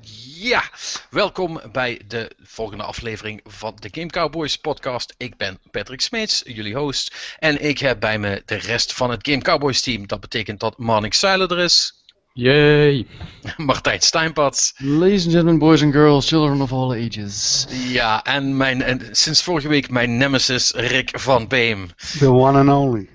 [0.00, 0.70] Ja,
[1.10, 5.14] welkom bij de volgende aflevering van de Game Cowboys podcast.
[5.16, 7.36] Ik ben Patrick Smeets, jullie host.
[7.38, 10.06] En ik heb bij me de rest van het Game Cowboys team.
[10.06, 11.97] Dat betekent dat Marnik Seiler er is.
[12.38, 13.06] Yay!
[13.56, 14.72] Martijn Steinpad.
[14.78, 17.66] Ladies and gentlemen, boys and girls, children of all ages.
[17.70, 21.90] Ja, en, mijn, en sinds vorige week mijn nemesis Rick van Beem.
[22.18, 23.08] The one and only.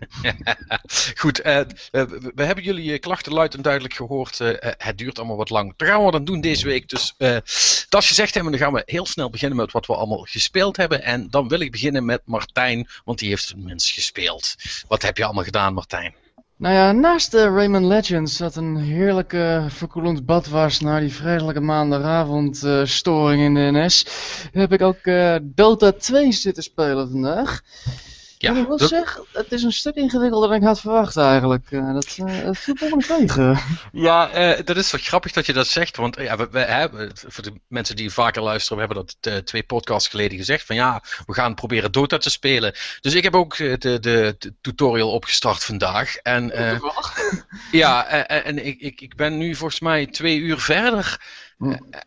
[1.22, 1.60] Goed, uh,
[1.92, 4.40] we, we, hebben jullie klachten luid en duidelijk gehoord.
[4.40, 5.74] Uh, het duurt allemaal wat lang.
[5.78, 6.90] Dat gaan we dan doen deze week.
[6.90, 7.38] Dus uh,
[7.90, 11.04] dat gezegd hebben, dan gaan we heel snel beginnen met wat we allemaal gespeeld hebben.
[11.04, 14.56] En dan wil ik beginnen met Martijn, want die heeft het minst gespeeld.
[14.88, 16.23] Wat heb je allemaal gedaan, Martijn?
[16.64, 21.60] Nou ja, naast de Rayman Legends, dat een heerlijke verkoelend bad was na die vreselijke
[21.62, 24.06] maandagavond uh, storing in de NS,
[24.52, 27.62] heb ik ook uh, Dota 2 zitten spelen vandaag.
[28.44, 28.90] Ja, ik dat...
[28.90, 31.72] zeggen, het is een stuk ingewikkelder dan ik had verwacht eigenlijk.
[31.72, 33.60] Uh, dat, uh, viel me tegen.
[33.92, 35.98] Ja, uh, dat is wel grappig dat je dat zegt.
[35.98, 39.64] Want ja, we, we hebben, voor de mensen die vaker luisteren, we hebben dat twee
[39.64, 40.66] podcasts geleden gezegd.
[40.66, 42.74] Van ja, we gaan proberen Dota te spelen.
[43.02, 46.16] Dus ik heb ook de, de, de tutorial opgestart vandaag.
[46.16, 46.52] En,
[47.72, 51.20] ja, en ik, ik, ik ben nu volgens mij twee uur verder.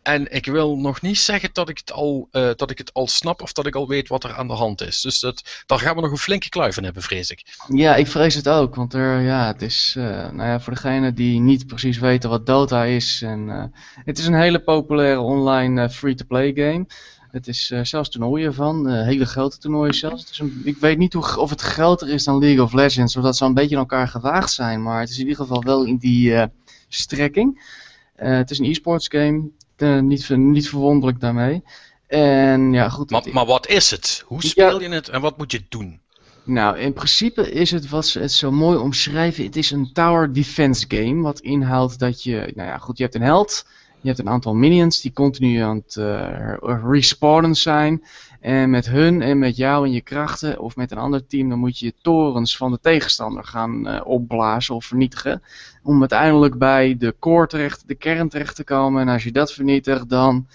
[0.03, 3.07] En ik wil nog niet zeggen dat ik, het al, uh, dat ik het al
[3.07, 5.01] snap of dat ik al weet wat er aan de hand is.
[5.01, 7.43] Dus dat, daar gaan we nog een flinke kluif in hebben, vrees ik.
[7.67, 8.75] Ja, ik vrees het ook.
[8.75, 12.45] Want er, ja, het is uh, nou ja, voor degenen die niet precies weten wat
[12.45, 13.21] Dota is.
[13.21, 13.63] En, uh,
[14.05, 16.85] het is een hele populaire online free-to-play game.
[17.31, 20.39] Het is zelfs toernooien van, hele grote toernooien zelfs.
[20.39, 23.45] Een, ik weet niet hoe, of het groter is dan League of Legends, zodat ze
[23.45, 24.83] een beetje in elkaar gewaagd zijn.
[24.83, 26.47] Maar het is in ieder geval wel in die
[26.87, 27.75] strekking.
[28.23, 31.63] Uh, het is een e-sports game, uh, niet, niet verwonderlijk daarmee.
[32.07, 33.09] En ja, goed.
[33.09, 34.23] Maar, maar wat is het?
[34.25, 35.99] Hoe speel je het en wat moet je doen?
[36.43, 39.43] Nou, in principe is het wat ze het zo mooi omschrijven.
[39.43, 41.21] Het is een tower defense game.
[41.21, 43.65] Wat inhoudt dat je, nou ja, goed, je hebt een held.
[44.01, 48.03] Je hebt een aantal minions die continu aan het uh, respawnen zijn.
[48.39, 51.59] En met hun en met jou en je krachten of met een ander team, dan
[51.59, 55.41] moet je torens van de tegenstander gaan uh, opblazen of vernietigen.
[55.83, 59.01] Om uiteindelijk bij de core terecht, de kern terecht te komen.
[59.01, 60.47] En als je dat vernietigt, dan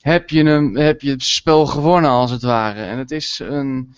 [0.00, 2.82] heb je, hem, heb je het spel gewonnen als het ware.
[2.82, 3.94] En het is een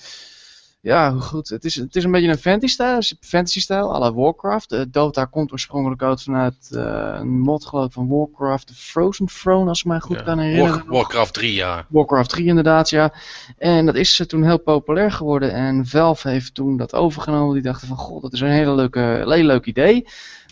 [0.81, 1.49] ja, goed.
[1.49, 4.72] Het is, het is een beetje een fantasy-stijl, fantasy-stijl à la Warcraft.
[4.72, 9.69] Uh, Dota komt oorspronkelijk uit vanuit uh, een mod geloof van Warcraft, The Frozen Throne,
[9.69, 10.22] als ik mij goed ja.
[10.22, 10.84] kan herinneren.
[10.87, 11.87] War, Warcraft 3, ja.
[11.88, 13.12] Warcraft 3 inderdaad, ja.
[13.59, 17.55] En dat is toen heel populair geworden en Valve heeft toen dat overgenomen.
[17.55, 20.06] Die dachten van, god, dat is een hele leuke, hele leuk idee.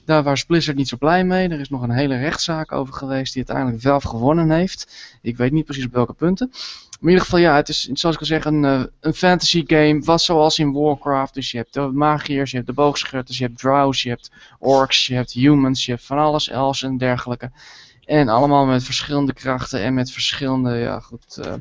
[0.07, 1.49] Daar was Blizzard niet zo blij mee.
[1.49, 4.93] Er is nog een hele rechtszaak over geweest die uiteindelijk Valve gewonnen heeft.
[5.23, 6.51] Ik weet niet precies op welke punten.
[7.01, 10.01] In ieder geval, ja, het is, zoals ik al zeg, een, uh, een fantasy game.
[10.05, 11.35] Wat zoals in Warcraft.
[11.35, 15.07] Dus je hebt de magiërs, je hebt de boogschutters, je hebt drows, je hebt orcs,
[15.07, 17.51] je hebt humans, je hebt van alles, elves en dergelijke.
[18.05, 21.55] En allemaal met verschillende krachten en met verschillende, ja goed, uh,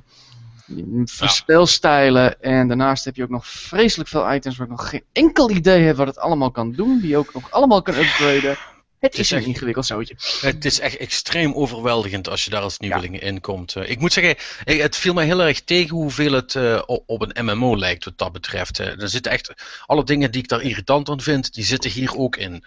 [1.28, 2.42] speelstijlen.
[2.42, 5.84] En daarnaast heb je ook nog vreselijk veel items waar ik nog geen enkel idee
[5.84, 7.00] heb wat het allemaal kan doen.
[7.00, 8.58] Die je ook nog allemaal kan upgraden.
[9.00, 10.16] Het, het is, is een ingewikkeld zootje.
[10.42, 13.28] Het is echt extreem overweldigend als je daar als nieuweling ja.
[13.28, 13.76] in komt.
[13.76, 17.78] Ik moet zeggen, het viel mij heel erg tegen hoeveel het uh, op een MMO
[17.78, 18.80] lijkt wat dat betreft.
[18.80, 19.54] Er zitten echt
[19.86, 22.64] alle dingen die ik daar irritant aan vind, die zitten hier ook in.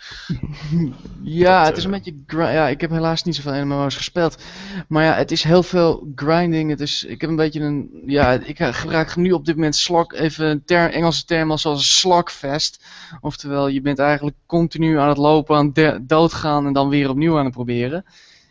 [1.23, 2.15] ja, dat, het is een beetje.
[2.27, 4.43] Ja, ik heb helaas niet zoveel MMO's gespeeld.
[4.89, 6.71] Maar ja, het is heel veel grinding.
[6.71, 8.03] Het is, ik heb een beetje een.
[8.07, 12.85] Ja, ik gebruik nu op dit moment slok, even een ter, Engelse term zoals slogfest.
[13.21, 15.73] Oftewel, je bent eigenlijk continu aan het lopen, aan
[16.19, 18.05] doodgaan en dan weer opnieuw aan het proberen.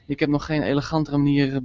[0.07, 1.61] Ik heb nog geen elegantere manier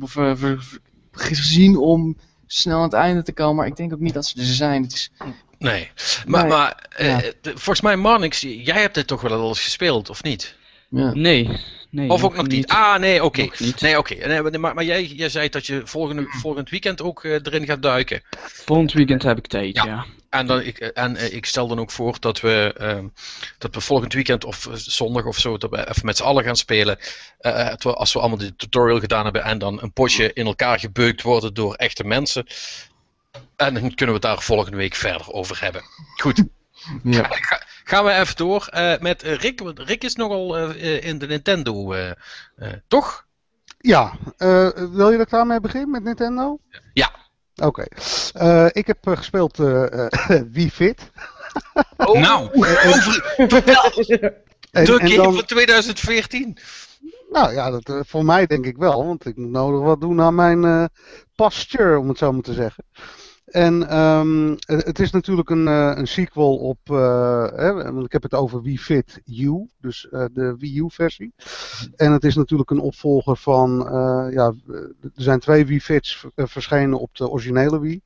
[1.12, 4.38] gezien om snel aan het einde te komen, maar ik denk ook niet dat ze
[4.38, 4.82] er zijn.
[4.82, 5.10] Het is...
[5.58, 5.90] Nee,
[6.26, 6.50] maar, nee.
[6.50, 7.22] maar ja.
[7.22, 10.56] uh, volgens mij Marnix, jij hebt dit toch wel al eens gespeeld, of niet?
[10.88, 11.12] Ja.
[11.14, 11.60] Nee.
[11.90, 12.56] Nee, of ook nog niet.
[12.56, 12.68] niet.
[12.68, 13.42] Ah, nee, oké.
[13.42, 13.72] Okay.
[13.80, 14.12] Nee, oké.
[14.12, 14.40] Okay.
[14.42, 17.82] Nee, maar, maar jij, jij zei dat je volgende, volgend weekend ook uh, erin gaat
[17.82, 18.22] duiken.
[18.46, 19.84] Volgend weekend heb ik tijd, ja.
[19.84, 20.04] ja.
[20.32, 23.04] En, dan, ik, en uh, ik stel dan ook voor dat we, uh,
[23.58, 26.56] dat we volgend weekend of zondag of zo, dat we even met z'n allen gaan
[26.56, 26.98] spelen.
[27.40, 31.22] Uh, als we allemaal de tutorial gedaan hebben en dan een potje in elkaar gebeukt
[31.22, 32.46] worden door echte mensen.
[33.56, 35.82] En dan kunnen we het daar volgende week verder over hebben.
[36.16, 36.44] Goed.
[37.02, 37.28] Ja.
[37.30, 39.60] Ga, gaan we even door uh, met Rick.
[39.60, 41.94] Want Rick is nogal in de Nintendo,
[42.88, 43.26] toch?
[43.78, 44.16] Ja.
[44.74, 46.58] wil je er klaar mee beginnen met Nintendo?
[46.92, 47.10] Ja.
[47.66, 47.86] Oké.
[48.32, 48.68] Okay.
[48.72, 49.56] ik heb gespeeld
[50.52, 51.10] Wii Fit.
[51.96, 53.22] Oh, nou, over,
[54.72, 56.56] de game dan, van 2014.
[57.30, 59.06] Nou ja, dat, voor mij denk ik wel.
[59.06, 60.90] Want ik moet nodig wat doen aan mijn
[61.34, 62.84] posture, om het zo maar te zeggen.
[63.52, 68.34] En ehm, het is natuurlijk een, eh, een sequel op, eh, hè, ik heb het
[68.34, 71.32] over Wii Fit U, dus eh, de Wii U versie.
[71.96, 73.88] En het is natuurlijk een opvolger van,
[74.30, 74.54] ja,
[75.00, 78.02] er zijn twee Wii Fits verschenen op de originele Wii.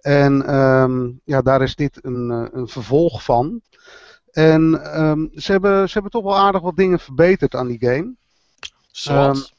[0.00, 3.60] En ehm, ja, daar is dit een, een vervolg van.
[4.30, 8.14] En ehm, ze, hebben, ze hebben toch wel aardig wat dingen verbeterd aan die game.
[8.90, 9.54] Zoals?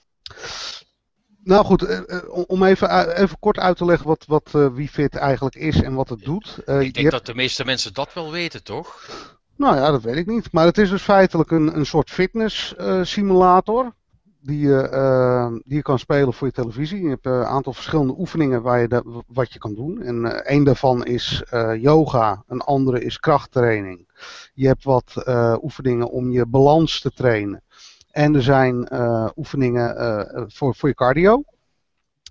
[1.50, 4.88] Nou goed, eh, eh, om- even, even kort uit te leggen wat, wat eh, Wii
[4.90, 6.58] Fit eigenlijk is en wat het doet.
[6.58, 9.08] Ik denk hebt- dat de meeste mensen dat wel weten, toch?
[9.56, 10.52] Nou ja, dat weet ik niet.
[10.52, 13.98] Maar het is dus feitelijk een, een soort fitness simulator.
[14.42, 17.02] Die je, die je kan spelen voor je televisie.
[17.04, 20.02] Je hebt een aantal verschillende oefeningen waar je da- wat je kan doen.
[20.02, 21.44] En een daarvan is
[21.80, 22.44] yoga.
[22.48, 24.08] Een andere is krachttraining.
[24.54, 25.14] Je hebt wat
[25.62, 27.64] oefeningen om je balans te trainen.
[28.12, 31.44] En er zijn eh, oefeningen eh, voor, voor je cardio.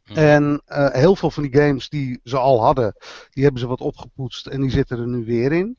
[0.05, 0.17] Hm.
[0.17, 2.95] En eh, heel veel van die games die ze al hadden,
[3.31, 5.79] die hebben ze wat opgepoetst en die zitten er nu weer in.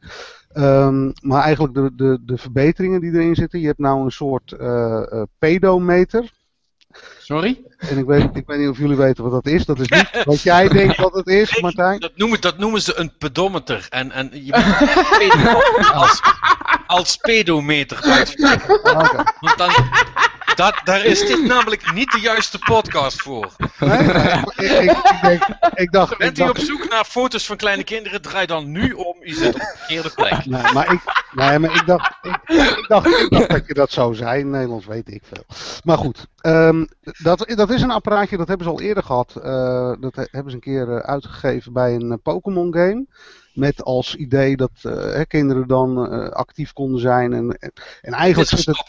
[0.50, 4.56] Ehm, maar eigenlijk de, de, de verbeteringen die erin zitten, je hebt nou een soort
[5.38, 6.31] pedometer.
[7.19, 7.62] Sorry?
[7.78, 9.66] En ik weet, ik weet niet of jullie weten wat dat is.
[9.66, 12.00] Dat is niet wat jij denkt dat het is, Martijn.
[12.00, 13.88] Dat noemen, dat noemen ze een pedometer.
[13.90, 14.51] En, en je
[15.78, 16.22] moet als,
[16.89, 18.83] als pedometer uitspreken.
[18.83, 19.13] Ah.
[19.39, 19.71] Want dan,
[20.56, 23.51] dat, daar is dit namelijk niet de juiste podcast voor.
[23.80, 24.00] Nee?
[24.00, 25.44] ik, ik, ik, denk,
[25.74, 28.21] ik dacht, Bent u op zoek naar foto's van kleine kinderen?
[28.21, 29.18] Draai dan nu om.
[29.21, 30.45] U zit op de verkeerde plek.
[30.45, 31.01] Nee, maar ik,
[31.31, 34.39] nee, maar ik, dacht, ik, dacht, ik dacht dat je dat zou zijn.
[34.39, 35.44] In Nederlands weet ik veel.
[35.83, 39.36] Maar goed, ehm, dat, dat is een apparaatje, dat hebben ze al eerder gehad.
[39.36, 43.06] Eh, dat he- hebben ze een keer eh, uitgegeven bij een eh, Pokémon game.
[43.59, 47.33] Met als idee dat eh, hè, kinderen dan eh, actief konden zijn.
[47.33, 47.57] En,
[48.01, 48.83] en, eigenlijk zit het,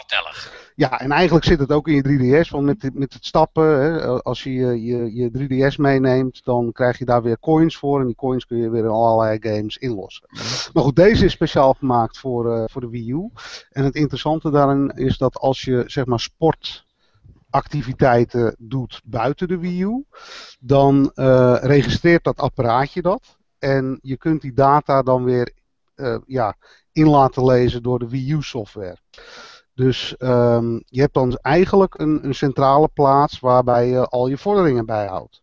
[0.75, 2.03] ja, en eigenlijk zit het ook in je
[2.45, 2.49] 3DS.
[2.51, 5.31] Want met, het- met het stappen, hè, als je je, je je
[5.73, 8.01] 3DS meeneemt, dan krijg je daar weer coins voor.
[8.01, 10.29] En die coins kun je weer in allerlei games inlossen.
[10.73, 13.31] Maar goed, deze is speciaal gemaakt voor, eh, voor de Wii U.
[13.71, 19.83] En het interessante daarin is dat als je zeg maar sportactiviteiten doet buiten de Wii
[19.83, 20.05] U,
[20.61, 21.11] dan
[21.63, 23.39] registreert dat apparaatje dat.
[23.61, 25.53] En je kunt die data dan weer
[25.95, 26.57] eh, ja,
[26.93, 28.97] in laten lezen door de Wii U software.
[29.75, 34.87] Dus ehm, je hebt dan eigenlijk een, een centrale plaats waarbij je al je vorderingen
[34.87, 35.43] bijhoudt.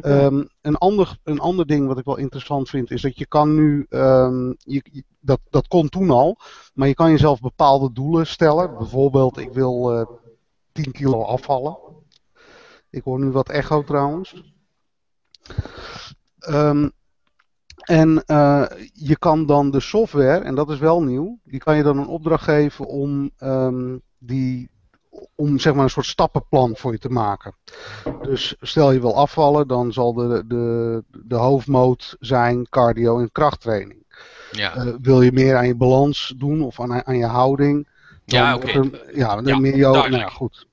[0.00, 3.54] Ehm, een, ander, een ander ding wat ik wel interessant vind is dat je kan
[3.54, 6.38] nu, ehm, je, je- dat, dat kon toen al,
[6.74, 8.76] maar je kan jezelf bepaalde doelen stellen.
[8.76, 10.06] Bijvoorbeeld, ik wil eh
[10.72, 11.78] 10 kilo afvallen.
[12.90, 14.42] Ik hoor nu wat echo trouwens.
[16.38, 16.88] Ehm,
[17.84, 21.82] en eh, je kan dan de software, en dat is wel nieuw, die kan je
[21.82, 24.70] dan een opdracht geven om, ehm, die,
[25.34, 27.54] om zeg maar een soort stappenplan voor je te maken.
[28.22, 34.02] Dus stel je wil afvallen, dan zal de, de, de hoofdmoot zijn cardio en krachttraining.
[34.50, 37.88] Ja, Eh, wil je meer aan je balans doen of aan, aan je houding?
[38.24, 38.90] Ja oké.
[39.14, 40.08] ja, meer yoga.
[40.08, 40.66] Nou ja, goed.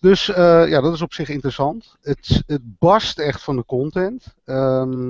[0.00, 1.96] Dus eh, ja, dat is op zich interessant.
[2.02, 4.34] Het, het barst echt van de content.
[4.44, 5.06] Ehm,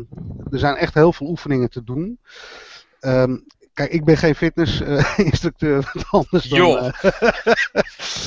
[0.51, 2.19] er zijn echt heel veel oefeningen te doen.
[3.01, 3.37] Ehm,
[3.81, 6.59] kijk, ik ben geen fitnessinstructeur, wat anders dan.
[6.79, 6.93] Eh,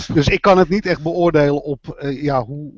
[0.16, 2.72] dus ik kan het niet echt beoordelen op eh, ja, hoe,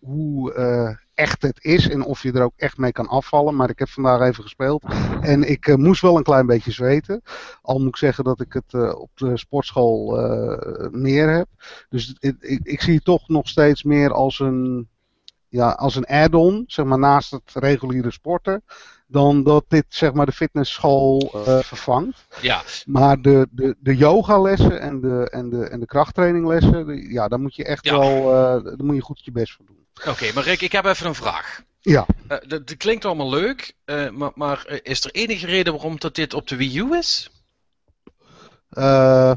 [0.00, 3.56] hoe- eh, echt het is en of je er ook echt mee kan afvallen.
[3.56, 4.84] Maar ik heb vandaag even gespeeld
[5.20, 7.22] en ik eh, moest wel een klein beetje zweten.
[7.62, 11.46] Al moet ik zeggen dat ik het eh, op de sportschool eh, meer heb.
[11.88, 14.88] Dus ik, ik zie het toch nog steeds meer als een,
[15.48, 18.62] ja, als een add-on, zeg maar naast het reguliere sporten.
[19.06, 22.26] Dan dat dit zeg maar de fitnessschool eh, vervangt.
[22.40, 27.40] Ja, Maar de, de, de yogalessen en de, en, de, en de krachttraininglessen, ja, daar
[27.40, 27.98] moet je echt Ja.
[27.98, 29.86] wel eh, daar moet je goed je best voor doen.
[30.12, 30.32] oké.
[30.34, 31.62] maar Rick, ik heb even een vraag.
[31.80, 32.06] Ja.
[32.26, 33.74] Dat, dat klinkt allemaal leuk,
[34.12, 37.30] maar, maar is er enige reden waarom dat dit op de Wii U is?
[38.70, 39.32] Eh,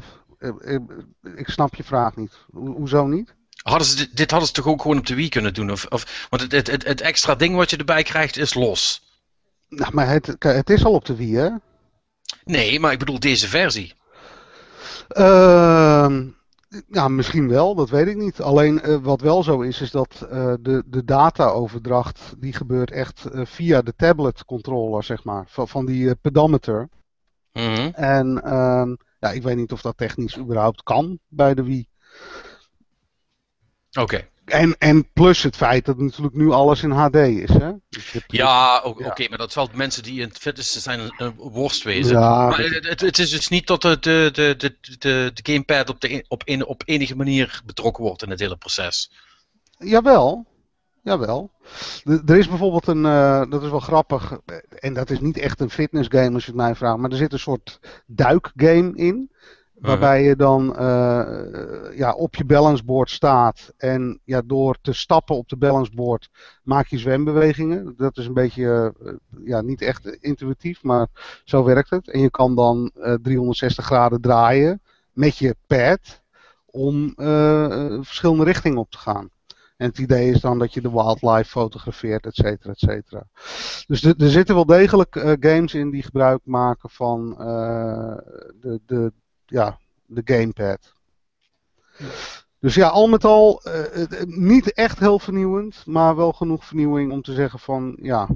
[1.36, 2.32] ik snap je vraag niet.
[2.52, 3.34] Ho- hoezo niet?
[3.62, 5.70] Hadden ze dit, dit hadden ze toch ook gewoon op de Wii kunnen doen?
[5.70, 9.02] Of, of, want het, het, het, het extra ding wat je erbij krijgt is los.
[9.68, 11.50] Nou, maar het, het is al op de Wii, hè?
[12.44, 13.94] Nee, maar ik bedoel deze versie.
[15.08, 16.26] Ehm,
[16.88, 18.40] ja, misschien wel, dat weet ik niet.
[18.40, 23.24] Alleen eh, wat wel zo is, is dat eh, de, de dataoverdracht die gebeurt echt
[23.24, 26.88] eh, via de tablet controller, zeg maar, van, van die pedometer.
[27.52, 27.90] Mhm.
[27.92, 31.88] En ehm, ja, ik weet niet of dat technisch überhaupt kan bij de Wii.
[34.00, 34.28] Oké.
[34.48, 37.72] En, en plus het feit dat natuurlijk nu alles in HD is, hè?
[37.88, 39.28] Dus hebt- Ja, oké, Ja.
[39.28, 42.18] maar dat zal mensen die in het fitness zijn een, worst wezen.
[42.18, 45.52] Ja, maar het, het, het is dus niet dat de, de, de, de, de, de
[45.52, 49.10] gamepad op, de, op, op enige manier betrokken wordt in het hele proces.
[49.78, 50.46] Jawel.
[51.02, 51.50] Jawel.
[52.26, 55.60] Er is bijvoorbeeld een, eh, dat is wel grappig, eh, en dat is niet echt
[55.60, 59.30] een fitnessgame als je het mij vraagt, maar er zit een soort duikgame in.
[59.80, 65.48] Waarbij je dan eh, ja, op je balanceboard staat en ja, door te stappen op
[65.48, 66.30] de balanceboard
[66.62, 67.94] maak je zwembewegingen.
[67.96, 69.12] Dat is een beetje eh,
[69.44, 71.06] ja, niet echt intuïtief, maar
[71.44, 72.08] zo werkt het.
[72.08, 74.82] En je kan dan eh, 360 graden draaien
[75.12, 76.22] met je pad
[76.70, 79.30] om eh, eh, verschillende richtingen op te gaan.
[79.76, 83.26] En het idee is dan dat je de wildlife fotografeert, et cetera, et cetera.
[83.86, 88.16] Dus er er zitten wel degelijk eh, games in die gebruik maken van eh,
[88.60, 89.12] de, de,
[89.48, 90.92] ja, de gamepad.
[92.60, 97.12] Dus ja, al met al eh, het- niet echt heel vernieuwend, maar wel genoeg vernieuwing
[97.12, 98.28] om te zeggen van ja,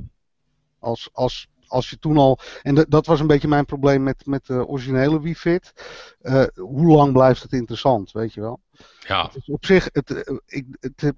[0.78, 4.46] als, als, als je toen al, en dat- was een beetje mijn probleem met, met
[4.46, 5.72] de originele Wii Fit,
[6.20, 8.60] eh, hoe lang blijft het interessant, weet je wel?
[9.00, 9.30] Ja.
[9.34, 11.10] Is op zich, het, eh, ik, het, eh,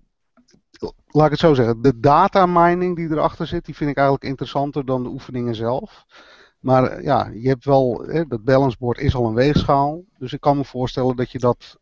[1.06, 4.26] laat ik het zo zeggen, de data mining die erachter zit, die vind ik eigenlijk
[4.26, 6.04] interessanter dan de oefeningen zelf.
[6.64, 10.02] Maar eh, ja, je hebt wel, hè, dat balanceboard is al een weegschaal.
[10.18, 11.76] Dus ik kan me voorstellen dat je dat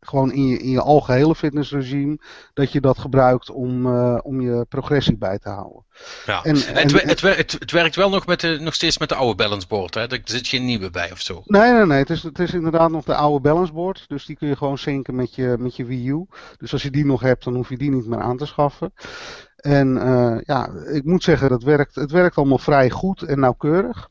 [0.00, 2.18] gewoon in je, in je algehele fitnessregime,
[2.54, 5.84] dat je dat gebruikt om, eh, om je progressie bij te houden.
[6.26, 6.42] ja.
[6.42, 9.34] En- het, en- het, het werkt wel nog, met de, nog steeds met de oude
[9.34, 9.94] balanceboard.
[9.94, 10.06] Hè?
[10.06, 11.42] Er zit geen nieuwe bij of zo.
[11.44, 11.98] Nee, nee, nee.
[11.98, 14.04] Het is, het is inderdaad nog de oude balanceboard.
[14.08, 16.26] Dus die kun je gewoon zinken met je, met je Wii U.
[16.58, 18.92] Dus als je die nog hebt, dan hoef je die niet meer aan te schaffen.
[19.56, 24.08] En eh, ja, ik moet zeggen, dat werkt, het werkt allemaal vrij goed en nauwkeurig.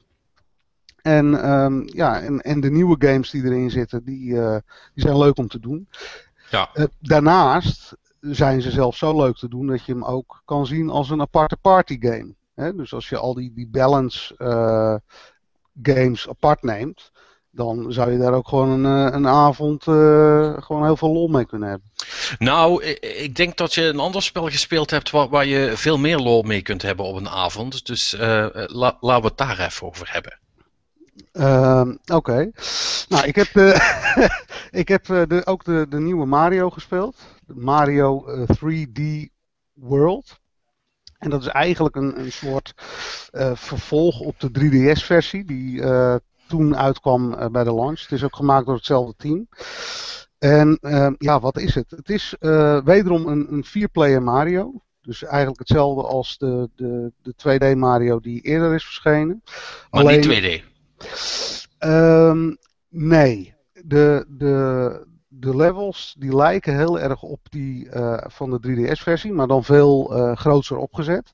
[1.02, 4.58] En, ehm, ja, en, en de nieuwe games die erin zitten, die, eh,
[4.94, 5.88] die zijn leuk om te doen.
[6.50, 6.70] Ja.
[6.74, 10.90] Eh, daarnaast zijn ze zelfs zo leuk te doen dat je hem ook kan zien
[10.90, 12.34] als een aparte party game.
[12.56, 12.76] Hè?
[12.76, 14.96] Dus als je al die, die balance eh,
[15.82, 17.12] games apart neemt,
[17.52, 19.84] dan zou je daar ook gewoon een, een avond
[20.64, 21.92] gewoon heel veel lol mee kunnen hebben.
[22.40, 26.18] Nou, ik denk dat je een ander spel gespeeld hebt waar, waar je veel meer
[26.18, 27.86] lol mee kunt hebben op een avond.
[27.86, 30.41] Dus la- laten we het daar even over hebben.
[31.32, 32.52] Ehm, Oké.
[33.10, 33.76] Nou, ik heb, de,
[34.82, 37.18] ik heb eh, de, ook de, de nieuwe Mario gespeeld.
[37.46, 39.02] Mario eh, 3D
[39.74, 40.40] World.
[41.18, 42.74] En dat is eigenlijk een, een soort
[43.32, 46.16] eh, vervolg op de 3DS-versie die eh,
[46.48, 48.02] toen uitkwam eh, bij de launch.
[48.02, 49.48] Het is ook gemaakt door hetzelfde team.
[50.40, 51.92] En ehm, ja, wat is het?
[51.92, 54.82] Het is eh, wederom een, een vier-player Mario.
[55.02, 59.44] Dus eigenlijk hetzelfde als de, de, de 2D Mario die eerder is verschenen.
[59.92, 60.71] Maar niet 2D.
[61.78, 62.56] Ehm,
[62.90, 69.34] nee, de, de, de levels die lijken heel erg op die eh, van de 3DS-versie,
[69.34, 71.34] maar dan veel eh groter opgezet.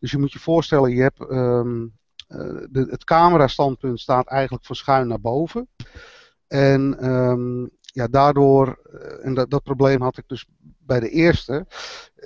[0.00, 1.82] Dus je moet je voorstellen, je hebt ehm,
[2.28, 2.38] eh,
[2.70, 5.68] de, het camerastandpunt staat eigenlijk van schuin naar boven.
[6.46, 8.78] En ehm, ja, daardoor,
[9.22, 10.46] en dat, probleem had ik dus
[10.78, 11.66] bij de eerste.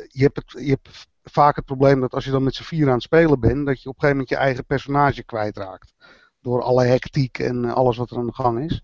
[0.06, 2.86] Je hebt, het, je hebt vaak het probleem dat als je dan met z'n vier
[2.86, 5.94] aan het spelen bent, dat je op een gegeven moment je eigen personage kwijtraakt
[6.40, 8.82] door alle hectiek en eh, alles wat er aan de gang is.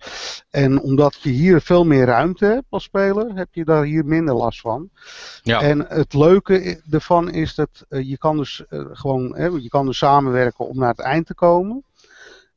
[0.51, 4.35] En omdat je hier veel meer ruimte hebt als speler, heb je daar hier minder
[4.35, 4.91] last van.
[5.43, 5.61] Ja.
[5.61, 9.87] En het leuke ervan is dat eh, je kan dus eh, gewoon, hè, je kan
[9.87, 11.85] dus samenwerken om naar het eind te komen.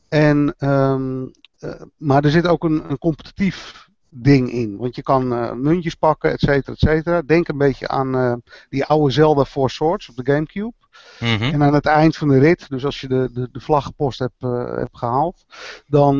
[0.10, 1.25] En, ehm,
[1.60, 4.78] eh, maar er zit ook een, een competitief ding in.
[4.78, 7.22] Want je kan eh, muntjes pakken, et cetera, et cetera.
[7.22, 8.34] Denk een beetje aan eh,
[8.70, 10.74] die oude Zelda Four Swords op de Gamecube.
[11.20, 11.44] Mhm.
[11.44, 14.44] En aan het eind van de rit, dus als je de, de, de vlaggenpost hebt,
[14.44, 15.46] eh, hebt gehaald,
[15.88, 16.18] dan,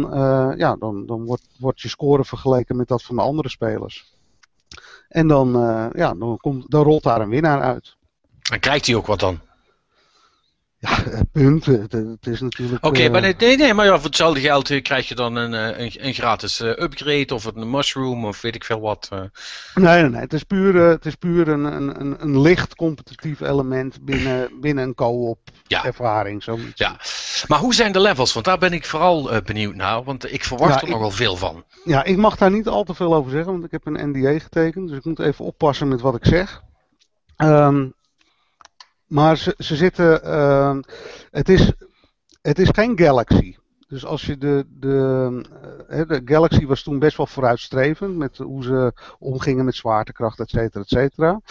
[0.58, 4.16] ja, dan, dan wordt, wordt je score vergeleken met dat van de andere spelers.
[5.08, 5.52] En dan,
[5.96, 7.96] ja, dan, komt, dan rolt daar een winnaar uit.
[8.42, 9.40] Dan krijgt hij ook wat dan.
[10.80, 10.98] Ja,
[11.32, 11.82] punten.
[11.82, 12.86] Het, het is natuurlijk.
[12.86, 15.36] Oké, eh, maar nee, nee, nee, maar ja, voor hetzelfde geld eh, krijg je dan
[15.36, 19.08] een, eh, een, een gratis upgrade of een mushroom of weet ik veel wat.
[19.12, 19.30] Nee,
[20.02, 20.22] nee, nee.
[20.22, 24.84] Het is puur, het is puur een, een, een, een licht competitief element binnen, binnen
[24.84, 25.86] een co-op Ja.
[25.86, 26.44] ervaring.
[26.44, 26.72] Zoiets.
[26.80, 27.00] Ja.
[27.48, 28.34] Maar hoe zijn de levels?
[28.34, 31.36] Want daar ben ik vooral benieuwd naar, want ik verwacht Ja, er ik- nogal veel
[31.36, 31.64] van.
[31.84, 34.40] Ja, ik mag daar niet al te veel over zeggen, want ik heb een NDA
[34.40, 34.88] getekend.
[34.90, 36.62] Dus ik moet even oppassen met wat ik zeg.
[37.36, 37.86] Ehm,
[39.08, 40.24] maar ze, ze zitten.
[40.24, 40.82] ehm,
[41.32, 41.72] het, is,
[42.42, 43.56] het is geen Galaxy.
[43.88, 45.42] Dus als je de, de,
[45.88, 50.50] eh, de Galaxy was toen best wel vooruitstrevend met hoe ze omgingen met zwaartekracht, et
[50.50, 51.42] cetera, et cetera.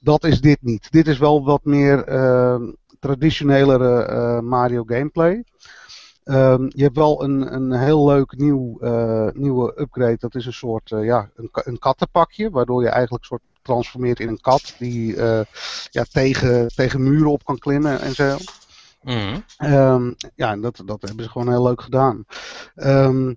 [0.00, 0.90] Dat is dit niet.
[0.92, 5.44] Dit is wel wat meer ehm, traditionelere eh, Mario gameplay.
[6.24, 10.16] Ehm, je hebt wel een, een heel leuk nieuw, eh, nieuwe upgrade.
[10.18, 12.50] Dat is een soort eh, ja, een, een kattenpakje.
[12.50, 14.74] Waardoor je eigenlijk soort transformeert in een kat.
[14.78, 15.40] Die eh,
[15.90, 18.36] ja, tegen, tegen muren op kan klimmen en zo.
[19.02, 19.38] Mhm.
[19.56, 22.24] Ehm, ja, en dat, dat hebben ze gewoon heel leuk gedaan.
[22.74, 23.34] Ehm,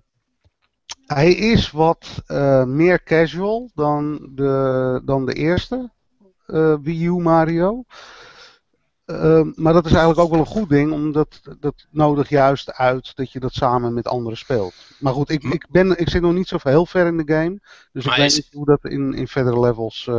[1.06, 5.90] hij is wat eh, meer casual dan de, dan de eerste.
[6.46, 7.84] eh, Wii U Mario.
[9.10, 13.16] Ehm, maar dat is eigenlijk ook wel een goed ding, omdat dat nodig juist uit
[13.16, 14.74] dat je dat samen met anderen speelt.
[14.98, 17.58] Maar goed, ik, ik, ben, ik zit nog niet zo heel ver in de game.
[17.92, 20.14] Dus Maar ik weet is- niet hoe dat in, in verdere levels eh,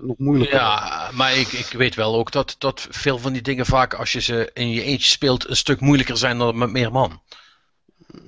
[0.00, 0.74] nog moeilijker wordt.
[0.78, 4.12] Ja, maar ik, ik weet wel ook dat, dat veel van die dingen vaak als
[4.12, 7.20] je ze in je eentje speelt een stuk moeilijker zijn dan met meer man.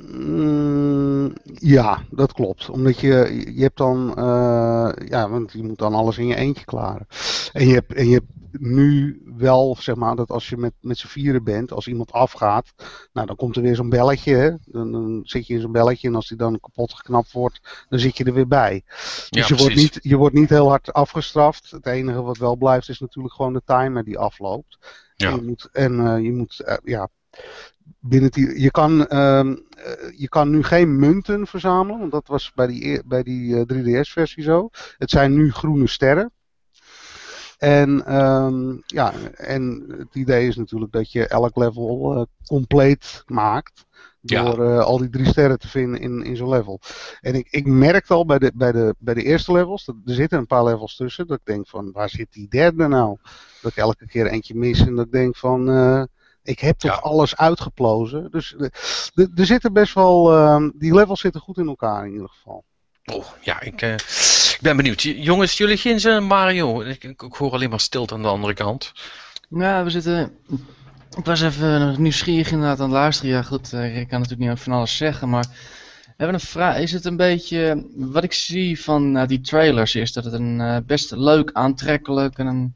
[0.08, 2.70] Mm, ja, dat klopt.
[2.70, 6.64] Omdat je, je hebt dan, eh, ja, want je moet dan alles in je eentje
[6.64, 7.06] klaren.
[7.52, 10.98] En je hebt, en je hebt nu wel, zeg maar, dat als je met, met
[10.98, 12.72] z'n vieren bent, als iemand afgaat,
[13.12, 14.50] nou dan komt er weer zo'n belletje, hè?
[14.64, 17.98] Dan, dan zit je in zo'n belletje en als die dan kapot geknapt wordt, dan
[17.98, 18.82] zit je er weer bij.
[18.84, 21.70] Dus Ja, je, wordt niet, je wordt niet heel hard afgestraft.
[21.70, 24.78] Het enige wat wel blijft is natuurlijk gewoon de timer die afloopt.
[25.16, 25.30] Ja.
[25.30, 27.08] En je moet, en, eh, je moet eh, ja,
[27.98, 32.52] binnen die, je, kan, ehm, eh, je kan nu geen munten verzamelen, want dat was
[32.54, 34.68] bij die, bij die eh, 3DS-versie zo.
[34.98, 36.32] Het zijn nu groene sterren.
[37.60, 43.86] En, ehm, ja, en het idee is natuurlijk dat je elk level eh, compleet maakt.
[44.20, 44.42] Ja.
[44.42, 46.80] Door eh, al die drie sterren te vinden in, in zo'n level.
[47.20, 50.14] En ik, ik merkte al bij de, bij, de, bij de eerste levels, dat, er
[50.14, 53.16] zitten een paar levels tussen, dat ik denk van waar zit die derde nou?
[53.62, 56.02] Dat ik elke keer eentje mis en dat ik denk van eh,
[56.42, 56.96] ik heb toch Ja.
[56.96, 58.28] alles uitgeplozen.
[58.30, 62.28] Dus eh, er zitten best wel, ehm, die levels zitten goed in elkaar in ieder
[62.28, 62.64] geval.
[63.04, 65.02] Oh, ja, ik, eh, ik ben benieuwd.
[65.02, 66.80] Jongens, jullie geen zin in Mario?
[66.80, 68.92] Ik, ik, ik hoor alleen maar stilte aan de andere kant.
[69.48, 70.32] Nou, we zitten.
[71.18, 73.30] Ik was even nieuwsgierig inderdaad aan het luisteren.
[73.30, 75.44] Ja, goed, eh, ik kan natuurlijk niet van alles zeggen, maar.
[76.04, 76.76] We hebben een vraag.
[76.78, 77.86] Is het een beetje.
[77.96, 82.38] Wat ik zie van eh, die trailers is dat het een eh, best leuk, aantrekkelijk
[82.38, 82.74] en een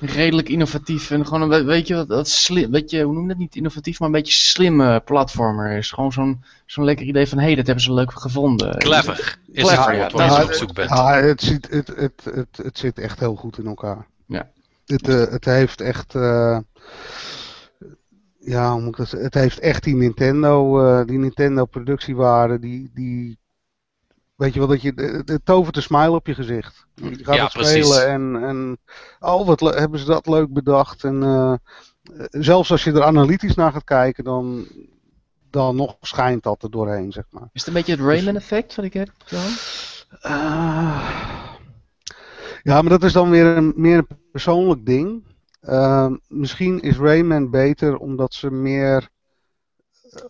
[0.00, 3.22] redelijk innovatief en gewoon een we- weet je wat, wat slim, weet je, hoe noem
[3.22, 5.90] je dat niet innovatief, maar een beetje slimme platformer is.
[5.90, 8.78] Gewoon zo'n zo'n lekker idee van hé, hey, dat hebben ze leuk gevonden.
[8.78, 10.90] Clever is Clever, het ja, waar je dat- op zoek bent.
[10.90, 14.06] Ja, het, zit, het, het, het, het zit echt heel goed in elkaar.
[14.26, 14.50] Ja.
[14.86, 16.14] Het, eh, het heeft echt.
[16.14, 16.58] eh,
[18.40, 19.24] ja, hoe moet ik dat zeggen?
[19.28, 23.38] Het heeft echt die Nintendo, eh, die Nintendo productiewaarde, die, die.
[24.42, 26.86] Weet je wel, dat je, het tovert een smile op je gezicht.
[26.94, 27.86] Je gaat Ja, het precies.
[27.86, 28.78] spelen en, en
[29.20, 31.04] oh, wat hebben ze dat leuk bedacht.
[31.04, 31.58] En eh, eh,
[32.30, 34.66] zelfs als je er analytisch naar gaat kijken, dan,
[35.50, 37.48] dan nog schijnt dat er doorheen, zeg maar.
[37.52, 39.08] Is het een beetje het Rayman effect wat ik heb?
[39.24, 39.36] Zo?
[40.20, 41.12] Ah.
[42.62, 45.24] ja, maar dat is dan weer een, meer een persoonlijk ding.
[45.60, 49.06] Ehm, misschien is Rayman beter omdat ze meer eh,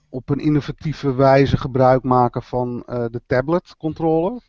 [0.09, 4.41] op een innovatieve wijze gebruik maken van eh, de tablet controller.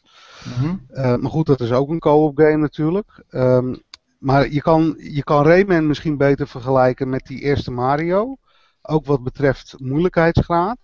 [0.58, 0.76] Mhm.
[0.88, 3.24] Eh, maar goed, dat is ook een co-op game natuurlijk.
[3.30, 3.76] Ehm,
[4.20, 8.38] maar je kan, je kan Rayman misschien beter vergelijken met die eerste Mario.
[8.82, 10.78] Ook wat betreft moeilijkheidsgraad.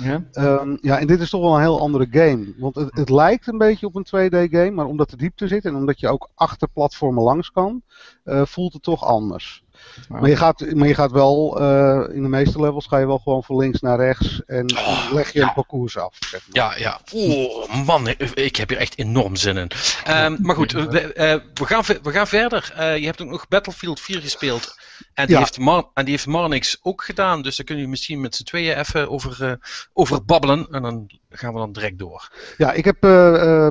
[0.00, 0.24] Ja.
[0.32, 2.54] Ehm, ja, en dit is toch wel een heel andere game.
[2.58, 5.74] Want het, het lijkt een beetje op een 2D-game, maar omdat er diepte zit en
[5.74, 7.82] omdat je ook achter platformen langs kan,
[8.24, 9.61] eh, voelt het toch anders.
[10.08, 13.18] Maar je gaat, maar je gaat wel, eh, in de meeste levels ga je wel
[13.18, 15.46] gewoon van links naar rechts en Oh, leg je ja.
[15.46, 16.16] een parcours af.
[16.20, 16.76] Zeg maar.
[16.78, 17.00] Ja, ja.
[17.12, 19.70] Oh, man, ik- heb hier echt enorm zin in.
[20.04, 22.72] Ehm, maar goed, we, eh, we, gaan, we gaan verder.
[22.76, 24.74] Eh, je hebt ook nog Battlefield 4 gespeeld.
[25.14, 25.40] En die, Ja.
[25.40, 27.42] heeft, Mar en die heeft Marnix ook gedaan.
[27.42, 29.58] Dus daar kunnen we misschien met z'n tweeën even over,
[29.92, 30.66] over babbelen.
[30.70, 32.30] En dan gaan we dan direct door.
[32.58, 33.00] Ja, ik heb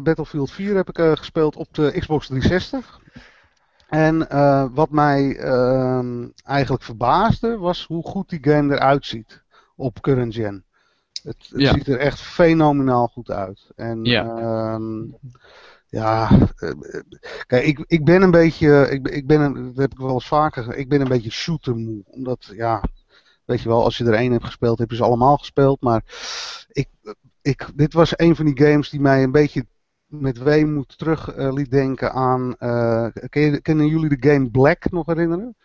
[0.03, 2.99] Battlefield 4 heb ik, gespeeld op de Xbox 360.
[3.91, 9.43] En eh, wat mij ehm, eigenlijk verbaasde was hoe goed die game eruit ziet
[9.75, 10.65] op current gen.
[11.23, 11.73] Het, het Ja.
[11.73, 13.71] ziet er echt fenomenaal goed uit.
[13.75, 14.25] En Ja.
[14.37, 15.01] ehm,
[15.87, 17.01] ja, eh, eh,
[17.47, 20.27] kijk, ik, ik ben een beetje, ik, ik ben een, dat heb ik wel eens
[20.27, 22.01] vaker gezegd, ik ben een beetje shooter moe.
[22.05, 22.83] Omdat, ja,
[23.45, 25.81] weet je wel, als je er één hebt gespeeld, heb je ze allemaal gespeeld.
[25.81, 26.03] Maar
[26.71, 26.87] ik,
[27.41, 29.65] ik, dit was een van die games die mij een beetje
[30.11, 32.55] met weemoed terug eh, liet denken aan.
[33.29, 35.55] ken je, kennen jullie de game Black nog herinneren?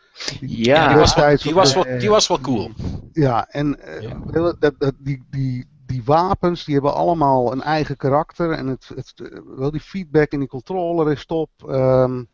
[0.41, 2.71] Ja, die, was wel, die, was de- wel, die was wel cool.
[3.13, 4.21] Ja, en eh, Ja.
[4.59, 8.51] dat, dat, die, die, die wapens die hebben allemaal een eigen karakter.
[8.51, 11.51] En het, het, wel die feedback in die controller is top.
[11.69, 12.25] Ehm, eh,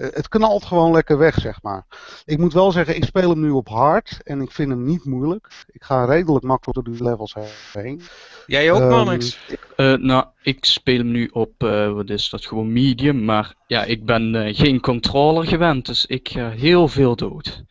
[0.00, 1.86] het knalt gewoon lekker weg, zeg maar.
[2.24, 4.20] Ik moet wel zeggen, ik speel hem nu op hard.
[4.24, 5.48] En ik vind hem niet moeilijk.
[5.70, 7.34] Ik ga redelijk makkelijk door die levels
[7.72, 8.02] heen.
[8.46, 9.38] Jij ook, Ehm, Marnix?
[9.76, 13.24] Eh, nou, ik speel hem nu op, eh, wat is dat, gewoon medium.
[13.24, 17.64] Maar ja, ik ben eh, geen controller gewend, dus ik ga heel veel dood.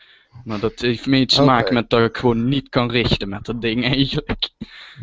[0.44, 3.62] Maar dat heeft mee te maken met dat ik gewoon niet kan richten met dat
[3.62, 4.50] ding eigenlijk.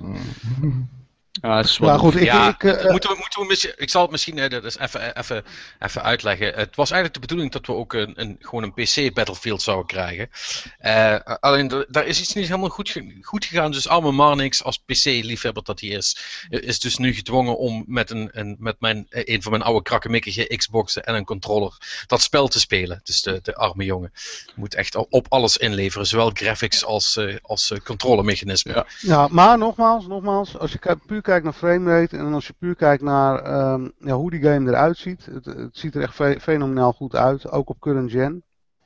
[1.41, 4.03] Ja, is Ja, goed, ik, ja, ik, eh, moeten we, moeten we misschien, ik zal
[4.03, 5.45] het misschien eh, dat is even, even,
[5.79, 6.47] even uitleggen.
[6.55, 9.87] Het was eigenlijk de bedoeling dat we ook een, een, gewoon een PC Battlefield zouden
[9.87, 10.31] krijgen.
[10.79, 13.73] Eh, alleen daar is iets niet helemaal goed, goed gegaan.
[13.73, 16.19] Dus Arme Marnix, als PC-liefhebber dat hij is,
[16.49, 20.57] is dus nu gedwongen om met, een, een, met mijn, een van mijn oude krakkemikkige
[20.57, 23.01] Xboxen en een controller dat spel te spelen.
[23.05, 24.13] Dus de, de arme jongen
[24.55, 28.75] moet echt al op alles inleveren, zowel graphics als, eh, als eh, controlemechanismen.
[28.75, 28.87] Ja.
[29.01, 32.75] Ja, maar nogmaals, nogmaals, als je kijkt- puur kijkt naar framerate en als je puur
[32.75, 36.41] kijkt naar ehm, ja, hoe die game eruit ziet, het, het ziet er echt fe-
[36.41, 38.43] fenomenaal goed uit, ook op current gen.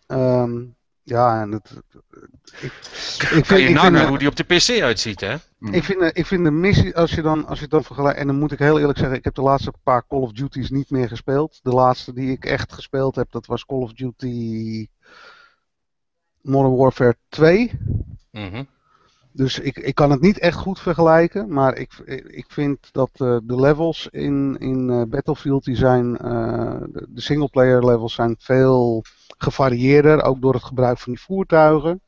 [0.07, 0.63] Ehm,
[1.03, 1.71] ja, en het,
[2.61, 2.73] ik, ik
[3.19, 5.35] Kan vind, je ik vind, nagaan hoe die op de PC uitziet, hè?
[5.75, 8.19] ik, vind, de- ik vind de missie, als je, dan, als je het dan vergelijkt,
[8.19, 10.71] en dan moet ik heel eerlijk zeggen, ik heb de laatste paar Call of Duty's
[10.71, 11.59] niet meer gespeeld.
[11.63, 14.87] De laatste die ik echt gespeeld heb, dat was Call of Duty
[16.41, 17.71] Modern Warfare 2.
[18.31, 18.63] Mhm.
[19.33, 21.93] Dus ik, ik kan het niet echt goed vergelijken, maar ik,
[22.27, 27.21] ik vind dat eh, de levels in, in eh, Battlefield, die zijn, eh, de, de
[27.21, 29.05] singleplayer levels zijn veel
[29.39, 32.01] gevarieerder, ook door het gebruik van die voertuigen.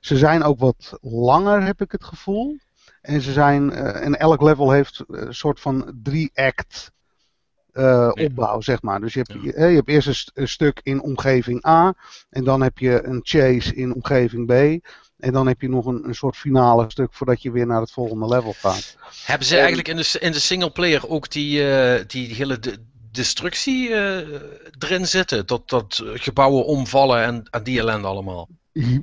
[0.00, 2.56] Ze zijn ook wat langer, heb ik het gevoel.
[3.00, 6.92] En, ze zijn, en elk level heeft een soort van drie-act
[7.72, 9.00] eh, opbouw, zeg maar.
[9.00, 11.94] Dus je hebt, je, je hebt eerst een, st- een stuk in omgeving A,
[12.30, 14.86] en dan heb je een chase in omgeving B.
[15.18, 17.90] En dan heb je nog een, een soort finale stuk voordat je weer naar het
[17.92, 18.96] volgende level gaat.
[19.24, 22.76] Hebben ze En- eigenlijk in de, in de singleplayer ook die, eh, die hele de-
[23.12, 24.16] destructie eh,
[24.78, 25.46] erin zitten?
[25.46, 28.48] Dat, dat gebouwen omvallen en, en die ellende allemaal?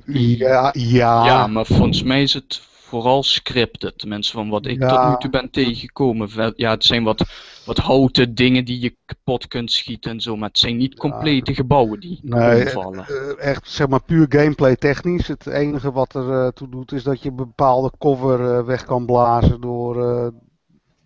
[0.06, 1.26] Ja, ja.
[1.26, 3.98] Ja, maar volgens mij is het vooral scripted.
[3.98, 4.88] Tenminste, van wat ik Ja.
[4.88, 6.54] tot nu toe ben tegengekomen.
[6.56, 7.24] Ja, het zijn wat,
[7.66, 10.36] wat houten dingen die je kapot kunt schieten en zo.
[10.38, 13.06] Maar het zijn niet complete gebouwen die Nee, omvallen.
[13.08, 15.28] eh, echt zeg maar puur gameplay technisch.
[15.28, 18.86] Het enige wat er eh, toe doet is dat je een bepaalde cover eh, weg
[18.86, 20.28] kan blazen door, eh,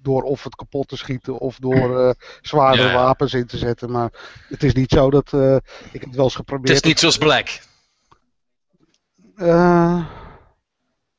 [0.01, 3.91] door of het kapot te schieten of door eh zwaardere Ja, wapens in te zetten.
[3.91, 4.11] Maar
[4.49, 5.55] het is niet zo dat, eh,
[5.91, 6.75] ik heb het wel eens Het geprobeerd.
[6.75, 7.59] is niet zoals Black.
[9.35, 10.05] Eh,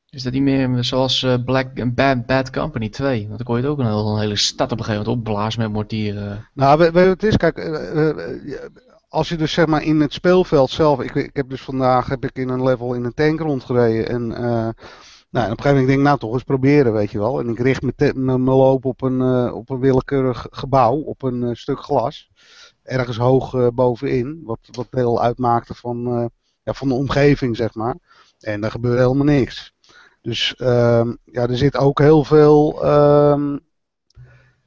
[0.09, 3.25] Is dat niet meer zoals eh, Black Bad, Bad Company 2?
[3.25, 5.61] Want dan kon je het ook een, een hele stad op een gegeven moment opblazen
[5.61, 6.49] met mortieren.
[6.53, 7.37] Nou, weet je wat het is?
[7.37, 8.17] Kijk, eh, eh,
[9.09, 11.01] als je dus zeg maar in het speelveld zelf.
[11.01, 14.09] Ik, ik heb dus vandaag heb ik in een level in een tank rondgereden.
[14.09, 14.69] En, eh,
[15.31, 17.39] nou, en op een gegeven moment denk ik, nou toch eens proberen, weet je wel.
[17.39, 17.81] En ik richt
[18.15, 22.29] mijn loop op een, eh, op een willekeurig gebouw, op een eh, stuk glas.
[22.83, 26.25] Ergens hoog eh, bovenin, wat, wat deel uitmaakte van, eh,
[26.63, 27.95] ja, van de omgeving, zeg maar.
[28.39, 29.73] En daar gebeurde helemaal niks.
[30.21, 32.83] Dus ehm, ja, er zit ook heel veel.
[32.83, 33.51] ehm,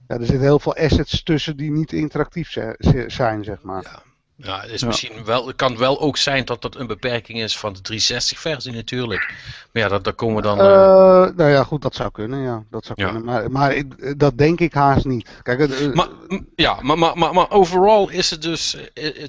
[0.07, 4.03] ja, er zitten heel veel assets tussen die niet interactief zi- zi- zijn, zeg maar.
[4.43, 4.87] Het, is Ja.
[4.87, 8.73] misschien wel, het kan wel ook zijn dat dat een beperking is van de 360-versie
[8.73, 9.35] natuurlijk.
[9.73, 10.59] Maar ja, dat, daar komen we dan...
[10.61, 12.63] eh, Eh, nou ja, goed, dat zou kunnen, ja.
[12.71, 13.07] Dat zou Ja.
[13.07, 13.25] kunnen.
[13.25, 15.29] Maar, maar ik- dat denk ik haast niet.
[15.43, 16.09] Kijk, eh, maar,
[16.57, 18.77] ja, maar, maar, maar, maar overal is het dus,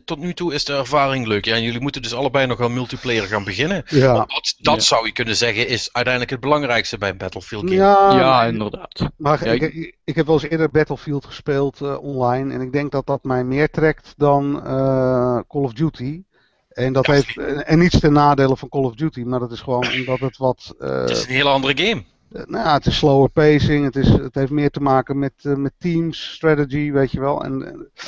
[0.06, 1.46] tot nu toe is de ervaring leuk.
[1.46, 3.84] Ja, en jullie moeten dus allebei nog aan multiplayer gaan beginnen.
[3.88, 4.14] ja.
[4.14, 4.82] Want dat dat Ja.
[4.82, 7.76] zou je kunnen zeggen is uiteindelijk het belangrijkste bij een Battlefield game.
[7.76, 9.02] Ja, ja, inderdaad.
[9.18, 12.54] maar Ja, ik, ik, ik heb wel eens eerder Battlefield gespeeld eh, online.
[12.54, 15.02] En ik denk dat dat mij meer trekt dan eh,
[15.48, 16.24] Call of Duty.
[16.70, 19.62] En dat Ja, heeft en, niets ten nadele van Call of Duty, maar dat is
[19.62, 20.74] gewoon omdat het wat.
[20.80, 22.04] eh, Het is een hele andere game.
[22.32, 23.86] Eh, nou ja, het is slower pacing.
[23.86, 27.44] Het, is, het heeft meer te maken met, eh, met teams, strategy, weet je wel.
[27.44, 28.04] En, eh,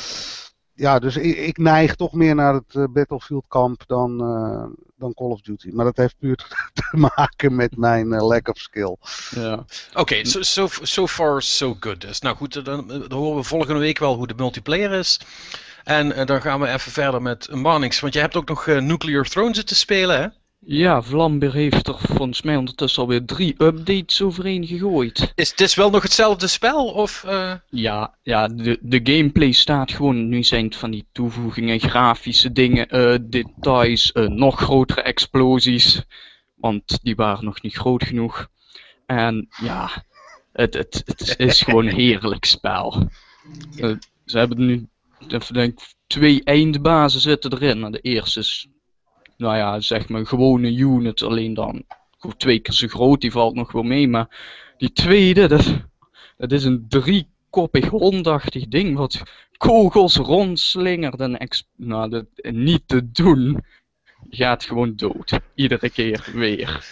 [0.74, 4.64] ja, dus ik, ik neig toch meer naar het eh, Battlefield kamp dan, eh,
[4.96, 5.68] dan Call of Duty.
[5.72, 6.36] Maar dat heeft puur
[6.90, 8.96] te maken met mijn eh, lack of skill.
[9.30, 9.64] Ja.
[9.94, 12.20] Oké, so, so, so far so good dus.
[12.20, 15.20] Nou goed, dan, dan horen we volgende week wel hoe de multiplayer is.
[15.86, 18.00] En eh, dan gaan we even verder met Marnix.
[18.00, 20.26] Want je hebt ook nog eh, Nuclear Throne zitten spelen, hè?
[20.58, 25.32] ja, Vlambeer heeft er volgens mij ondertussen alweer drie updates overheen gegooid.
[25.34, 26.86] Is het is wel nog hetzelfde spel?
[26.86, 30.28] Of, eh, Ja, ja de, de gameplay staat gewoon.
[30.28, 36.02] Nu zijn het van die toevoegingen, grafische dingen, details, nog grotere explosies.
[36.54, 38.48] Want die waren nog niet groot genoeg.
[39.06, 40.04] En ja,
[40.52, 43.08] het, het, het is gewoon een heerlijk spel.
[44.24, 44.88] Ze hebben nu,
[45.52, 47.84] denk twee eindbazen zitten erin.
[47.84, 48.68] En de eerste is,
[49.36, 51.84] nou ja, zeg maar een gewone unit, alleen dan
[52.18, 53.20] goed twee keer zo groot.
[53.20, 54.08] Die valt nog wel mee.
[54.08, 54.28] Maar
[54.76, 55.48] die tweede,
[56.36, 59.22] dat, is een driekoppig hondachtig ding wat
[59.56, 63.64] kogels rondslingert en nou, dat niet te doen.
[64.30, 65.38] Gaat gewoon dood.
[65.54, 66.84] Iedere keer weer.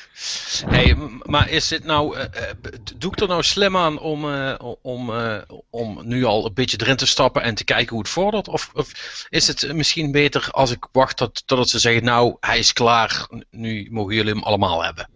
[0.66, 2.16] hey, maar is dit nou.
[2.16, 2.54] eh, eh,
[2.98, 5.38] doe ik er nou slim aan om, eh, om, eh,
[5.70, 8.48] om nu al een beetje erin te stappen en te kijken hoe het vordert?
[8.48, 12.58] Of, of is het misschien beter als ik wacht tot, totdat ze zeggen: Nou, hij
[12.58, 15.08] is klaar, nu mogen jullie hem allemaal hebben?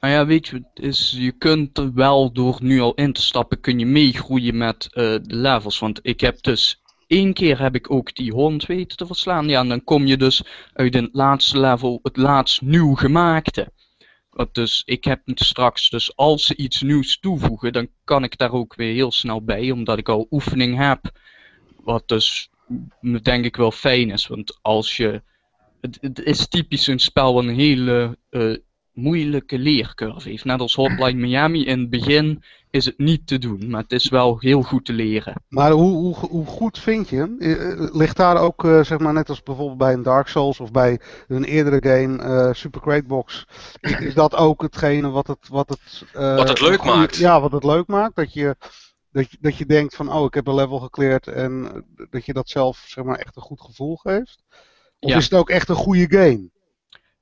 [0.00, 3.60] Nou ja, weet je, is, je kunt er wel door nu al in te stappen,
[3.60, 5.78] kun je meegroeien met eh, de levels.
[5.78, 9.48] Want ik heb dus één keer heb ik ook die hond weten te verslaan.
[9.48, 10.42] Ja, en dan kom je dus
[10.72, 13.72] uit het laatste level het laatst nieuw gemaakte.
[14.52, 18.74] Dus, ik heb straks, dus als ze iets nieuws toevoegen, dan kan ik daar ook
[18.74, 21.10] weer heel snel bij, omdat ik al oefening heb.
[21.82, 22.50] Wat dus,
[23.22, 25.22] denk ik wel fijn is, want als je,
[25.80, 28.56] het, is typisch een spel een hele eh,
[28.98, 30.44] moeilijke leercurve heeft.
[30.44, 34.08] Net als Hotline Miami in het begin is het niet te doen, maar het is
[34.08, 35.42] wel heel goed te leren.
[35.48, 37.36] Maar hoe, hoe, hoe goed vind je hem?
[37.38, 40.60] Eh, eh, Ligt daar ook, eh, zeg maar, net als bijvoorbeeld bij een Dark Souls
[40.60, 43.46] of bij een eerdere game, eh, Super Crate Box,
[43.80, 47.16] is, dat ook hetgene wat het, wat het, eh, Wat het leuk maakt.
[47.16, 48.16] Ja, wat het leuk maakt.
[48.16, 48.56] Dat je,
[49.12, 52.32] dat, je, dat je denkt van, oh, ik heb een level gekleerd en dat je
[52.32, 54.42] dat zelf, zeg maar, echt een goed gevoel geeft.
[55.00, 55.16] Of Ja.
[55.16, 56.50] is het ook echt een goede game?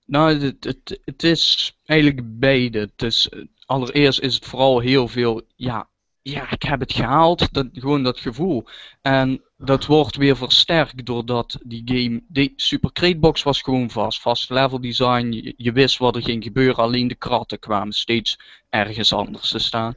[0.07, 2.91] Nou, het, het, is eigenlijk beide.
[2.97, 3.29] Het
[3.67, 5.89] allereerst is het vooral heel veel, ja,
[6.23, 8.65] ja, ik heb het gehaald, dat, gewoon dat gevoel.
[9.03, 14.21] En dat wordt weer versterkt doordat die game, die Super Crate Box was gewoon vast,
[14.21, 18.39] vast level design, je, wist wat er ging gebeuren, alleen de kratten kwamen steeds
[18.71, 19.97] ergens anders te staan.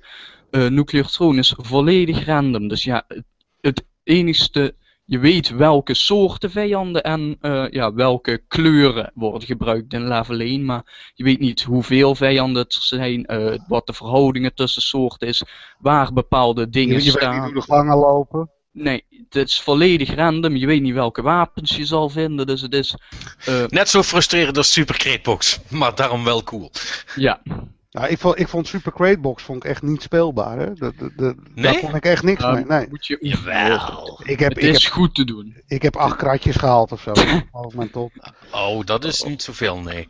[0.51, 3.25] Eh Nuclear Throne is volledig random, dus ja, het,
[3.61, 4.75] het enigste
[5.09, 10.65] je weet welke soorten vijanden en eh, ja, welke kleuren worden gebruikt in level 1,
[10.65, 15.27] maar je weet niet hoeveel vijanden het er zijn, eh, wat de verhoudingen tussen soorten
[15.27, 15.43] is,
[15.79, 17.43] waar bepaalde Je, dingen je weet niet staan.
[17.43, 18.49] hoe de gangen lopen.
[18.71, 22.73] Nee, het is volledig random, je weet niet welke wapens je zal vinden, dus het
[22.73, 22.95] is,
[23.45, 26.71] eh, Net zo frustrerend als Super Crate Box, maar daarom wel cool.
[27.15, 27.41] ja.
[27.91, 30.57] Ja, ik, vond, ik vond Super Crate Box vond ik echt niet speelbaar.
[30.59, 30.73] Hè?
[30.73, 31.63] Dat, dat, dat- Nee?
[31.63, 32.65] Daar vond ik echt niks Eh, mee.
[32.65, 32.87] Nee.
[32.89, 34.21] Moet je, Jawel.
[34.23, 35.55] Ik heb, Het ik, is heb, goed te doen.
[35.67, 37.11] ik heb acht kratjes gehaald of zo.
[37.75, 38.11] Mijn top.
[38.51, 40.07] Oh, dat is niet zoveel, nee.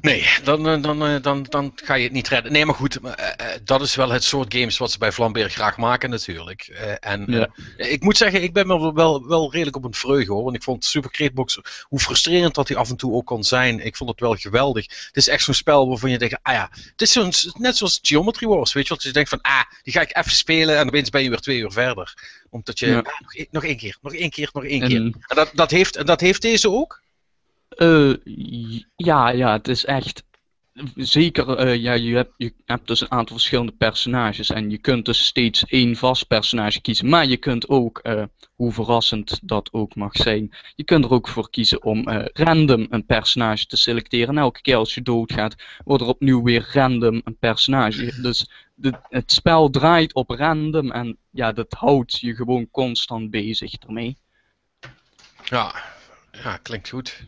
[0.00, 2.52] Nee, dan, eh, dan, eh, dan, dan ga je het niet redden.
[2.52, 5.76] Nee, maar goed, eh, dat is wel het soort games wat ze bij Flambeer graag
[5.76, 6.62] maken natuurlijk.
[7.00, 7.48] En Ja.
[7.76, 10.42] ik moet zeggen, ik ben me wel, wel, redelijk op een vreugde hoor.
[10.44, 13.44] Want ik vond Super Crate Box, hoe frustrerend dat hij af en toe ook kon
[13.44, 14.84] zijn, ik vond het wel geweldig.
[15.06, 17.98] Het is echt zo'n spel waarvan je denkt, ah ja, het is zo'n, net zoals
[18.02, 19.02] Geometry Wars, weet je wat?
[19.02, 21.58] Je denkt van, ah, die ga ik even spelen en opeens ben je weer twee
[21.58, 22.14] uur verder.
[22.50, 22.98] Omdat je, Ja.
[22.98, 24.96] ah, nog, één- nog één keer, nog één keer, nog één En- keer.
[25.00, 27.01] En dat, dat, heeft, en dat heeft deze ook?
[27.76, 28.14] Eh,
[28.96, 30.24] ja, ja, het is echt.
[30.96, 35.04] Zeker, eh, ja, je, hebt, je hebt dus een aantal verschillende personages en je kunt
[35.04, 37.08] dus steeds één vast personage kiezen.
[37.08, 38.22] Maar je kunt ook, eh,
[38.54, 43.06] hoe verrassend dat ook mag zijn, je kunt er ook voor kiezen om random een
[43.06, 44.28] personage te selecteren.
[44.28, 45.54] En elke keer als je doodgaat,
[45.84, 48.20] wordt er opnieuw weer random een personage.
[48.20, 53.74] Dus de, het spel draait op random en ja, dat houdt je gewoon constant bezig
[53.74, 54.18] ermee.
[55.44, 55.74] Ja,
[56.32, 57.26] ja klinkt goed.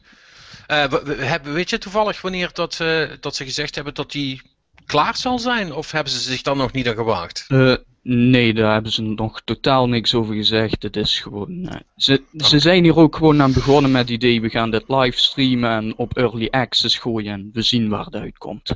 [0.67, 2.77] Eh, we- we- hebben- weet je toevallig wanneer dat,
[3.21, 4.43] dat ze gezegd hebben dat die
[4.87, 5.73] klaar zal zijn?
[5.73, 7.45] Of hebben ze zich dan nog niet aan gewaagd?
[7.49, 10.83] Eh, nee, daar hebben ze nog totaal niks over gezegd.
[10.83, 11.83] Het is gewoon.
[11.97, 15.71] ze, ze zijn hier ook gewoon aan begonnen met het idee: we gaan dit livestreamen
[15.71, 18.71] en op early access gooien en we zien waar het uitkomt.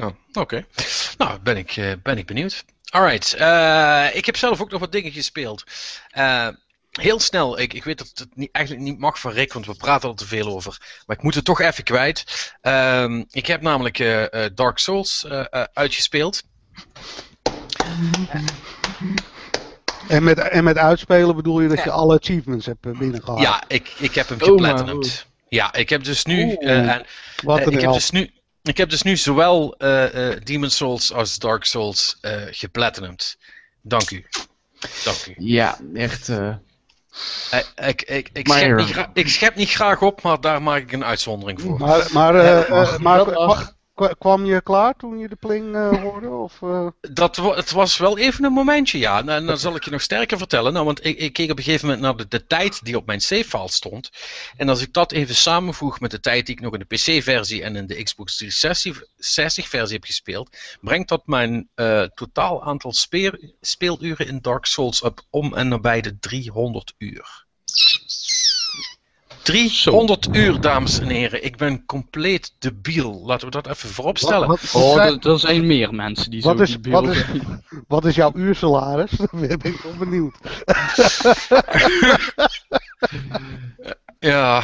[0.00, 0.66] Oh, Oké.
[1.18, 2.64] Nou, ben ik, eh, ben ik benieuwd.
[2.90, 3.32] Alright.
[4.16, 5.64] ik heb zelf ook nog wat dingen gespeeld.
[7.00, 7.58] Heel snel.
[7.58, 10.16] Ik, ik weet dat het niet, eigenlijk niet mag van Rick, want we praten er
[10.16, 11.02] te veel over.
[11.06, 12.52] Maar ik moet het toch even kwijt.
[12.60, 16.42] Ehm, ik heb namelijk eh, eh, Dark Souls eh, eh, uitgespeeld.
[20.08, 23.40] En met, en met uitspelen bedoel je dat je alle achievements hebt eh, binnengehaald.
[23.40, 25.26] Ja, ik, ik heb hem Oh, geplatinumd.
[25.48, 26.42] Ja, ik heb dus nu.
[26.44, 26.70] Oeh.
[26.70, 27.06] eh, en,
[27.42, 28.30] Wat een ik, heb dus nu
[28.62, 33.36] ik heb dus nu zowel eh eh Demon Souls als Dark Souls eh geplatinumd.
[33.82, 34.26] Dank u.
[35.04, 35.34] Dank u.
[35.36, 36.28] Ja, echt.
[37.74, 40.92] Ik, ik, ik, Maar- schep niet ik schep niet graag op, maar daar maak ik
[40.92, 41.78] een uitzondering voor.
[41.78, 43.72] Maar, maar, eh, eh, maar
[44.18, 46.28] kwam je klaar toen je de pling eh, hoorde?
[46.28, 46.86] Of, eh?
[47.00, 49.18] Dat, het was wel even een momentje, ja.
[49.18, 50.72] En, en dan zal ik je nog sterker vertellen.
[50.72, 53.06] Nou, want ik, ik keek op een gegeven moment naar de, de tijd die op
[53.06, 54.10] mijn save-file stond.
[54.56, 57.62] En als ik dat even samenvoeg met de tijd die ik nog in de PC-versie
[57.62, 64.26] en in de Xbox 360-versie heb gespeeld, brengt dat mijn eh, totaal aantal speer- speeluren
[64.26, 67.50] in Dark Souls op om en nabij de 300 uur.
[69.42, 71.44] 300 uur, dames en heren.
[71.44, 73.22] Ik ben compleet debiel.
[73.26, 74.48] Laten we dat even voorop stellen.
[74.48, 77.24] Wat, wat, Oh, zijn- er- zijn meer mensen die Wat zo is- die wat is-
[77.88, 79.10] wat is jouw uursalaris?
[79.18, 80.34] Daar ben ik wel benieuwd.
[84.18, 84.62] Ja,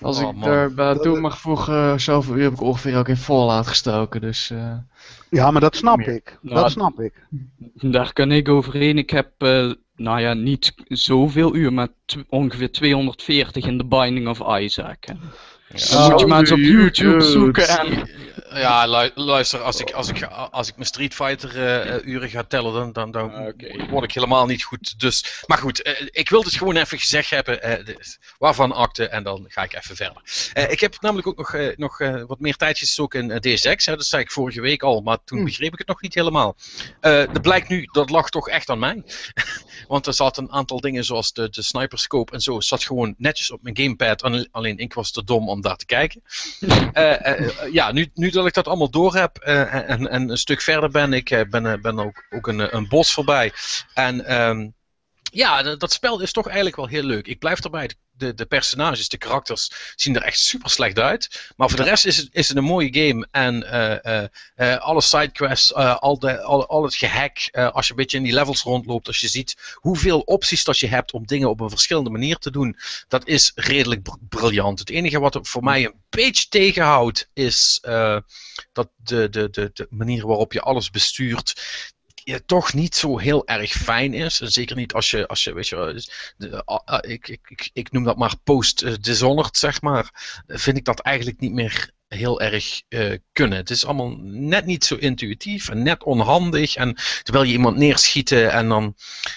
[0.00, 0.48] als Oh, ik man.
[0.50, 4.20] daarbij Dat- toe mag voegen, zoveel uur heb ik ongeveer ook in Fallout gestoken.
[4.20, 4.72] Dus eh,
[5.30, 6.38] Ja, maar dat snap ik.
[6.42, 7.26] Nou, dat snap ik.
[7.74, 8.98] Daar kan ik overheen.
[8.98, 11.88] Ik heb, eh, nou ja, niet zoveel uur, maar
[12.28, 15.04] ongeveer 240 in The Binding of Isaac.
[15.70, 16.08] Dan Ja.
[16.08, 17.68] moet je maar eens op YouTube zoeken.
[17.68, 18.08] En
[18.54, 22.28] Ja, lu- luister, als ik, als ik, als ik mijn Street Fighter eh, eh, uren
[22.30, 25.00] ga tellen, dan, dan, dan Ah, word ik helemaal niet goed.
[25.00, 27.94] Dus, maar goed, eh, ik wil het gewoon even gezegd hebben, eh,
[28.38, 30.22] waarvan akte, en dan ga ik even verder.
[30.52, 33.96] Eh, ik heb namelijk ook nog, nog eh, wat meer tijd gestoken in DSX, hè,
[33.96, 35.44] dat zei ik vorige week al, maar toen Hm.
[35.44, 36.56] begreep ik het nog niet helemaal.
[37.00, 39.02] Eh er blijkt nu, dat lag toch echt aan mij.
[39.88, 43.50] Want er zat een aantal dingen zoals de, de sniperscope en zo, zat gewoon netjes
[43.50, 46.22] op mijn gamepad, Alle- alleen ik was te dom om daar te kijken.
[46.92, 50.36] Eh, eh, eh, ja, nu, nu dat ik dat allemaal door heb en, en een
[50.36, 53.52] stuk verder ben, ik ben, ben ook, ook een, een bos voorbij.
[53.94, 54.68] En ehm,
[55.32, 57.26] ja, dat spel is toch eigenlijk wel heel leuk.
[57.26, 57.90] Ik blijf erbij.
[58.20, 61.52] De, de personages, de karakters zien er echt super slecht uit.
[61.56, 63.26] Maar voor de rest is het, is het een mooie game.
[63.30, 67.38] En eh, eh, eh, alle sidequests, al, de, al, al het gehack.
[67.38, 69.06] eh, als je een beetje in die levels rondloopt.
[69.06, 72.50] Als je ziet hoeveel opties dat je hebt om dingen op een verschillende manier te
[72.50, 72.76] doen.
[73.08, 74.78] Dat is redelijk br- briljant.
[74.78, 77.28] Het enige wat voor mij een beetje tegenhoudt.
[77.32, 77.78] Is
[78.72, 81.54] dat de, de, de, de manier waarop je alles bestuurt
[82.24, 84.36] ja, toch niet zo heel erg fijn is.
[84.36, 87.70] Zeker niet als je, als je weet je, dus de, ah, ah, ik, ik, ik,
[87.72, 90.42] ik noem dat maar post-dishonored, zeg maar.
[90.46, 93.58] Vind ik dat eigenlijk niet meer heel erg eh, kunnen.
[93.58, 96.74] Het is allemaal net niet zo intuïtief en net onhandig.
[96.74, 98.94] En terwijl je iemand neerschieten en dan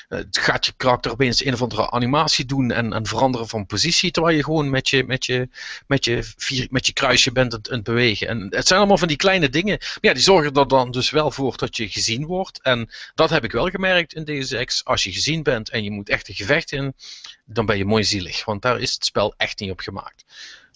[0.10, 4.12] eh, gaat je karakter opeens een of andere animatie doen en, en veranderen van positie,
[4.12, 5.50] terwijl je gewoon met je, met je,
[5.88, 8.28] met je, vier, met je kruisje bent aan het- bewegen.
[8.28, 9.78] En het zijn allemaal van die kleine dingen.
[9.80, 12.62] Maar ja, die zorgen er dan dus wel voor dat je gezien wordt.
[12.62, 14.86] En dat heb ik wel gemerkt in deze X.
[14.86, 16.94] Als je gezien bent en je moet echt een gevecht in,
[17.46, 18.46] dan ben je mooi zielig.
[18.46, 20.26] Want daar is het spel echt niet op gemaakt.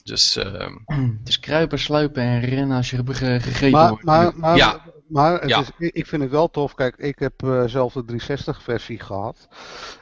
[0.08, 0.76] Dus ehm,
[1.40, 4.04] kruipen, sluipen en rennen als je ge- gegeten Maar, wordt.
[4.04, 4.82] maar, maar, Ja.
[5.08, 5.60] maar het Ja.
[5.60, 6.74] is, ik- vind het wel tof.
[6.76, 9.48] Kijk, ik heb eh, zelf de 360 versie gehad.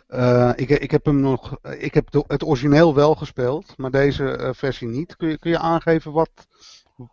[0.07, 1.57] Eh, ik, ik heb hem nog.
[1.77, 5.15] Ik heb de- het origineel wel gespeeld, maar deze eh, versie niet.
[5.15, 6.29] Kun je, kun je aangeven wat,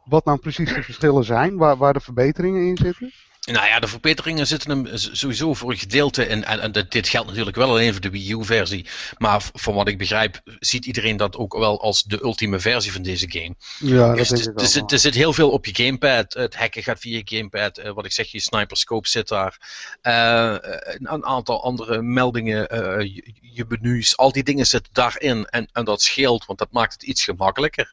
[0.05, 1.57] wat nou precies de verschillen zijn?
[1.57, 3.11] Waar, waar de verbeteringen in zitten?
[3.51, 6.45] Nou ja, de verbeteringen zitten hem sowieso voor een gedeelte in.
[6.45, 8.87] En, en dit- geldt natuurlijk wel alleen voor de Wii U-versie.
[9.19, 13.03] Maar van wat ik begrijp, ziet iedereen dat ook wel als de ultieme versie van
[13.03, 13.55] deze game.
[13.79, 16.33] Ja, dat Dus denk er- er, zit, er zit heel veel op je gamepad.
[16.35, 17.79] Het hacken gaat via je gamepad.
[17.79, 19.59] eh, wat ik zeg, je sniperscope zit daar.
[20.03, 25.47] Eh, een, een aantal andere meldingen, eh, je, je menus, al die dingen zitten daarin.
[25.47, 27.93] En, en dat scheelt, want dat maakt het iets gemakkelijker.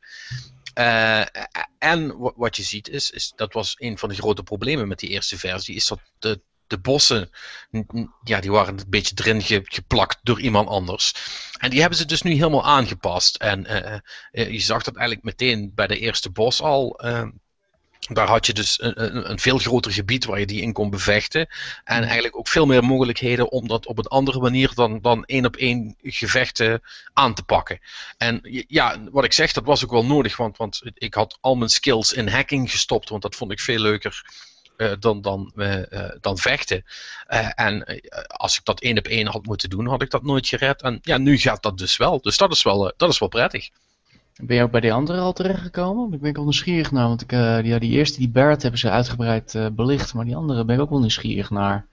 [0.74, 1.22] Eh,
[1.78, 5.00] en wa- wat je ziet is, is, dat was een van de grote problemen met
[5.00, 7.30] die eerste versie, is dat de, de bossen,
[8.24, 11.14] ja, die waren een beetje erin ge- geplakt door iemand anders.
[11.60, 13.36] En die hebben ze dus nu helemaal aangepast.
[13.36, 14.00] En eh,
[14.32, 17.00] eh, je zag dat eigenlijk meteen bij de eerste bos al.
[18.10, 21.48] Daar had je dus een, een, veel groter gebied waar je die in kon bevechten.
[21.84, 25.46] En eigenlijk ook veel meer mogelijkheden om dat op een andere manier dan, dan één
[25.46, 26.82] op één gevechten
[27.14, 27.80] aan te pakken.
[28.18, 31.56] En ja, wat ik zeg, dat was ook wel nodig, want, want ik had al
[31.56, 34.24] mijn skills in hacking gestopt, want dat vond ik veel leuker.
[34.78, 36.86] eh, dan, dan, eh, eh, dan vechten.
[37.56, 40.82] En als ik dat één op één had moeten doen, had ik dat nooit gered.
[40.82, 42.22] En ja, nu gaat dat dus wel.
[42.22, 43.70] Dus dat is wel, dat is wel prettig.
[44.42, 46.14] Ben je ook bij die andere al terechtgekomen?
[46.14, 48.80] Ik ben ik wel nieuwsgierig naar, want ik, eh, ja, die eerste, die Barrett, hebben
[48.80, 51.86] ze uitgebreid eh, belicht, maar die andere ben ik ook wel nieuwsgierig naar.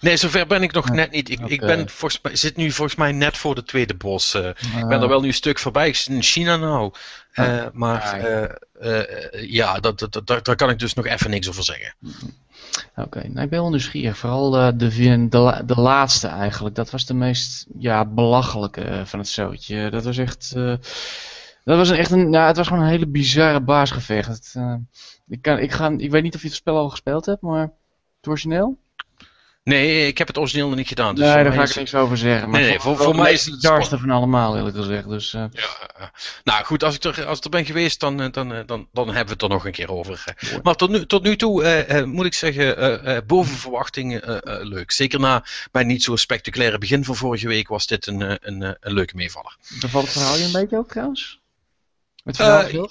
[0.00, 1.30] Nee, zover ben ik nog Ja, net niet.
[1.30, 4.34] Ik, ik ben volgens mij, zit nu volgens mij net voor de tweede bos.
[4.34, 4.48] eh.
[4.48, 5.88] ik ben er wel nu een stuk voorbij.
[5.88, 6.92] Ik zit in China nou.
[7.32, 9.06] Eh, maar Ah, ja.
[9.40, 11.94] ja, dat, dat, dat, daar kan ik dus nog even niks over zeggen.
[12.96, 14.18] Oké, nou, ik ben wel nieuwsgierig.
[14.18, 16.74] Vooral de, de, de laatste eigenlijk.
[16.74, 19.90] Dat was de meest ja, belachelijke van het zootje.
[19.90, 20.54] Dat was echt.
[21.68, 22.30] Dat was een, echt een.
[22.30, 24.28] Nou, het was gewoon een hele bizarre baasgevecht.
[24.28, 24.74] Het, eh,
[25.28, 27.62] ik, kan, ik, ga, ik weet niet of je het spel al gespeeld hebt, maar.
[28.16, 28.78] Het origineel?
[29.64, 31.14] Nee, ik heb het origineel nog niet gedaan.
[31.14, 32.48] Dus nee, daar ga ik het- niks over zeggen.
[32.50, 35.08] Maar Nee, nee, het voor- voor mij het is het bizarste van allemaal, eerlijk gezegd.
[35.08, 35.62] Dus, eh, Ja,
[35.96, 36.06] eh,
[36.44, 38.32] nou goed, als ik, er, als ik er ben geweest, dan, dan,
[38.66, 40.24] dan, dan hebben we het er nog een keer over.
[40.50, 40.60] Mooi.
[40.62, 44.90] Maar tot nu, tot nu toe moet ik zeggen, boven verwachting leuk.
[44.90, 48.92] Zeker na mijn niet zo spectaculaire begin van vorige week was dit een, een, een
[48.92, 49.56] leuke meevaller.
[49.80, 51.40] bevalt het verhaal je een beetje ook trouwens?
[52.28, 52.82] Het Eh?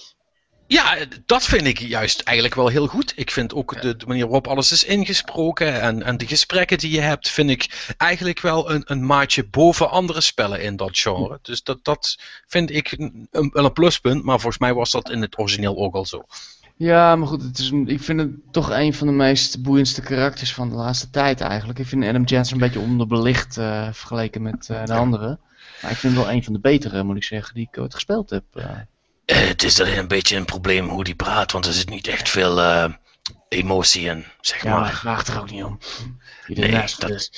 [0.67, 3.13] Ja, dat vind ik juist eigenlijk wel heel goed.
[3.15, 6.91] Ik vind ook de, de manier waarop alles is ingesproken en, en de gesprekken die
[6.91, 11.39] je hebt, vind ik eigenlijk wel een, een maatje boven andere spellen in dat genre.
[11.41, 15.09] Dus dat, dat vind ik een, een, wel een pluspunt, maar volgens mij was dat
[15.09, 16.25] in het origineel ook al zo.
[16.75, 20.53] Ja, maar goed, het is ik vind het toch een van de meest boeiendste karakters
[20.53, 21.79] van de laatste tijd eigenlijk.
[21.79, 25.39] Ik vind Adam Jensen een beetje onderbelicht eh, vergeleken met eh, de anderen.
[25.81, 27.93] Maar ik vind hem wel een van de betere, moet ik zeggen, die ik ooit
[27.93, 28.43] gespeeld heb.
[28.53, 28.65] eh.
[29.27, 32.07] Eh, het is alleen een beetje een probleem hoe die praat, want er zit niet
[32.07, 32.93] echt veel eh,
[33.49, 35.79] emotie in, zeg ja, maar hij vraagt er ook niet om.
[36.47, 37.29] Nee, dat-.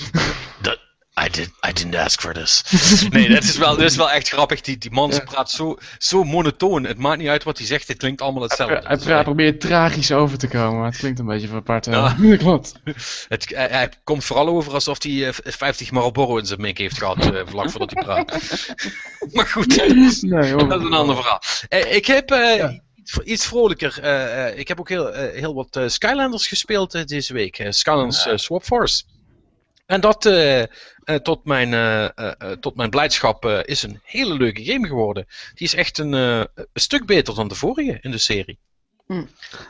[0.61, 0.79] Dat,
[1.25, 2.63] I, did, I didn't ask for this.
[3.09, 4.61] nee, dat is wel, dat is wel echt grappig.
[4.61, 5.19] Die, die man Ja.
[5.19, 6.83] praat zo, zo monotoon.
[6.83, 8.81] Het maakt niet uit wat hij zegt, het klinkt allemaal hetzelfde.
[8.87, 11.85] Hij praat, probeert tragisch over te komen, maar het klinkt een beetje van apart.
[11.85, 12.15] Ja.
[12.21, 12.35] Ja.
[12.37, 12.73] Klopt.
[13.27, 16.97] Het, hij, hij komt vooral over alsof hij eh, 50 Marlboro in zijn mik heeft
[16.97, 18.39] gehad, eh, vlak voordat hij praat.
[19.33, 19.67] maar goed,
[20.21, 20.67] Nee, hoor.
[20.69, 21.41] dat is een ander verhaal.
[21.69, 22.79] Eh, ik heb eh, Ja.
[23.23, 23.99] iets, vrolijker.
[24.01, 27.57] eh, eh, ik heb ook heel, eh, heel wat eh, Skylanders gespeeld eh, deze week.
[27.59, 29.03] eh, Skylanders eh, Swap Force.
[29.89, 30.67] En dat, eh, eh,
[31.23, 35.25] tot, mijn, eh, tot mijn blijdschap, eh, is een hele leuke game geworden.
[35.53, 38.59] Die is echt een, eh, een stuk beter dan de vorige in de serie.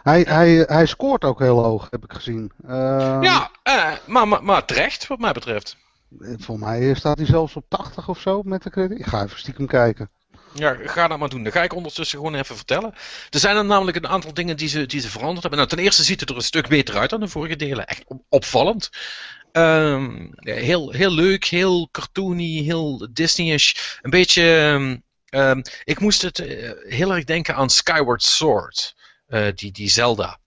[0.03, 2.51] Hij, hij, hij scoort ook heel hoog, heb ik gezien.
[2.67, 5.77] Ehm, ja, eh, maar, maar, maar terecht, wat mij betreft.
[6.37, 8.99] Voor mij staat hij zelfs op 80 of zo met de credit.
[8.99, 10.09] Ik ga even stiekem kijken.
[10.53, 11.43] Ja, ga dat maar doen.
[11.43, 12.93] Dan ga ik ondertussen gewoon even vertellen.
[13.29, 15.57] Er zijn er namelijk een aantal dingen die ze, die ze veranderd hebben.
[15.59, 17.85] Nou, ten eerste ziet het er een stuk beter uit dan de vorige delen.
[17.87, 18.89] Echt op- opvallend.
[19.51, 23.73] Ehm, ja, heel, heel leuk, heel cartoony, heel Disney-ish.
[24.01, 24.41] Een beetje.
[24.57, 24.97] ehm,
[25.29, 28.95] ehm, ik moest het eh, heel erg denken aan Skyward Sword.
[29.27, 30.39] Eh, die, die Zelda.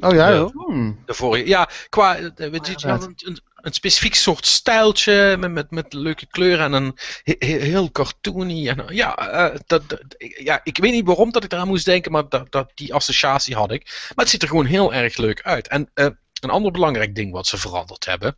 [0.00, 0.66] Oh ja, joh.
[0.66, 1.02] Hmm.
[1.06, 2.50] De vorige, ja, qua eh,
[2.90, 7.34] hadden een, een, een specifiek soort stijltje met, met, met leuke kleuren en een he-
[7.38, 8.68] he- heel cartoony.
[8.68, 12.12] En, ja, eh, dat, dat- ja, ik weet niet waarom dat ik eraan moest denken,
[12.12, 13.84] maar dat, dat, die associatie had ik.
[13.84, 15.68] Maar het ziet er gewoon heel erg leuk uit.
[15.68, 16.06] En eh,
[16.40, 18.36] een ander belangrijk ding wat ze veranderd hebben.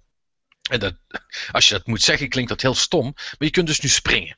[0.71, 0.95] En dat,
[1.53, 3.05] als je dat moet zeggen, klinkt dat heel stom.
[3.15, 4.37] Maar je kunt dus nu springen.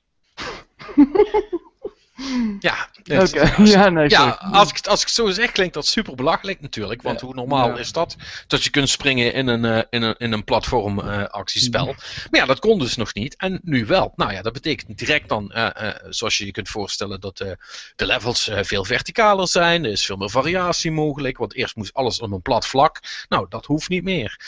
[2.61, 6.15] Ja, Oké, ja, nee, ja, als ik, als ik het zo zeg, klinkt dat super
[6.15, 7.03] belachelijk natuurlijk.
[7.03, 7.77] Want Ja, hoe normaal ja.
[7.77, 8.17] is dat?
[8.47, 11.85] Dat je kunt springen in een, eh, in een, in een platform eh, actiespel.
[12.31, 13.37] Maar ja, dat kon dus nog niet.
[13.37, 14.13] En nu wel.
[14.17, 17.37] Nou ja, dat betekent direct dan, eh, zoals je je kunt voorstellen, dat
[17.97, 19.85] de levels veel verticaler zijn.
[19.85, 21.39] Er is veel meer variatie mogelijk.
[21.39, 23.01] Want eerst moest alles op een plat vlak.
[23.29, 24.41] Nou, dat hoeft niet meer.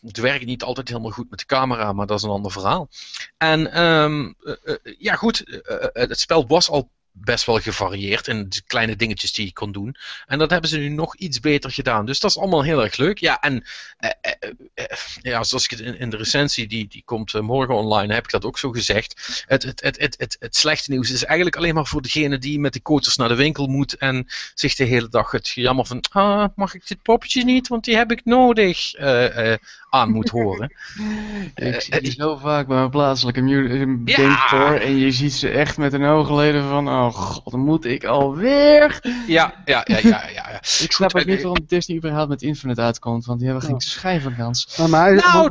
[0.00, 2.88] Het werkt niet altijd helemaal goed met de camera, maar dat is een ander verhaal.
[3.36, 6.90] En ehm, eh, eh, ja, goed, eh, het spel was al
[7.20, 9.96] best wel gevarieerd in de kleine dingetjes die je kon doen.
[10.26, 12.06] En dat hebben ze nu nog iets beter gedaan.
[12.06, 13.18] Dus dat is allemaal heel erg leuk.
[13.18, 13.64] Ja, en
[13.98, 14.84] eh, eh, eh,
[15.22, 18.30] ja, zoals ik het in, de recensie, die, die komt eh, morgen online, heb ik
[18.30, 19.44] dat ook zo gezegd.
[19.46, 22.60] Het, het, het, het, het, het slechte nieuws is eigenlijk alleen maar voor degene die
[22.60, 26.04] met de coaters naar de winkel moet en zich de hele dag het jammer van,
[26.10, 29.58] ah, mag ik dit poppetje niet, want die heb ik nodig, eh, eh,
[29.90, 30.72] aan moet horen.
[31.54, 33.70] Ik zie die zo vaak bij mijn plaatselijke mu-
[34.04, 34.74] eh, Ja.
[34.80, 39.00] en je ziet ze echt met hun oogleden van, oh god, moet ik alweer?
[39.26, 40.28] Ja, ja, ja, ja, ja.
[40.28, 40.56] ja.
[40.84, 43.74] Ik snap ook niet eh, waarom Disney überhaupt met Infinite uitkomt, want die hebben geen
[43.78, 43.80] Ja.
[43.86, 44.76] schijn van kans.
[44.76, 45.50] Nou, maar Nou,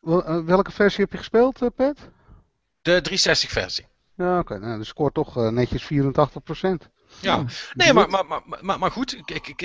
[0.00, 1.98] wel- eh, welke versie heb je gespeeld, eh, Pet?
[2.82, 3.86] de 360 versie.
[4.16, 4.58] Ja, oké.
[4.58, 6.88] Nou, dan scoort toch eh, netjes 84%.
[7.20, 7.44] Ja,
[7.74, 9.16] nee, maar, maar, maar, maar, maar goed,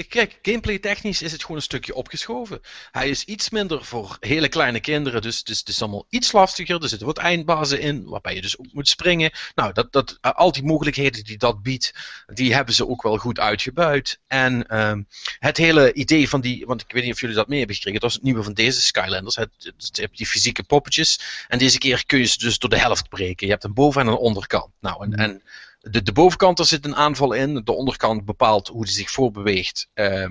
[0.09, 2.61] kijk, gameplay technisch is het gewoon een stukje opgeschoven.
[2.91, 6.81] Hij is iets minder voor hele kleine kinderen, dus, dus het is allemaal iets lastiger.
[6.81, 9.31] Er zitten wat eindbazen in, waarbij je dus ook moet springen.
[9.55, 11.93] Nou, dat, dat, eh, al die mogelijkheden die dat biedt,
[12.25, 14.19] die hebben ze ook wel goed uitgebuit.
[14.27, 15.01] En ehm,
[15.39, 17.99] het hele idee van die, want ik weet niet of jullie dat mee hebben gekregen,
[17.99, 19.35] dat was het nieuwe van deze Skylanders.
[19.35, 22.79] Het, je hebt die fysieke poppetjes, en deze keer kun je ze dus door de
[22.79, 23.47] helft breken.
[23.47, 24.71] Je hebt een boven- en een onderkant.
[24.79, 25.41] Nou, en, en
[25.89, 27.61] de, de bovenkant, daar zit een aanval in.
[27.63, 29.89] De onderkant bepaalt hoe hij zich voorbeweegt.
[29.93, 30.27] Eh,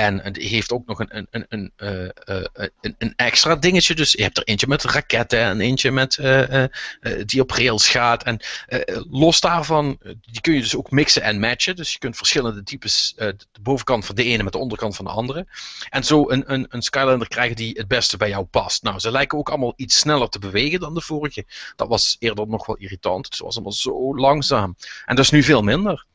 [0.00, 3.94] en het heeft ook nog een, een, een, een, eh, eh, een, een extra dingetje.
[3.94, 6.70] Dus je hebt er eentje met raketten en eentje met, eh, eh,
[7.00, 8.22] eh, die op rails gaat.
[8.22, 11.76] En eh, los daarvan, eh, die kun je dus ook mixen en matchen.
[11.76, 15.04] Dus je kunt verschillende types, eh, de bovenkant van de ene met de onderkant van
[15.04, 15.46] de andere.
[15.88, 18.82] En zo een, een, een Skylander krijgen die het beste bij jou past.
[18.82, 21.44] Nou, ze lijken ook allemaal iets sneller te bewegen dan de vorige.
[21.76, 23.26] Dat was eerder nog wel irritant.
[23.26, 24.76] Het was allemaal zo langzaam.
[25.06, 26.08] En dat is nu veel minder.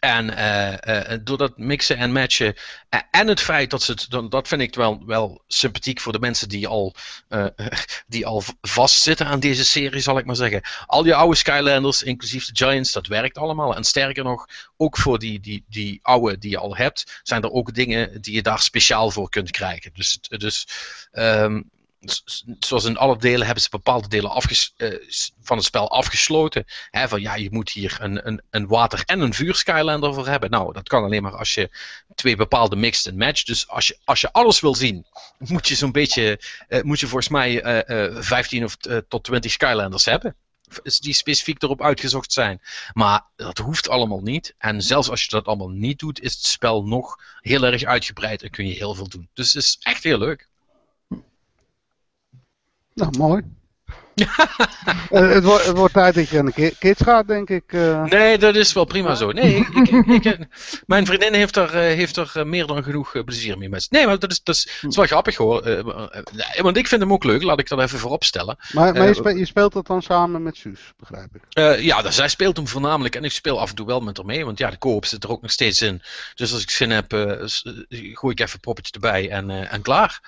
[0.00, 2.54] En eh, eh, door dat mixen en matchen.
[2.88, 4.30] eh, en het feit dat ze het.
[4.30, 6.94] Dat vind ik wel, wel sympathiek voor de mensen die al,
[7.28, 7.46] eh,
[8.06, 10.62] die al vastzitten aan deze serie, zal ik maar zeggen.
[10.86, 13.76] Al je oude Skylanders, inclusief de Giants, dat werkt allemaal.
[13.76, 14.46] En sterker nog,
[14.76, 18.34] ook voor die, die, die oude die je al hebt, zijn er ook dingen die
[18.34, 19.90] je daar speciaal voor kunt krijgen.
[19.94, 20.66] Dus, dus
[21.10, 21.60] ehm,
[22.58, 24.94] zoals in alle delen hebben ze bepaalde delen afges- eh,
[25.40, 26.64] van het spel afgesloten.
[26.90, 30.26] Hè, van ja, je moet hier een, een, een water- en een vuur Skylander voor
[30.26, 30.50] hebben.
[30.50, 31.70] Nou, dat kan alleen maar als je
[32.14, 33.42] twee bepaalde mixed en match.
[33.42, 35.06] Dus als je, als je alles wil zien,
[35.38, 38.76] moet je zo'n beetje, eh, moet je volgens mij eh, eh, 15 of
[39.08, 40.36] tot 20 Skylanders hebben.
[41.00, 42.60] Die specifiek erop uitgezocht zijn.
[42.92, 44.54] Maar dat hoeft allemaal niet.
[44.58, 48.42] En zelfs als je dat allemaal niet doet, is het spel nog heel erg uitgebreid
[48.42, 49.28] en kun je heel veel doen.
[49.34, 50.48] Dus het is echt heel leuk.
[52.98, 53.42] Nou, mooi.
[55.10, 57.72] Eh, het, wordt, het wordt tijd dat je aan de kids gaat, denk ik.
[57.72, 58.04] eh.
[58.04, 59.32] Nee, dat is wel prima zo.
[59.32, 60.46] Nee, ik, ik, ik- ik-
[60.86, 63.86] mijn vriendin heeft er, eh, heeft er eh, meer dan genoeg eh, plezier mee met.
[63.90, 65.62] Nee, maar dat is, dat is, dat is wel grappig hoor.
[65.62, 68.56] Eh, eh, want ik vind hem ook leuk, laat ik dat even voorop stellen.
[68.72, 71.42] Maar, maar Eh, je, spe- je speelt dat dan samen met Suus, begrijp ik.
[71.50, 74.16] Eh, ja, dus zij speelt hem voornamelijk en ik speel af en toe wel met
[74.16, 76.02] haar mee, want ja, de koop zit er ook nog steeds in.
[76.34, 77.46] Dus als ik zin heb, eh, eh,
[78.12, 80.20] gooi ik even een poppetje erbij en, eh, en klaar.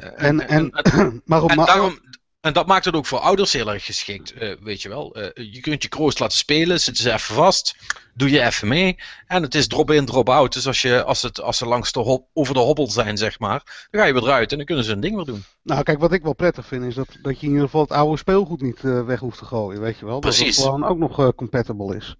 [0.00, 0.70] En, en,
[1.24, 1.98] maar en daarom,
[2.44, 5.14] en dat maakt het ook voor ouders heel erg geschikt, eh, weet je wel.
[5.14, 7.76] Eh, je kunt je kroost laten spelen, zitten ze even vast,
[8.14, 8.96] doe je even mee.
[9.26, 10.52] En het is drop-in, drop-out.
[10.52, 13.38] Dus als, je, als, het, als ze langs de hop, over de hobbel zijn, zeg
[13.38, 15.44] maar, dan ga je weer eruit en dan kunnen ze hun ding weer doen.
[15.62, 17.92] nou, kijk, wat ik wel prettig vind is dat, dat je in ieder geval het
[17.92, 20.20] oude speelgoed niet eh, weg hoeft te gooien, weet je wel.
[20.20, 20.56] Dat Precies.
[20.56, 22.16] het gewoon ook nog compatible is.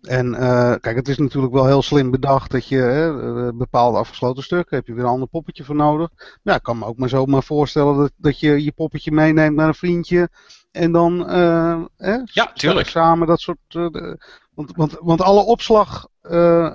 [0.00, 3.98] En eh, kijk, het is natuurlijk wel heel slim bedacht dat je hè, eh, bepaalde
[3.98, 6.08] afgesloten stukken, heb je weer een ander poppetje voor nodig.
[6.42, 9.68] Ja, ik kan me ook maar zomaar voorstellen dat, dat je je poppetje meeneemt naar
[9.68, 10.28] een vriendje
[10.70, 12.88] en dan eh, hè, Ja, tuurlijk.
[12.88, 13.58] samen dat soort...
[14.54, 16.08] want, want, want alle opslag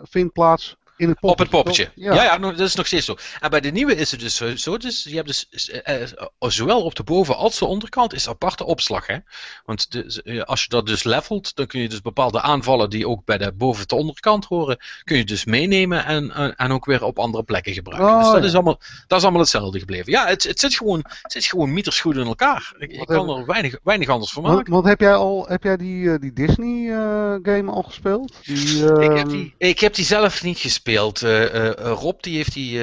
[0.03, 1.91] vindt plaats in het Op het poppetje.
[1.95, 3.15] Ja, ja, dat is nog steeds zo.
[3.39, 4.77] En bij de nieuwe is het dus zo- zo.
[4.77, 8.65] Dus je hebt dus eh, eh, zowel op de boven- als de onderkant is aparte
[8.65, 9.07] opslag.
[9.07, 9.17] Hè?
[9.65, 13.07] Want de, eh, als je dat dus levelt, dan kun je dus bepaalde aanvallen die
[13.07, 16.71] ook bij de boven- en de onderkant horen, kun je dus meenemen en, en, en
[16.71, 18.09] ook weer op andere plekken gebruiken.
[18.09, 18.47] Oh, dus dat, ja.
[18.47, 20.11] is allemaal, dat is allemaal hetzelfde gebleven.
[20.11, 22.73] Ja, het, het, zit, gewoon, het zit gewoon mieters goed in elkaar.
[22.77, 24.71] Ik, kan er weinig, weinig anders van maken.
[24.71, 28.33] want heb jij al heb jij die, eh, die Disney eh, game al gespeeld?
[28.43, 30.83] Die, eh, Ik heb, die, ik heb die zelf niet gespeeld.
[30.85, 32.81] Eh, eh, eh, Rob die heeft die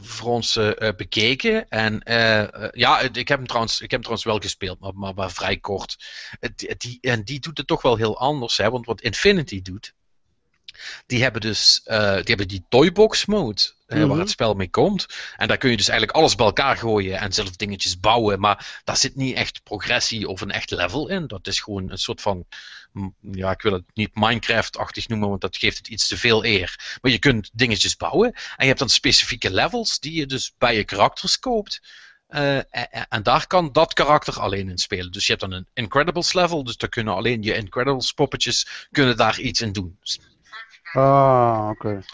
[0.00, 0.58] voor ons
[0.96, 1.68] bekeken.
[1.68, 2.00] En
[2.72, 5.56] ja, ik heb, hem trouwens, ik heb hem trouwens wel gespeeld, maar, maar, maar vrij
[5.56, 5.96] kort.
[6.76, 8.56] Die, en die doet het toch wel heel anders.
[8.56, 8.70] Hè?
[8.70, 9.94] Want wat Infinity doet,
[11.06, 13.62] die hebben dus eh, die, hebben die toybox mode.
[13.86, 14.08] eh, Mhm.
[14.08, 15.06] Waar het spel mee komt.
[15.36, 18.40] En daar kun je dus eigenlijk alles bij elkaar gooien en zelf dingetjes bouwen.
[18.40, 21.26] Maar daar zit niet echt progressie of een echt level in.
[21.26, 22.46] Dat is gewoon een soort van
[23.20, 26.98] ja, ik wil het niet Minecraft-achtig noemen, want dat geeft het iets te veel eer.
[27.02, 30.76] Maar je kunt dingetjes bouwen en je hebt dan specifieke levels die je dus bij
[30.76, 31.80] je karakters koopt.
[32.26, 35.12] Eh, en, en daar kan dat karakter alleen in spelen.
[35.12, 39.16] Dus je hebt dan een Incredibles level, dus daar kunnen alleen je Incredibles poppetjes kunnen
[39.16, 39.98] daar iets in doen.
[40.94, 42.04] Ah, oké.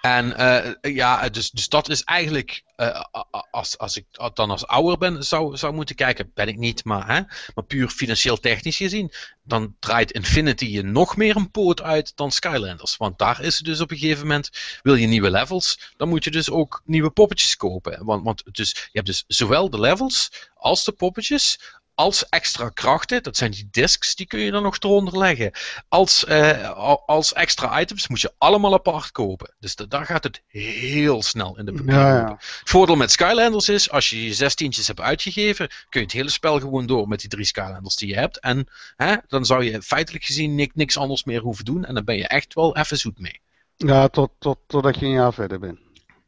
[0.00, 3.04] En eh, ja, dus, dus dat is eigenlijk, eh,
[3.50, 7.06] als, als ik dan als ouder ben, zou, zou moeten kijken, ben ik niet, maar,
[7.06, 7.20] hè,
[7.54, 9.12] maar puur financieel technisch gezien,
[9.42, 12.96] dan draait Infinity je nog meer een poot uit dan Skylanders.
[12.96, 14.50] Want daar is het dus op een gegeven moment,
[14.82, 18.04] wil je nieuwe levels, dan moet je dus ook nieuwe poppetjes kopen.
[18.04, 21.58] Want, want dus, je hebt dus zowel de levels als de poppetjes,
[21.94, 25.50] als extra krachten, dat zijn die discs, die kun je dan nog eronder leggen.
[25.88, 29.54] Als, eh, al- als extra items moet je allemaal apart kopen.
[29.58, 31.94] Dus da- daar gaat het heel snel in de papier.
[31.94, 32.36] Ja.
[32.38, 36.30] Het voordeel met Skylanders is, als je je zestientjes hebt uitgegeven, kun je het hele
[36.30, 38.40] spel gewoon door met die drie Skylanders die je hebt.
[38.40, 41.84] En hè, dan zou je feitelijk gezien ni- niks anders meer hoeven doen.
[41.84, 43.40] En dan ben je echt wel even zoet mee.
[43.76, 45.78] Ja, tot, tot, totdat je een jaar verder bent.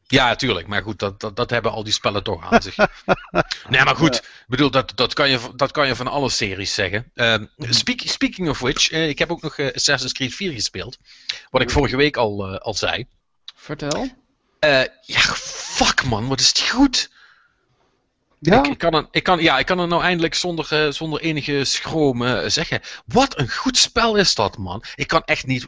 [0.09, 0.67] Ja, tuurlijk.
[0.67, 2.77] Maar goed, dat, dat, dat hebben al die spellen toch aan zich.
[3.69, 4.17] nee, maar goed.
[4.17, 7.11] Ik bedoel, dat, dat, kan je, dat kan je van alle series zeggen.
[7.15, 10.99] Ehm, speak, speaking of which, eh, ik heb ook nog eh, Assassin's Creed 4 gespeeld.
[11.51, 13.07] Wat ik vorige week al, eh, al zei.
[13.55, 14.09] Vertel.
[15.03, 17.11] Ja, fuck man, wat is die goed.
[18.39, 18.59] Ja?
[18.59, 21.65] Ik, ik, kan het, ik, kan, ja, ik kan het nou eindelijk zonder, zonder enige
[21.65, 22.81] schroom zeggen.
[23.07, 24.85] Wat een goed spel is dat, man.
[24.95, 25.67] Ik kan echt niet.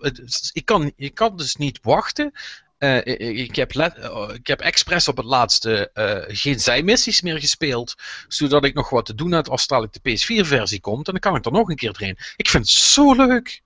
[0.53, 2.33] Ik kan, ik kan dus niet wachten.
[2.79, 7.21] Eh, ik, ik heb let, eh, ik heb expres op het laatste eh, geen zijmissies
[7.21, 7.95] meer gespeeld.
[8.29, 11.07] Zodat ik nog wat te doen had als dadelijk de PS4-versie komt.
[11.07, 12.19] En dan kan ik er nog een keer doorheen.
[12.37, 13.63] Ik vind het zo leuk.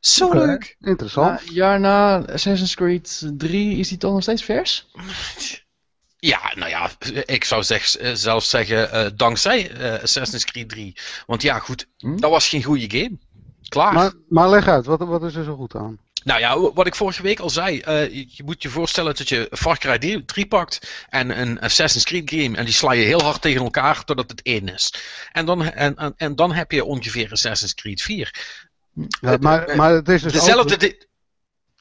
[0.00, 0.76] Zo leuk.
[0.80, 1.40] Interessant.
[1.40, 4.86] Een jaar na Assassin's Creed 3 is die toch nog steeds vers?
[6.24, 6.90] Ja, nou ja,
[7.24, 10.96] ik zou zeg, eh, zelfs zeggen eh, dankzij eh, Assassin's Creed 3.
[11.26, 12.16] Want ja, goed, Hm?
[12.16, 13.18] dat was geen goede game.
[13.68, 13.92] Klaar.
[13.92, 15.98] Maar, maar leg uit, wat, wat is er zo goed aan?
[16.24, 19.48] Nou ja, wat ik vorige week al zei, eh, je, moet je voorstellen dat je
[19.50, 23.22] Far Cry 3 3 pakt en een Assassin's Creed game en die sla je heel
[23.22, 24.94] hard tegen elkaar totdat het één is.
[25.32, 28.60] En dan, en, en, en dan heb je ongeveer Assassin's Creed 4.
[29.20, 30.74] Ja, maar, maar het is dus Dezelfde.
[30.86, 31.10] ook-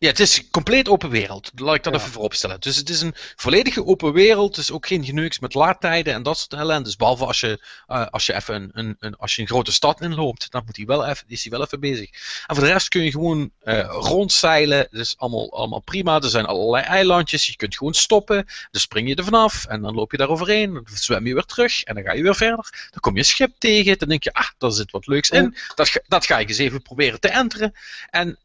[0.01, 1.51] ja, het is compleet open wereld.
[1.55, 1.99] Laat ik dat Ja.
[1.99, 2.59] even vooropstellen.
[2.59, 4.57] Dus het is een volledige open wereld.
[4.57, 6.95] Is ook geen geneuks met laadtijden en dat soort ellendes.
[6.95, 10.01] Behalve als je, eh, als je even een, een, een, als je een grote stad
[10.01, 12.09] inloopt, dan moet hij wel even, is hij wel even bezig.
[12.47, 14.87] En voor de rest kun je gewoon eh, rondzeilen.
[14.91, 16.21] Dat is allemaal, allemaal prima.
[16.21, 17.45] Er zijn allerlei eilandjes.
[17.45, 18.45] Je kunt gewoon stoppen.
[18.71, 20.73] Dan spring je er vanaf en dan loop je daar overheen.
[20.73, 22.87] Dan zwem je weer terug en dan ga je weer verder.
[22.91, 23.97] Dan kom je een schip tegen.
[23.99, 25.55] Dan denk je, ah, daar zit wat leuks in.
[25.75, 27.73] Dat, dat ga ik eens even proberen te enteren.
[28.09, 28.37] En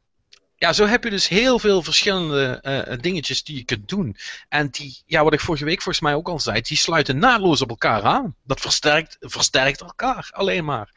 [0.58, 4.16] ja, zo heb je dus heel veel verschillende uh, dingetjes die je kunt doen.
[4.48, 7.62] En die, ja, wat ik vorige week volgens mij ook al zei, die sluiten naadloos
[7.62, 8.36] op elkaar aan.
[8.44, 10.90] Dat versterkt, versterkt elkaar alleen maar.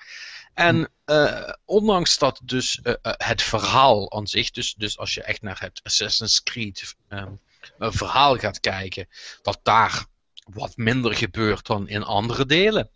[0.54, 5.42] En uh, ondanks dat dus uh, het verhaal aan zich, dus, dus als je echt
[5.42, 7.40] naar het Assassin's Creed um,
[7.80, 9.08] verhaal gaat kijken,
[9.42, 10.06] dat daar
[10.44, 12.90] wat minder gebeurt dan in andere delen.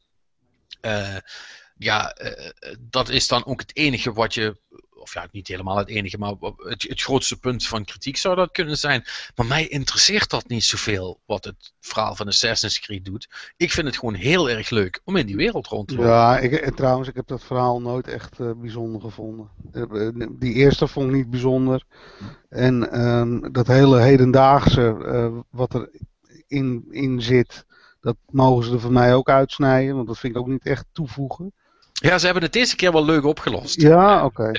[1.78, 2.16] ja,
[2.80, 4.62] dat is dan ook het enige wat je
[5.04, 8.52] of ja, niet helemaal het enige, maar het, het, grootste punt van kritiek zou dat
[8.52, 9.04] kunnen zijn.
[9.36, 13.30] Maar mij interesseert dat niet zoveel, wat het verhaal van Assassin's Creed doet.
[13.58, 16.10] Ik vind het gewoon heel erg leuk om in die wereld rond te lopen.
[16.10, 19.50] Ja, ik, en trouwens, ik heb dat verhaal nooit echt uh, bijzonder gevonden.
[19.74, 21.84] Uh, die eerste vond ik niet bijzonder.
[22.50, 25.90] En uh, dat hele hedendaagse, wat er
[26.48, 27.66] in, in zit,
[28.02, 30.86] dat mogen ze er voor mij ook uitsnijden, want dat vind ik ook niet echt
[30.92, 31.54] toevoegen.
[32.10, 33.82] Ja, ze hebben het deze keer wel leuk opgelost.
[33.82, 34.52] Ja, oké.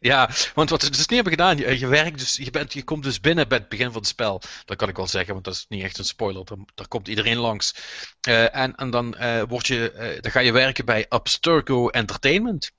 [0.00, 2.82] Ja, want wat ze dus niet hebben gedaan, je, je, werkt dus, je, bent, je
[2.82, 4.42] komt dus binnen bij het begin van het spel.
[4.64, 6.44] Dat kan ik wel zeggen, want dat is niet echt een spoiler.
[6.74, 7.74] Daar, komt iedereen langs.
[8.28, 12.70] Uh, en, en dan, uh, word je, uh, dan ga je werken bij Abstergo Entertainment.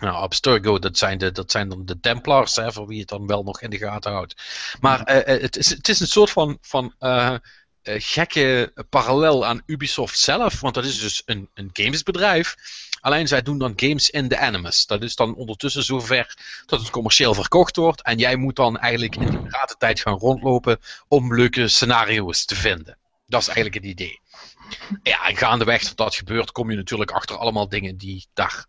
[0.00, 3.26] Nou, Abstergo, dat zijn, de, dat zijn dan de Templars, hè, voor wie het dan
[3.26, 4.34] wel nog in de gaten houdt.
[4.80, 6.94] Maar het, is, het is een soort van, van
[7.82, 12.56] gekke parallel aan Ubisoft zelf, want dat is dus een, een gamesbedrijf
[13.04, 14.86] Alleen zij doen dan games in de Animus.
[14.86, 16.36] Dat is dan ondertussen zover
[16.66, 18.02] dat het commercieel verkocht wordt.
[18.02, 20.78] En jij moet dan eigenlijk in de tijd gaan rondlopen
[21.08, 22.98] om leuke scenario's te vinden.
[23.26, 24.20] Dat is eigenlijk het idee.
[25.02, 28.66] Ja, en gaandeweg dat dat gebeurt, kom je natuurlijk achter allemaal dingen die daar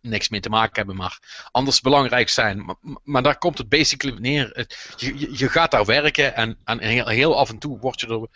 [0.00, 2.64] niks mee te maken hebben, maar anders belangrijk zijn.
[2.64, 4.66] Maar, maar daar komt het basically neer.
[4.96, 8.28] Je, je, gaat daar werken en, en heel, heel, af en toe word je er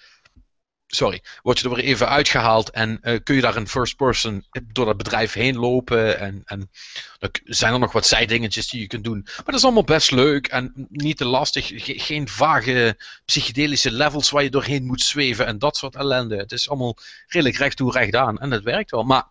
[0.94, 4.46] sorry, word je er weer even uitgehaald en uh, kun je daar een first person
[4.72, 6.18] door dat bedrijf heen lopen.
[6.18, 6.70] En, en
[7.18, 9.20] dan zijn er nog wat zijdingetjes die je kunt doen.
[9.24, 11.70] Maar dat is allemaal best leuk en niet te lastig.
[12.04, 16.36] geen vage psychedelische levels waar je doorheen moet zweven en dat soort ellende.
[16.36, 19.02] Het is allemaal redelijk recht toe recht aan en het werkt wel.
[19.02, 19.24] Maar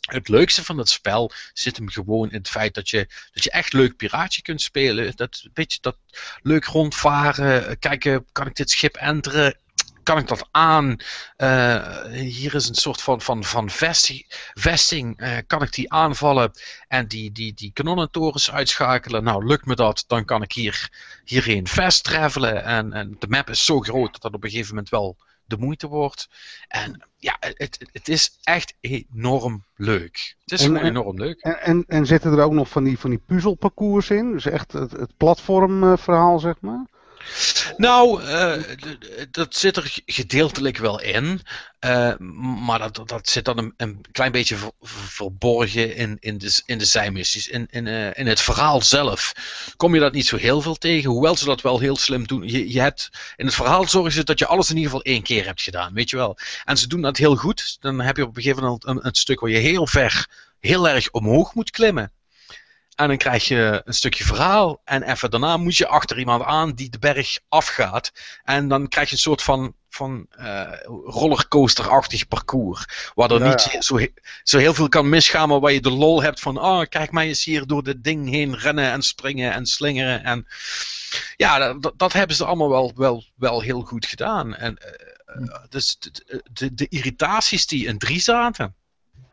[0.00, 3.50] het leukste van het spel zit hem gewoon in het feit dat je, dat je
[3.50, 5.12] echt leuk piraatje kunt spelen.
[5.16, 5.96] Dat, beetje dat
[6.42, 9.62] leuk rondvaren, kijken, kan ik dit schip enteren?
[10.04, 10.96] Kan ik dat aan?
[11.36, 14.50] Uh, hier is een soort van, van, van vesting.
[14.54, 16.50] vesting uh, kan ik die aanvallen
[16.88, 19.24] en die, die, die kanonnentorens uitschakelen?
[19.24, 20.90] Nou, lukt me dat, dan kan ik hier,
[21.24, 22.64] hierheen fast travelen.
[22.64, 25.56] En, en de map is zo groot dat dat op een gegeven moment wel de
[25.56, 26.28] moeite wordt.
[26.68, 30.36] En ja, het, het is echt enorm leuk.
[30.40, 31.40] Het is en, gewoon enorm leuk.
[31.40, 34.32] En, en, en zitten er ook nog van die, van die puzzelparcours in?
[34.32, 36.86] Dus echt het, het platformverhaal, zeg maar?
[37.76, 38.52] Nou, uh,
[39.30, 41.40] dat zit er gedeeltelijk wel in.
[41.80, 42.16] Uh,
[42.66, 46.84] maar dat, dat zit dan een, een klein beetje verborgen in, in, de, in de
[46.84, 47.48] zijmissies.
[47.48, 49.32] In, in, uh, in het verhaal zelf
[49.76, 51.10] kom je dat niet zo heel veel tegen.
[51.10, 52.48] Hoewel ze dat wel heel slim doen.
[52.48, 55.22] Je, je hebt, in het verhaal zorgen ze dat je alles in ieder geval één
[55.22, 55.94] keer hebt gedaan.
[55.94, 56.38] Weet je wel.
[56.64, 57.76] En ze doen dat heel goed.
[57.80, 60.28] Dan heb je op een gegeven moment een, een stuk waar je heel ver,
[60.60, 62.12] heel erg omhoog moet klimmen.
[62.96, 64.80] En dan krijg je een stukje verhaal.
[64.84, 68.12] En even daarna moet je achter iemand aan die de berg afgaat.
[68.44, 70.72] En dan krijg je een soort van, van uh,
[71.04, 73.10] rollercoaster-achtig parcours.
[73.14, 73.98] Waar er niet zo,
[74.42, 76.60] zo heel veel kan misgaan, maar waar je de lol hebt van...
[76.60, 80.24] Oh, kijk mij eens hier door dit ding heen rennen en springen en slingeren.
[80.24, 80.46] En
[81.36, 84.54] ja, dat, dat hebben ze allemaal wel, wel, wel heel goed gedaan.
[84.54, 84.78] En,
[85.38, 88.74] uh, dus de, de, de irritaties die in drie zaten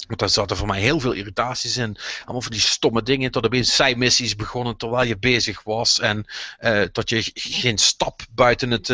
[0.07, 1.97] want daar zaten voor mij heel veel irritaties in.
[2.23, 3.31] Allemaal van die stomme dingen.
[3.31, 5.99] Tot opeens zijmissies begonnen terwijl je bezig was.
[5.99, 6.25] En
[6.59, 8.89] uh, dat je geen stap buiten het.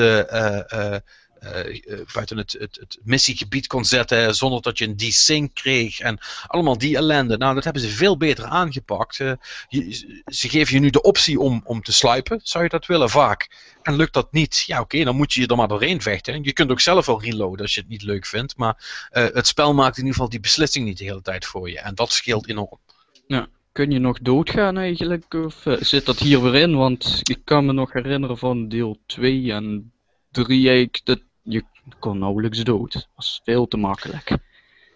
[1.47, 5.99] Uh, uh, buiten het, het, het, missiegebied kon zetten zonder dat je een desync kreeg
[5.99, 7.37] en allemaal die ellende.
[7.37, 9.15] Nou, dat hebben ze veel beter aangepakt.
[9.15, 12.39] Je, ze geven je nu de optie om, om te sluipen.
[12.43, 13.09] Zou je dat willen?
[13.09, 13.49] Vaak.
[13.81, 14.63] En lukt dat niet?
[14.65, 16.43] Ja, oké, dan moet je je er maar doorheen vechten.
[16.43, 19.73] Je kunt ook zelf wel reloaden als je het niet leuk vindt, maar het spel
[19.73, 21.79] maakt in ieder geval die beslissing niet de hele tijd voor je.
[21.79, 22.79] En dat scheelt enorm.
[23.27, 23.47] Ja.
[23.77, 25.33] Kun je nog doodgaan eigenlijk?
[25.33, 26.75] Of zit dat hier weer in?
[26.75, 29.91] Want ik kan me nog herinneren van deel 2 en
[30.31, 31.63] 3 dat je
[31.99, 32.93] kon nauwelijks dood.
[32.93, 34.37] Dat was veel te makkelijk.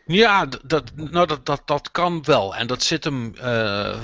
[0.05, 2.55] Ja, dat, nou, dat, dat, dat kan wel.
[2.55, 3.33] En dat zit hem.
[3.35, 4.03] Uh,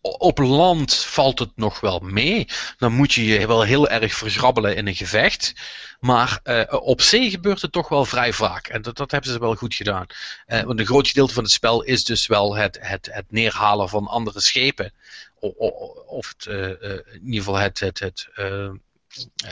[0.00, 2.46] op land valt het nog wel mee.
[2.78, 5.54] Dan moet je je wel heel erg vergrabbelen in een gevecht.
[6.00, 8.66] Maar uh, op zee gebeurt het toch wel vrij vaak.
[8.68, 10.06] En dat, dat hebben ze wel goed gedaan.
[10.46, 14.06] Want een groot gedeelte van het spel is dus wel het, het, het neerhalen van
[14.06, 14.92] andere schepen.
[15.38, 15.70] Of,
[16.06, 18.28] of het, in ieder geval het, het, het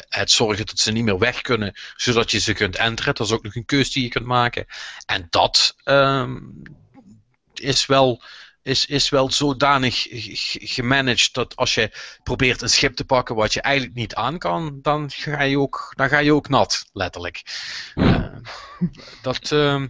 [0.08, 3.14] het zorgen dat ze niet meer weg kunnen, zodat je ze kunt enteren.
[3.14, 4.66] Dat is ook nog een keuze die je kunt maken.
[5.06, 6.62] En dat um,
[7.54, 8.22] is wel
[8.68, 10.06] is, is wel zodanig
[10.60, 11.92] gemanaged dat als je
[12.22, 15.92] probeert een schip te pakken wat je eigenlijk niet aan kan, dan ga je ook,
[15.96, 17.42] dan ga je ook nat, letterlijk.
[17.94, 18.34] Eh,
[19.22, 19.86] dat, ehm,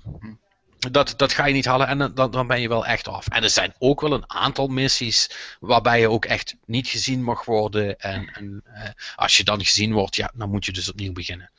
[0.79, 3.29] dat, dat ga je niet halen en dan, dan ben je wel echt af.
[3.29, 7.45] En er zijn ook wel een aantal missies waarbij je ook echt niet gezien mag
[7.45, 7.99] worden.
[8.01, 11.51] En, en eh, als je dan gezien wordt, ja, dan moet je dus opnieuw beginnen.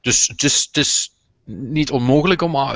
[0.00, 1.10] Dus het is,
[1.44, 2.70] niet onmogelijk om, eh,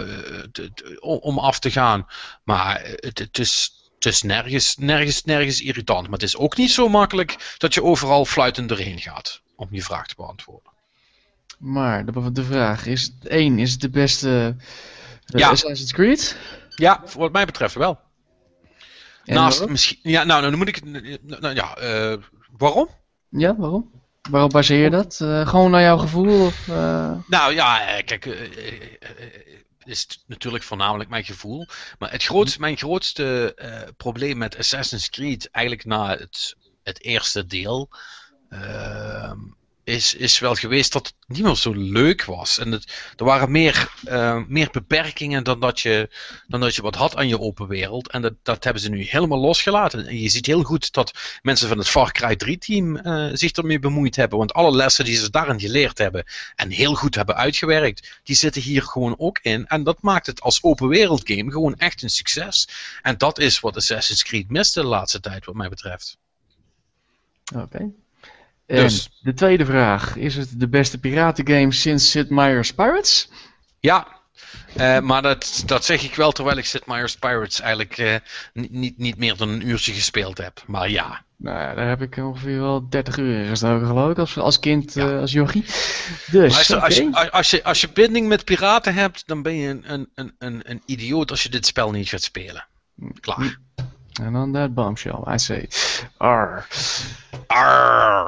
[0.53, 2.07] te- om af te gaan.
[2.45, 6.03] Maar het, het is, het nergens, nergens, nergens irritant.
[6.03, 9.41] Maar het is ook niet zo makkelijk dat je overal fluitend doorheen gaat.
[9.57, 10.73] Om je vraag te beantwoorden.
[11.59, 14.57] Maar de, de vraag is: één, is het de beste
[15.27, 15.49] Ja.
[15.51, 16.37] Assassin's Creed?
[16.69, 18.01] Ja, wat mij betreft wel.
[19.25, 19.71] En Naast waarom?
[19.73, 19.99] misschien.
[20.03, 20.85] Ja, nou, dan moet ik.
[20.85, 22.17] Nou, nou ja, eh,
[22.57, 22.89] waarom?
[23.29, 23.91] Ja, waarom?
[24.31, 25.21] Waarop baseer je dat?
[25.21, 26.47] Eh, gewoon naar jouw gevoel?
[26.47, 31.67] Of, eh, Nou ja, eh, kijk, eh, eh, eh, eh, is natuurlijk voornamelijk mijn gevoel.
[31.99, 37.47] Maar het grootste, mijn grootste eh, probleem met Assassin's Creed, eigenlijk na het, het eerste
[37.47, 37.91] deel,
[38.49, 39.39] ehm,
[39.85, 42.59] is, is wel geweest dat het niet meer zo leuk was.
[42.59, 46.09] En het, er waren meer, eh, meer beperkingen dan dat, je,
[46.47, 48.11] dan dat je wat had aan je open wereld.
[48.11, 50.07] En dat, dat hebben ze nu helemaal losgelaten.
[50.07, 53.53] En je ziet heel goed dat mensen van het Far Cry 3 team eh, zich
[53.53, 54.39] ermee bemoeid hebben.
[54.39, 56.25] Want alle lessen die ze daarin geleerd hebben
[56.57, 59.67] en heel goed hebben uitgewerkt, die zitten hier gewoon ook in.
[59.67, 62.69] En dat maakt het als open wereld game gewoon echt een succes.
[63.03, 66.19] En dat is wat Assassin's Creed miste de laatste tijd, wat mij betreft.
[67.55, 67.93] Oké.
[68.67, 69.09] En Dus.
[69.21, 73.29] de tweede vraag: is het de beste piratengame sinds Sid Meier's Pirates?
[73.81, 74.07] Ja,
[74.75, 78.15] eh, maar dat, dat zeg ik wel terwijl ik Sid Meier's Pirates eigenlijk eh,
[78.53, 80.63] niet, niet, meer dan een uurtje gespeeld heb.
[80.67, 84.19] Maar ja, Nou ja, daar heb ik ongeveer wel 30 uur in gestoken, geloof ik,
[84.19, 85.11] als, als kind, Ja.
[85.11, 85.65] eh, als jochie.
[86.31, 86.81] Dus, oké.
[86.81, 90.11] als, je, als, je, als je binding met piraten hebt, dan ben je een, een,
[90.15, 92.67] een, een, een idioot als je dit spel niet gaat spelen.
[93.21, 93.59] Klaar.
[94.23, 95.69] En dan dat bombshell, I say.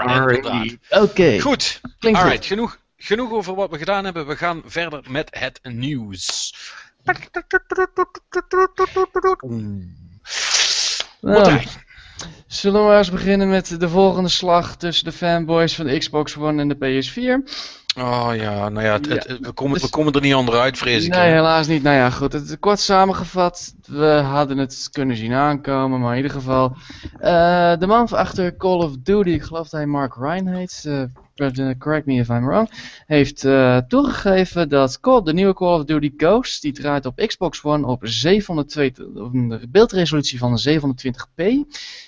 [0.00, 0.44] Inderdaad.
[0.52, 0.78] indeed.
[0.90, 2.46] Oké, Goed, klinkt alright, goed.
[2.46, 4.26] genoeg, genoeg over wat we gedaan hebben.
[4.26, 6.54] We gaan verder met het nieuws.
[11.20, 11.60] Nou,
[12.46, 16.60] zullen we eens beginnen met de volgende slag tussen de fanboys van de Xbox One
[16.60, 17.50] en de PS4?
[17.98, 19.38] Oh ja, nou ja, het, het- Ja.
[19.40, 21.10] we, komen, we Dus- komen er niet onderuit, vrees ik.
[21.10, 21.82] Nee, helaas niet.
[21.82, 22.32] Nou ja, goed.
[22.32, 26.76] Het, kort samengevat, we hadden het kunnen zien aankomen, maar in ieder geval.
[27.18, 31.02] eh, de man achter Call of Duty, ik geloof dat hij Mark Ryan heet, eh,
[31.78, 32.70] correct me if I'm wrong,
[33.06, 37.64] heeft eh, toegegeven dat Call, de nieuwe Call of Duty Ghost, die draait op Xbox
[37.64, 41.44] One op 702, op een beeldresolutie van 720p.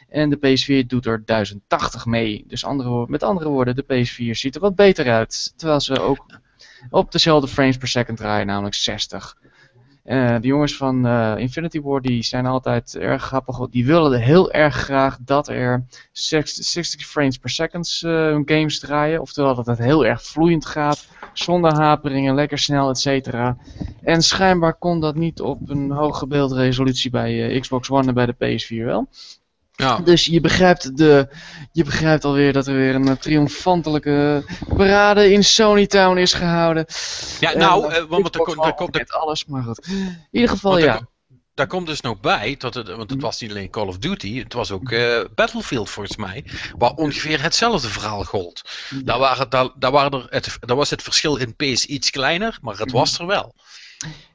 [0.08, 2.44] En de PS4 doet er 1080 mee.
[2.48, 5.52] Dus andere, met andere woorden, de PS4 ziet er wat beter uit.
[5.56, 6.26] Terwijl ze ook
[6.90, 9.36] op dezelfde frames per second draaien, namelijk 60.
[10.08, 13.68] Eh, de jongens van eh, Infinity War die zijn altijd erg grappig.
[13.68, 18.78] Die willen heel erg graag dat er 60, 60 frames per second eh, hun games
[18.78, 19.20] draaien.
[19.20, 23.56] Oftewel dat het heel erg vloeiend gaat, zonder haperingen, lekker snel, et cetera.
[24.02, 28.34] En schijnbaar kon dat niet op een hoge beeldresolutie bij Xbox One en bij de
[28.34, 29.08] PS4 wel.
[29.82, 29.98] Ja.
[29.98, 31.28] Dus je begrijpt, de,
[31.72, 34.44] je begrijpt alweer dat er weer een eh, triomfantelijke
[34.76, 36.86] parade in Sonytown is gehouden.
[37.40, 39.86] Ja, nou, eh, eh, want er, komt- er, er, alles, maar goed.
[39.86, 41.00] In ieder geval, want ja.
[41.54, 44.38] daar komt dus nog bij, dat het, want het was niet alleen Call of Duty,
[44.38, 44.94] het was ook
[45.34, 46.44] Battlefield volgens mij,
[46.78, 48.62] waar ongeveer hetzelfde verhaal gold.
[49.04, 52.58] Daar, waren, daar, daar, waren er het, daar was het verschil in pace iets kleiner,
[52.60, 53.54] maar het was er wel.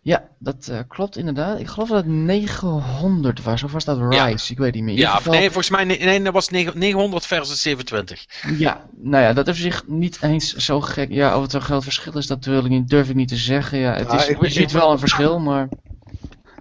[0.02, 1.60] Ja, dat eh, klopt inderdaad.
[1.60, 4.26] Ik geloof dat het 900 was, of was dat Ja.
[4.26, 4.52] Rise?
[4.52, 4.92] Ik weet niet meer.
[4.92, 8.26] In ieder Ja, geval, nee, volgens mij nee, nee, dat was 9 900 versus 27.
[8.58, 11.12] ja, nou ja, dat is op zich niet eens zo gek.
[11.12, 13.36] Ja, of het zo'n groot verschil is, dat wil ik niet, durf ik niet te
[13.36, 13.78] zeggen.
[13.80, 15.68] Ja, het Ja, is, ik- je ik- ziet wel een verschil, maar...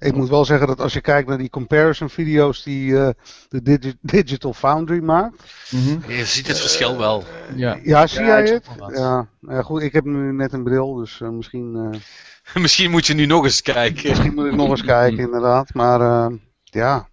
[0.02, 3.08] Ik moet wel zeggen dat als je kijkt naar die comparison video's die eh,
[3.48, 5.42] de Digi- Digital Foundry maakt.
[5.70, 7.24] mhm, Je ziet het verschil wel.
[7.54, 7.78] ja.
[7.82, 8.66] Ja, zie Ja, jij ik het?
[8.94, 9.82] Ja, nou ja, goed.
[9.82, 12.00] Ik heb nu net een bril, dus eh, misschien, eh,
[12.62, 14.08] Misschien moet je nu nog eens kijken.
[14.08, 15.74] misschien moet ik nog eens kijken, inderdaad.
[15.74, 16.32] Maar eh,
[16.62, 17.08] ja.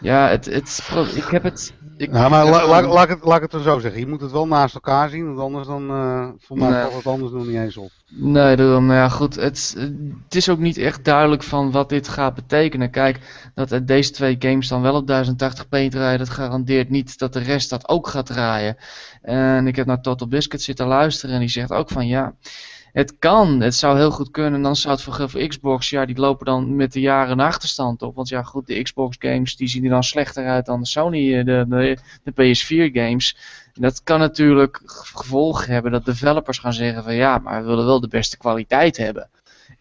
[0.00, 0.80] Ja, het, het,
[1.14, 1.72] ik heb het...
[2.00, 4.00] Ik, Nou, maar la- la- laat, ik het, laat ik het dan zo zeggen.
[4.00, 6.80] Je moet het wel naast elkaar zien, want anders dan, eh voor mij Nee.
[6.80, 7.90] valt het anders nog niet eens op.
[8.08, 9.34] Nee, daarom, nou ja, goed.
[9.34, 9.76] Het,
[10.24, 12.90] het is ook niet echt duidelijk van wat dit gaat betekenen.
[12.90, 17.38] Kijk, dat deze twee games dan wel op 1080p draaien, dat garandeert niet dat de
[17.38, 18.76] rest dat ook gaat draaien.
[19.22, 22.34] En ik heb naar Total Biscuit zitten luisteren en die zegt ook van ja,
[22.92, 24.54] het kan, het zou heel goed kunnen.
[24.54, 28.02] En dan zou het voor, Xbox, ja, die lopen dan met de jaren een achterstand
[28.02, 28.14] op.
[28.14, 31.38] Want ja, goed, de Xbox games, die zien er dan slechter uit dan de Sony,
[31.38, 33.36] eh, de, de, de PS4 games.
[33.74, 37.84] En dat kan natuurlijk gevolgen hebben dat developers gaan zeggen van ja, maar we willen
[37.86, 39.28] wel de beste kwaliteit hebben.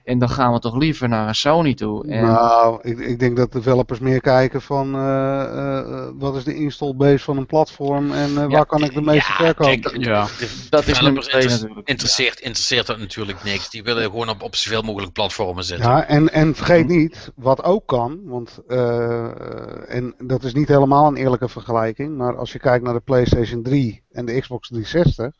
[0.10, 2.07] En dan gaan we toch liever naar een Sony toe.
[2.07, 6.43] En, Nou, ik, ik denk dat developers meer kijken van eh, eh, eh, wat is
[6.43, 9.82] de install base van een platform en eh, waar kan ik de meeste verkopen.
[9.82, 10.24] kijk, Ja.
[10.26, 11.88] de dat is nummer developers twee inter- natuurlijk.
[11.88, 13.70] interesseert, interesseert dat natuurlijk niks.
[13.70, 15.89] Die willen gewoon op, op zoveel mogelijk platformen zitten.
[15.89, 21.07] Ja, en, en vergeet niet, wat ook kan, want eh, en dat is niet helemaal
[21.07, 25.34] een eerlijke vergelijking, maar als je kijkt naar de PlayStation 3 en de Xbox 360,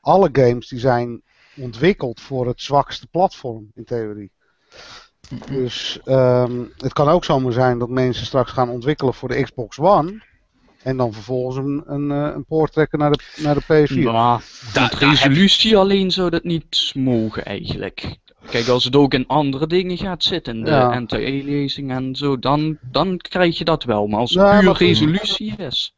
[0.00, 1.22] alle games die zijn
[1.56, 4.30] ontwikkeld voor het zwakste platform in theorie.
[5.50, 9.78] Dus ehm, het kan ook zomaar zijn dat mensen straks gaan ontwikkelen voor de Xbox
[9.78, 10.22] One.
[10.82, 14.02] En dan vervolgens een, een, eh, een poort trekken naar de, naar de PS4.
[14.12, 14.12] Maar
[14.72, 18.16] Da- met daar heb je- resolutie alleen zou dat niet mogen eigenlijk.
[18.50, 20.92] Kijk, als het ook in andere dingen gaat zitten, de Ja.
[20.94, 24.06] anti-aliasing en zo, dan, dan krijg je dat wel.
[24.06, 25.94] Maar als het Ja, puur maar resolutie is,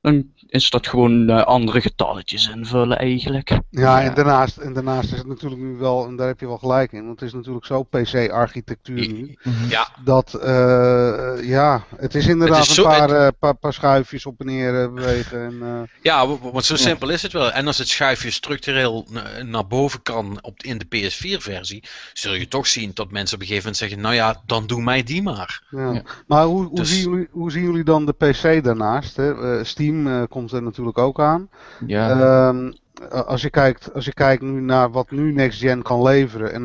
[0.00, 3.48] dan is dat gewoon eh, andere getalletjes invullen eigenlijk.
[3.48, 4.02] Ja, Ja.
[4.02, 6.92] En, daarnaast, en daarnaast is het natuurlijk nu wel, en daar heb je wel gelijk
[6.92, 9.36] in, want het is natuurlijk zo PC-architectuur nu.
[9.42, 9.68] Mhm.
[9.68, 13.54] Ja, Dat, eh, ja, het is inderdaad Het is zo- een paar, het- eh, paar,
[13.54, 15.44] paar schuifjes op en neer bewegen.
[15.44, 17.52] En, eh, ja, want zo simpel is het wel.
[17.52, 21.82] En als het schuifje structureel na- naar boven kan op, in de PS4-versie,
[22.12, 24.82] zul je toch zien dat mensen op een gegeven moment zeggen: Nou ja, dan doe
[24.82, 25.62] mij die maar.
[25.70, 25.92] ja.
[25.92, 26.02] Ja.
[26.26, 29.16] Maar hoe, hoe, Dus- zien jullie, hoe zien jullie dan de PC daarnaast?
[29.16, 29.64] Hè?
[29.64, 31.48] Steam eh, komt er natuurlijk ook aan.
[31.86, 32.10] Ja.
[32.10, 32.72] Ehm,
[33.10, 36.62] als, je kijkt, als je kijkt nu naar wat nu Next Gen kan leveren, en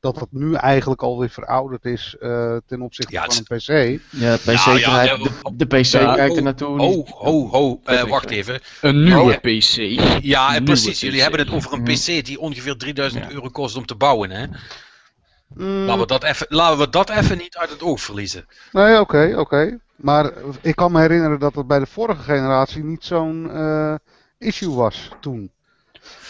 [0.00, 4.00] dat dat nu eigenlijk alweer verouderd is eh, ten opzichte Ja, van een PC.
[4.10, 6.80] ja, PC Nou ja, ja, de, de PC Ja, kijkt er oh, naartoe.
[6.80, 8.60] Oh, ho, ho, eh, wacht even.
[8.80, 9.38] Een nieuwe Oh, ja.
[9.38, 9.74] PC.
[10.22, 11.00] Ja, en nieuwe precies.
[11.00, 11.82] Jullie hebben het over een.
[11.82, 13.30] PC die ongeveer 3000 Ja.
[13.30, 14.30] euro kost om te bouwen.
[14.30, 14.46] Hè?
[15.54, 18.46] Mm, Laten, we dat even, laten we dat even niet uit het oog verliezen.
[18.72, 19.78] Nee, oké, oké.
[20.00, 20.32] Maar
[20.62, 23.94] ik kan me herinneren dat het bij de vorige generatie niet zo'n eh,
[24.38, 25.50] issue was toen.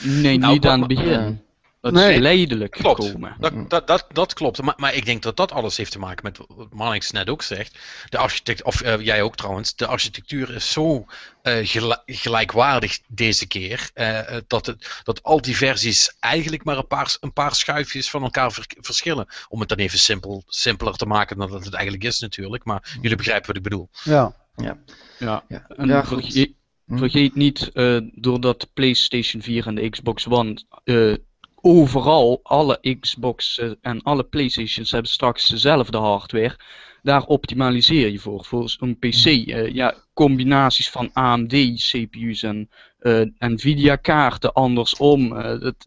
[0.03, 1.41] Nee, Nou, niet aan het begin.
[1.81, 2.09] Dat Nee.
[2.09, 3.05] is geleidelijk Klopt.
[3.05, 3.37] gekomen.
[3.39, 4.63] Dat, dat, dat, dat klopt.
[4.63, 7.43] Maar, maar ik denk dat dat alles heeft te maken met wat Marnix net ook
[7.43, 7.79] zegt.
[8.09, 9.75] De architect, of eh, jij ook trouwens.
[9.77, 11.07] De architectuur is zo
[11.43, 13.91] eh, gel- gelijkwaardig deze keer.
[13.95, 18.23] eh, dat, het, dat al die versies eigenlijk maar een paar, een paar schuifjes van
[18.23, 19.27] elkaar ver- verschillen.
[19.49, 22.65] Om het dan even simpel, simpeler te maken dan dat het eigenlijk is natuurlijk.
[22.65, 23.89] Maar jullie begrijpen wat ik bedoel.
[24.05, 24.35] Ja.
[24.57, 24.79] Ja.
[25.19, 25.45] Ja.
[25.69, 26.23] En Ja, goed.
[26.23, 26.53] vergeet,
[26.87, 26.99] Hm.
[26.99, 31.15] vergeet niet, eh, doordat de PlayStation 4 en de Xbox One eh,
[31.63, 36.57] overal, alle Xbox eh, en alle PlayStations hebben straks dezelfde hardware.
[37.03, 38.45] Daar optimaliseer je voor.
[38.45, 45.37] Voor een PC, eh, ja, combinaties van AMD CPU's en eh, Nvidia kaarten andersom.
[45.37, 45.87] eh, dat,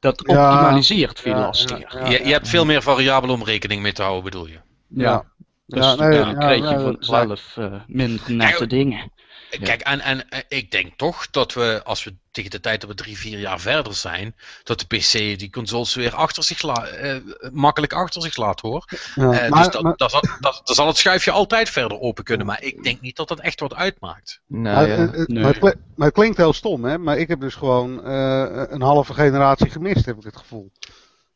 [0.00, 1.98] dat Ja, optimaliseert veel ja, lastiger.
[1.98, 4.60] ja, je, je hebt veel meer variabelen om rekening mee te houden, bedoel je?
[4.88, 5.24] Ja.
[5.66, 9.11] Dus Ja, nee, dan ja, krijg je vanzelf eh, minder nette dingen.
[9.60, 12.90] Kijk, en, en eh, ik denk toch dat we, als we tegen de tijd dat
[12.90, 14.34] we drie, vier jaar verder zijn,
[14.64, 17.16] dat de PC die consoles weer achter zich la- eh,
[17.52, 18.84] makkelijk achter zich laat hoor.
[19.14, 22.00] Ja, Eh, maar- dus dat, maar- dat, zal- dat, dan zal het schuifje altijd verder
[22.00, 24.40] open kunnen, maar ik denk niet dat dat echt wat uitmaakt.
[24.46, 25.10] Nou maar, ja.
[25.26, 25.42] Nee.
[25.42, 26.98] maar het kli- maar het klinkt heel stom, hè?
[26.98, 30.72] Maar ik heb dus gewoon eh, een halve generatie gemist, heb ik het gevoel.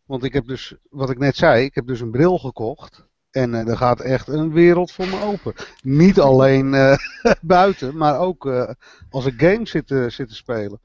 [0.05, 3.05] Want ik heb dus, wat ik net zei, ik heb dus een bril gekocht.
[3.37, 5.53] En eh er gaat echt een wereld voor me open.
[5.82, 6.97] Niet alleen eh,
[7.41, 8.70] buiten, maar ook eh,
[9.11, 10.80] als ik games zit, te- zit te spelen.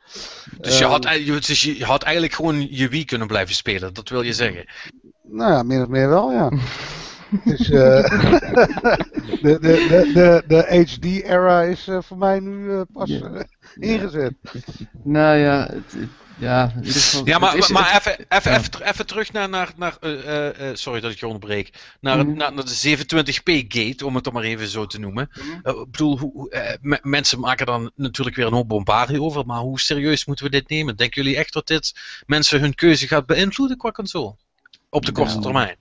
[0.62, 3.94] Dus, je Ehm, had, ei- dus je had eigenlijk gewoon je Wii kunnen blijven spelen,
[3.94, 4.66] dat wil je zeggen.
[5.22, 6.52] Nou ja, min of meer wel, ja.
[7.44, 8.04] Dus, eh,
[9.40, 13.22] de, de, de, de, de HD-era is eh, voor mij nu eh, pas
[13.80, 14.34] ingezet.
[15.04, 16.10] Nou ja, het, het-
[16.42, 17.26] ja, in ieder geval.
[17.26, 18.58] Ja, maar, is- maar even, even, ja.
[18.58, 20.12] even, ter- even terug naar, naar, naar eh,
[20.48, 22.38] eh, eh, sorry dat ik je onderbreek, naar, Mhm.
[22.38, 25.30] naar, naar de 27p gate, om het dan maar even zo te noemen.
[25.64, 29.22] Eh, ik bedoel, hoe, hoe, eh, me- mensen maken dan natuurlijk weer een hoop bombardie
[29.22, 30.96] over, maar hoe serieus moeten we dit nemen?
[30.96, 31.94] Denken jullie echt dat dit
[32.26, 34.36] mensen hun keuze gaat beïnvloeden qua console?
[34.90, 35.76] Op de korte Nou, termijn.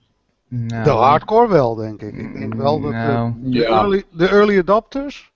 [0.47, 2.13] nou, De hardcore wel, denk ik.
[2.15, 3.65] Ik denk wel dat eh, Nou, de, Ja.
[3.67, 5.30] early, de early adopters.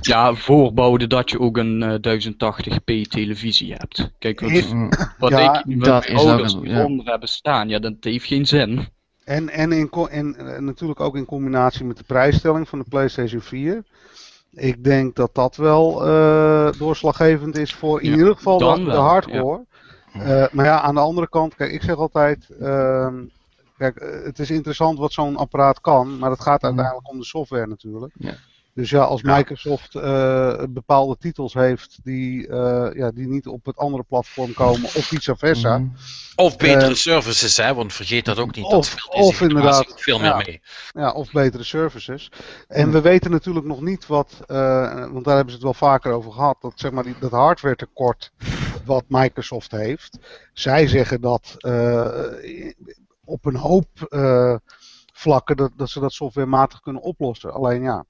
[0.00, 4.10] Ja, voorbouwen dat je ook een eh, 1080p televisie hebt.
[4.18, 6.68] Kijk, wat, mm, wat Ja, ik, wat dat mijn is ook ouders een- ja.
[6.74, 8.88] hieronder hebben staan, ja, dat heeft geen zin.
[9.24, 12.84] En, en, in, co- en eh, natuurlijk ook in combinatie met de prijsstelling van de
[12.88, 13.84] PlayStation 4.
[14.52, 18.90] Ik denk dat dat wel eh, doorslaggevend is voor in Ja, ieder geval dan de,
[18.90, 19.64] de hardcore.
[20.12, 22.48] Eh, maar ja, aan de andere kant, kijk, ik zeg altijd.
[22.60, 23.14] ehm,
[23.76, 27.24] kijk, eh, het is interessant wat zo'n apparaat kan, maar het gaat uiteindelijk om de
[27.24, 28.12] software natuurlijk.
[28.18, 28.34] Ja.
[28.74, 33.76] Dus ja, als Microsoft eh, bepaalde titels heeft die, eh, ja, die niet op het
[33.76, 35.78] andere platform komen, of vice versa.
[35.78, 35.92] mm,
[36.36, 38.64] Of betere eh, services, hè, want vergeet dat ook niet.
[38.64, 40.36] of- dat speelt of inderdaad, ook veel meer ja.
[40.36, 40.60] mee.
[40.92, 42.30] Ja, of betere services.
[42.68, 42.92] En Hmm.
[42.92, 44.56] we weten natuurlijk nog niet wat, eh,
[45.10, 47.76] want daar hebben ze het wel vaker over gehad, dat, zeg maar, die, dat hardware
[47.76, 48.32] tekort
[48.84, 50.18] wat Microsoft heeft.
[50.52, 52.08] Zij zeggen dat eh,
[53.24, 54.54] op een hoop eh,
[55.12, 57.52] vlakken dat, dat ze dat softwarematig kunnen oplossen.
[57.52, 58.04] Alleen ja,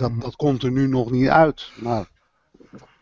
[0.00, 1.72] dat, dat komt er nu nog niet uit.
[1.82, 2.06] Maar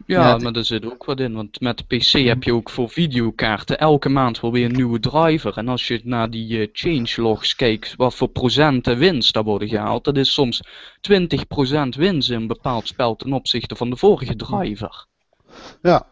[0.07, 2.91] Ja, maar er zit ook wat in, want met de PC heb je ook voor
[2.91, 5.57] videokaarten elke maand wel weer een nieuwe driver.
[5.57, 10.05] En als je naar die eh, changelogs kijkt, wat voor procenten winst daar worden gehaald,
[10.05, 10.61] dat is soms
[11.01, 15.07] 20% winst in een bepaald spel ten opzichte van de vorige driver.
[15.83, 16.07] ja,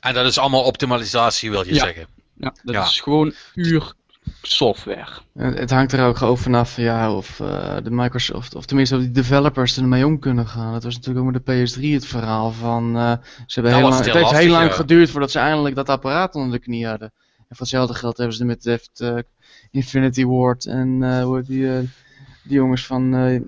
[0.00, 1.80] En dat is allemaal optimalisatie, wil je Ja.
[1.80, 2.06] zeggen.
[2.36, 2.82] Ja, dat Ja.
[2.82, 3.94] is gewoon puur
[4.42, 5.08] software.
[5.32, 9.10] Het, hangt er ook gewoon vanaf ja, of eh, de Microsoft, of tenminste of die
[9.10, 10.72] developers ermee om kunnen gaan.
[10.72, 13.12] Dat was natuurlijk ook met de PS3 het verhaal van, eh,
[13.46, 16.52] ze hebben heel lang, het heeft heel lang geduurd voordat ze eindelijk dat apparaat onder
[16.52, 17.12] de knie hadden.
[17.38, 19.18] En voor hetzelfde geld hebben ze er met heeft, eh,
[19.70, 21.90] Infinity Ward en hoe heet die,
[22.44, 23.40] die jongens van eh,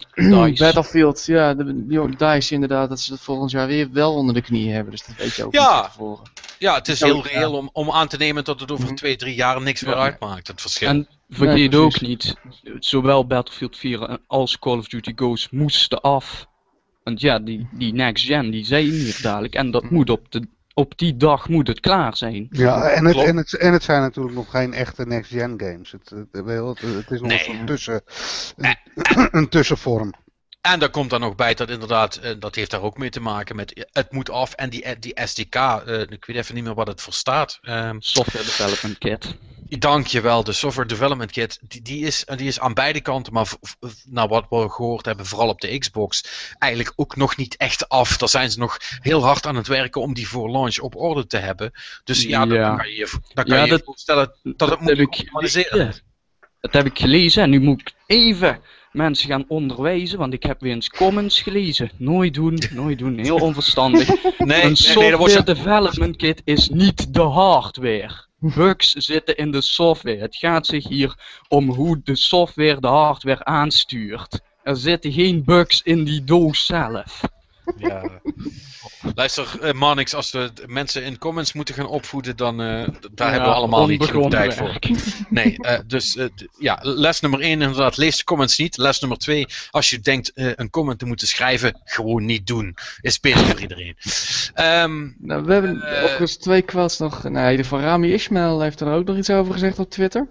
[0.47, 0.65] Dice.
[0.65, 4.41] Battlefield, ja, de, die Dice inderdaad, dat ze dat volgend jaar weer wel onder de
[4.43, 4.91] knie hebben.
[4.91, 5.81] Dus dat weet je ook Ja.
[5.81, 6.25] niet tevoren.
[6.59, 8.95] Ja, het is heel reëel om, om aan te nemen dat het over Mhm.
[8.95, 10.47] twee, drie jaar niks meer uitmaakt.
[10.47, 10.89] Het verschil.
[10.89, 12.35] En vergeet Nee, ook niet,
[12.79, 16.47] zowel Battlefield 4 als Call of Duty Ghosts moesten af.
[17.03, 20.49] Want ja, die, die next gen die zijn hier dadelijk en dat moet op, de,
[20.79, 22.47] op die dag moet het klaar zijn.
[22.51, 25.93] ja en, het, en, het, en het zijn natuurlijk nog geen echte next-gen games.
[25.93, 27.39] Het, het, het, is nog Nee.
[27.39, 28.01] een, soort tussen,
[28.57, 30.13] een, een tussenvorm.
[30.73, 33.21] En daar komt dan nog bij dat inderdaad, eh, dat heeft daar ook mee te
[33.21, 36.65] maken met eh, het moet af en die, die SDK, eh, ik weet even niet
[36.65, 37.59] meer wat het voor staat.
[37.63, 39.35] Ehm Software Development Kit.
[39.69, 43.49] Dankjewel, de Software Development Kit, die, die, is, die is aan beide kanten, maar
[44.05, 46.25] naar wat we gehoord hebben, vooral op de Xbox,
[46.59, 48.17] eigenlijk ook nog niet echt af.
[48.17, 51.27] Daar zijn ze nog heel hard aan het werken om die voor launch op orde
[51.27, 51.71] te hebben.
[52.05, 52.77] Dus ja, dan Ja.
[52.77, 55.31] kan je je dan kan Ja, je je dat- voorstellen dat het moet ik.
[56.61, 58.61] Dat heb ik gelezen en nu moet ik even
[58.97, 61.91] mensen gaan onderwijzen, want ik heb weer eens comments gelezen.
[61.97, 64.09] Nooit doen, nooit doen, heel onverstandig.
[64.39, 68.25] Nee, een nee, nee, dat software development kit is niet de hardware.
[68.39, 70.21] Bugs zitten in de software.
[70.21, 71.15] Het gaat zich hier
[71.49, 74.41] om hoe de software de hardware aanstuurt.
[74.63, 77.21] Er zitten geen bugs in die doos zelf.
[77.77, 78.21] Ja.
[79.15, 83.49] Luister, eh Manix, als we mensen in comments moeten gaan opvoeden, dan eh, daar hebben
[83.49, 84.79] we allemaal niet genoeg tijd voor.
[85.29, 86.19] Nee, eh, dus
[86.59, 88.77] ja, les nummer 1 inderdaad, lees de comments niet.
[88.77, 92.77] Les nummer 2, als je denkt eh, een comment te moeten schrijven, gewoon niet doen.
[93.01, 93.97] Is beter voor iedereen.
[94.55, 97.23] Ehm, Nou, we hebben overigens twee quotes nog.
[97.23, 100.29] Nou, in ieder geval Rami Ismail heeft er ook nog iets over gezegd op Twitter.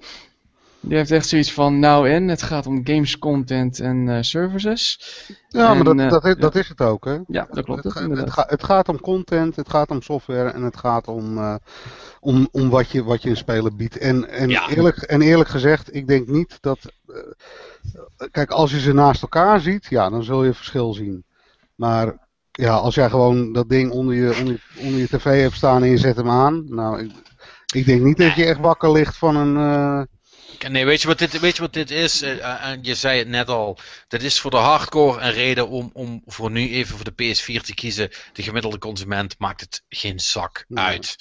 [0.87, 4.99] Die heeft echt zoiets van, nou en, het gaat om games content en eh, services.
[5.47, 6.39] Ja, maar dat, eh, dat, is, ja.
[6.39, 7.17] dat is het ook, hè?
[7.27, 7.83] Ja, dat klopt.
[7.83, 8.33] Het, Dat, ga- het, inderdaad.
[8.33, 11.55] ga- het gaat om content, het gaat om software en het gaat om, eh,
[12.19, 13.97] om, om wat, je, wat je in spelen biedt.
[13.97, 14.69] En, en, Ja.
[14.69, 16.79] eerlijk, en eerlijk gezegd, ik denk niet dat.
[17.07, 21.25] eh, kijk, als je ze naast elkaar ziet, ja, dan zul je verschil zien.
[21.75, 25.55] Maar ja, als jij gewoon dat ding onder je, onder, je- onder je tv hebt
[25.55, 26.63] staan en je zet hem aan.
[26.67, 27.11] Nou, ik,
[27.73, 30.07] ik denk niet dat je echt wakker ligt van een.
[30.63, 32.21] Eh, Nee, weet je wat dit, weet je wat dit is?
[32.21, 33.77] Eh, eh, en je zei het net al.
[34.07, 37.61] Dit is voor de hardcore een reden om, om voor nu even voor de PS4
[37.65, 38.09] te kiezen.
[38.33, 41.15] De gemiddelde consument maakt het geen zak uit.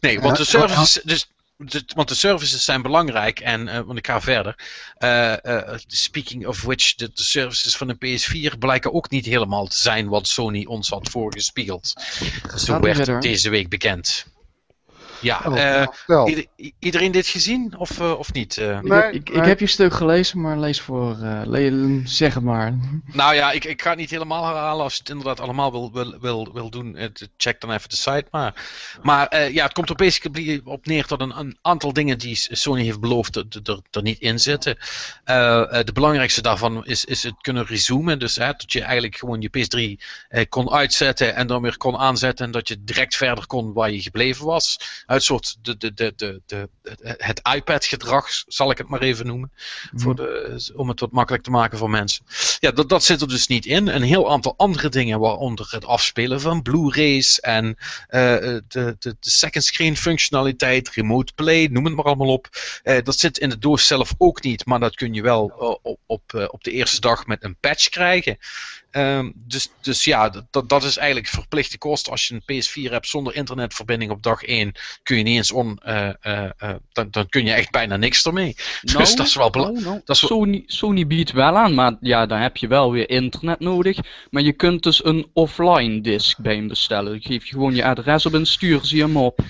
[0.00, 1.00] Nee, want de services.
[1.04, 1.26] Dus,
[1.56, 4.58] de- want de services zijn belangrijk en eh, want ik ga verder.
[4.96, 9.66] Eh, eh, speaking of which, de, de services van de PS4 blijken ook niet helemaal
[9.66, 11.92] te zijn wat Sony ons had voorgespiegeld.
[12.56, 13.20] Zo werd verder.
[13.20, 14.26] deze week bekend.
[15.20, 16.28] Ja, vertel.
[16.28, 16.46] ieder-
[16.78, 18.56] iedereen dit gezien of, eh, of niet?
[18.56, 18.76] eh?
[18.76, 19.46] Ik, Nee, ik, ik nee.
[19.48, 21.16] heb je stuk gelezen, maar lees voor.
[21.22, 22.74] eh, le- zeg het maar.
[23.12, 24.82] Nou ja, ik, ik ga het niet helemaal herhalen.
[24.82, 26.96] Als je het inderdaad allemaal wil, wil, wil, wil doen,
[27.36, 28.24] check dan even de site.
[28.30, 28.54] Maar,
[29.02, 32.38] maar eh, ja, het komt er basically op neer dat een, een aantal dingen die
[32.50, 33.44] Sony heeft beloofd er,
[33.90, 34.76] er, niet in zitten.
[35.24, 38.18] Eh, eh, de belangrijkste daarvan is, is het kunnen resumen.
[38.18, 41.96] Dus hè, dat je eigenlijk gewoon je PS3 eh, kon uitzetten en dan weer kon
[41.96, 42.46] aanzetten.
[42.46, 44.78] En dat je direct verder kon waar je gebleven was.
[45.08, 46.68] Uit soort de, de, de, de, de,
[47.02, 49.52] het iPad-gedrag, zal ik het maar even noemen.
[49.94, 52.24] Voor de, om het wat makkelijk te maken voor mensen.
[52.58, 53.86] Ja, dat, dat zit er dus niet in.
[53.86, 59.16] Een heel aantal andere dingen, waaronder het afspelen van Blu-rays en eh, de, de, de
[59.20, 62.48] second screen functionaliteit, remote play, noem het maar allemaal op.
[62.82, 65.44] Eh, dat zit in de doos zelf ook niet, maar dat kun je wel
[65.82, 68.38] op, op, op de eerste dag met een patch krijgen.
[68.90, 72.08] Ehm, dus, dus ja, dat- dat, is eigenlijk verplichte kost.
[72.10, 74.72] Als je een PS4 hebt zonder internetverbinding op dag 1,
[75.02, 75.78] kun je niet eens on.
[75.78, 78.56] eh, eh, eh, dan, dan kun je echt bijna niks ermee.
[78.98, 82.38] Dus dat is wel bela- nou, nou, Sony, Sony biedt wel aan, maar ja, dan
[82.38, 83.98] heb je wel weer internet nodig.
[84.30, 87.20] Maar je kunt dus een offline disk bij hem bestellen.
[87.22, 89.40] Geef je gewoon je adres op en stuur ze hem op.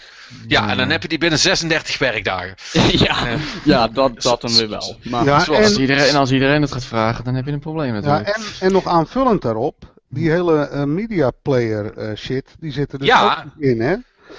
[0.47, 2.55] Ja, en dan heb je die binnen 36 werkdagen.
[3.07, 3.17] ja,
[3.65, 4.97] ja, dat, dat dan weer wel.
[5.03, 7.53] Maar Ja, zoals- Als en, iedereen, en als iedereen het gaat vragen, dan heb je
[7.53, 8.29] een probleem ja, natuurlijk.
[8.29, 12.99] en, en nog aanvullend daarop, die hele eh, media player eh, shit, die zit er
[12.99, 13.45] dus Ja.
[13.47, 13.95] ook in, hè?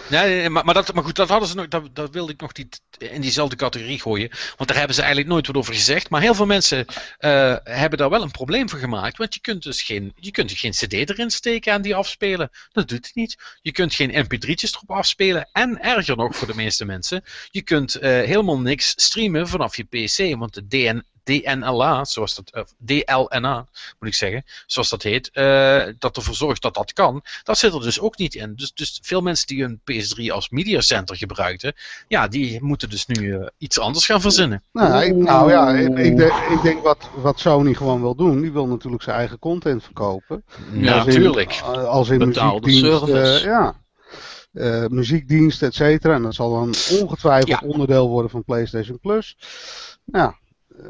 [0.07, 2.81] Nee, maar, dat, maar goed, dat hadden ze nog, dat, dat wilde ik nog niet
[2.97, 4.29] in diezelfde categorie gooien.
[4.29, 6.09] Want daar hebben ze eigenlijk nooit wat over gezegd.
[6.09, 6.85] Maar heel veel mensen
[7.19, 9.17] uh, hebben daar wel een probleem voor gemaakt.
[9.17, 12.49] Want je kunt dus geen, je kunt geen CD erin steken en die afspelen.
[12.71, 13.37] Dat doet het niet.
[13.61, 15.49] Je kunt geen MP3'tjes erop afspelen.
[15.51, 19.83] En erger nog voor de meeste mensen, je kunt uh, helemaal niks streamen vanaf je
[19.83, 20.37] PC.
[20.37, 23.65] Want de DN, DNLA, zoals dat, uh, DLNA
[23.99, 27.73] moet ik zeggen, zoals dat heet, uh, dat ervoor zorgt dat dat kan, dat zit
[27.73, 28.53] er dus ook niet in.
[28.55, 31.73] Dus, dus veel mensen die hun PS3 als media center gebruikten,
[32.07, 34.63] ja, die moeten dus nu uh, iets anders gaan verzinnen.
[34.71, 38.41] Nou, ik, nou ja, ik, ik, denk, ik denk wat, wat Sony gewoon wil doen,
[38.41, 40.43] die wil natuurlijk zijn eigen content verkopen.
[40.73, 41.61] Ja, natuurlijk.
[41.61, 43.75] Als in muziekdienst, ja.
[44.53, 46.13] Uh, muziekdienst, et cetera.
[46.13, 47.67] En dat zal dan ongetwijfeld ja.
[47.67, 49.37] onderdeel worden van PlayStation Plus.
[50.05, 50.38] Ja,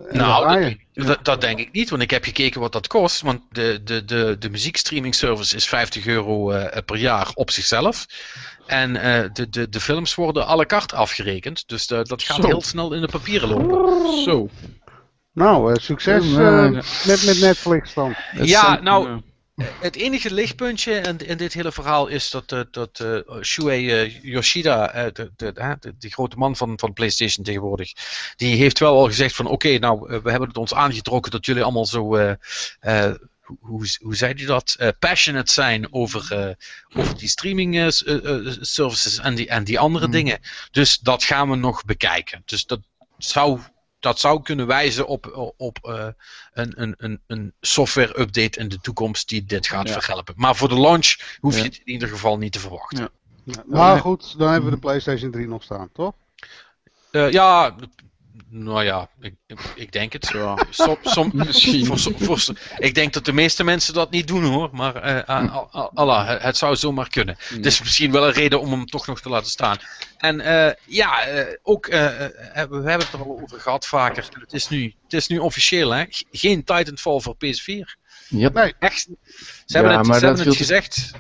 [0.10, 3.22] nou, dat, dat, dat, denk ik niet, want ik heb gekeken wat dat kost.
[3.22, 8.06] Want de, de, de, de muziekstreaming service is 50 euro uh, per jaar op zichzelf.
[8.66, 11.68] En uh, de, de, de films worden à la carte afgerekend.
[11.68, 12.48] Dus de, dat gaat Zo.
[12.48, 14.24] heel snel in de papieren lopen.
[14.24, 14.50] Zo.
[15.34, 18.16] Nou, uh, succes met, met Netflix dan.
[18.42, 19.22] Ja, nou,
[19.64, 24.24] het enige lichtpuntje in, in, dit hele verhaal is dat, uh, dat uh, Shuei uh,
[24.24, 27.94] Yoshida, de, de, de, die grote man van, van PlayStation tegenwoordig,
[28.36, 31.46] die heeft wel al gezegd van oké, okay, nou, we hebben het ons aangetrokken dat
[31.46, 32.36] jullie allemaal zo,
[33.60, 36.56] hoe, hoe zei hij dat, passionate zijn over,
[36.94, 37.94] over die streaming
[38.60, 40.12] services en die, en die andere mm.
[40.12, 40.40] dingen.
[40.72, 42.42] Dus dat gaan we nog bekijken.
[42.46, 42.80] Dus dat
[43.18, 43.60] zou
[44.00, 46.08] dat zou kunnen wijzen op, op uh,
[46.54, 49.94] een, een, een, een software update in de toekomst die dit gaat ja.
[49.94, 50.34] verhelpen.
[50.38, 53.00] Maar voor de launch hoef je het in ieder geval niet te verwachten.
[53.00, 53.10] Ja.
[53.44, 56.14] Ja, maar goed, dan hebben we de PlayStation 3 nog staan, toch?
[57.12, 57.76] Uh, ja,
[58.50, 59.36] nou ja, ik,
[59.76, 60.30] ik denk het.
[60.34, 60.66] Ja.
[60.70, 61.86] Som, som, Misschien.
[61.86, 64.70] Voor, voor, ik denk dat de meeste mensen dat niet doen hoor.
[64.72, 65.58] Maar uh,
[65.94, 67.36] Allah, het, zou zomaar kunnen.
[67.40, 67.64] Het mm.
[67.64, 69.78] is misschien wel een reden om hem toch nog te laten staan.
[70.18, 71.28] En uh, ja,
[71.64, 71.94] ook, we
[72.54, 74.26] hebben het er al over gehad vaker.
[74.40, 76.04] Het is nu, het is nu officieel hè.
[76.32, 77.98] Geen Titanfall voor PS4.
[78.30, 78.54] Yep.
[78.54, 79.08] Nee, echt.
[79.66, 81.12] Ze hebben het, ze hebben het gezegd.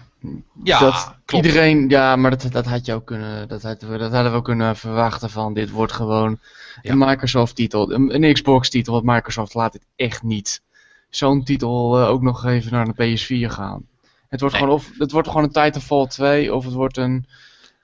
[0.63, 1.45] Ja, dat klopt.
[1.45, 4.37] iedereen, ja, maar dat, dat had je ook kunnen, dat hadden, we, dat hadden we
[4.37, 6.39] ook kunnen verwachten van dit wordt gewoon
[6.81, 6.91] ja.
[6.91, 10.61] een Microsoft titel, een, een, Xbox titel, want Microsoft laat het echt niet
[11.09, 13.87] zo'n titel uh, ook nog even naar de PS4 gaan.
[14.27, 14.63] Het wordt, nee.
[14.63, 17.25] gewoon, of, het wordt gewoon een Titanfall 2 of het wordt een,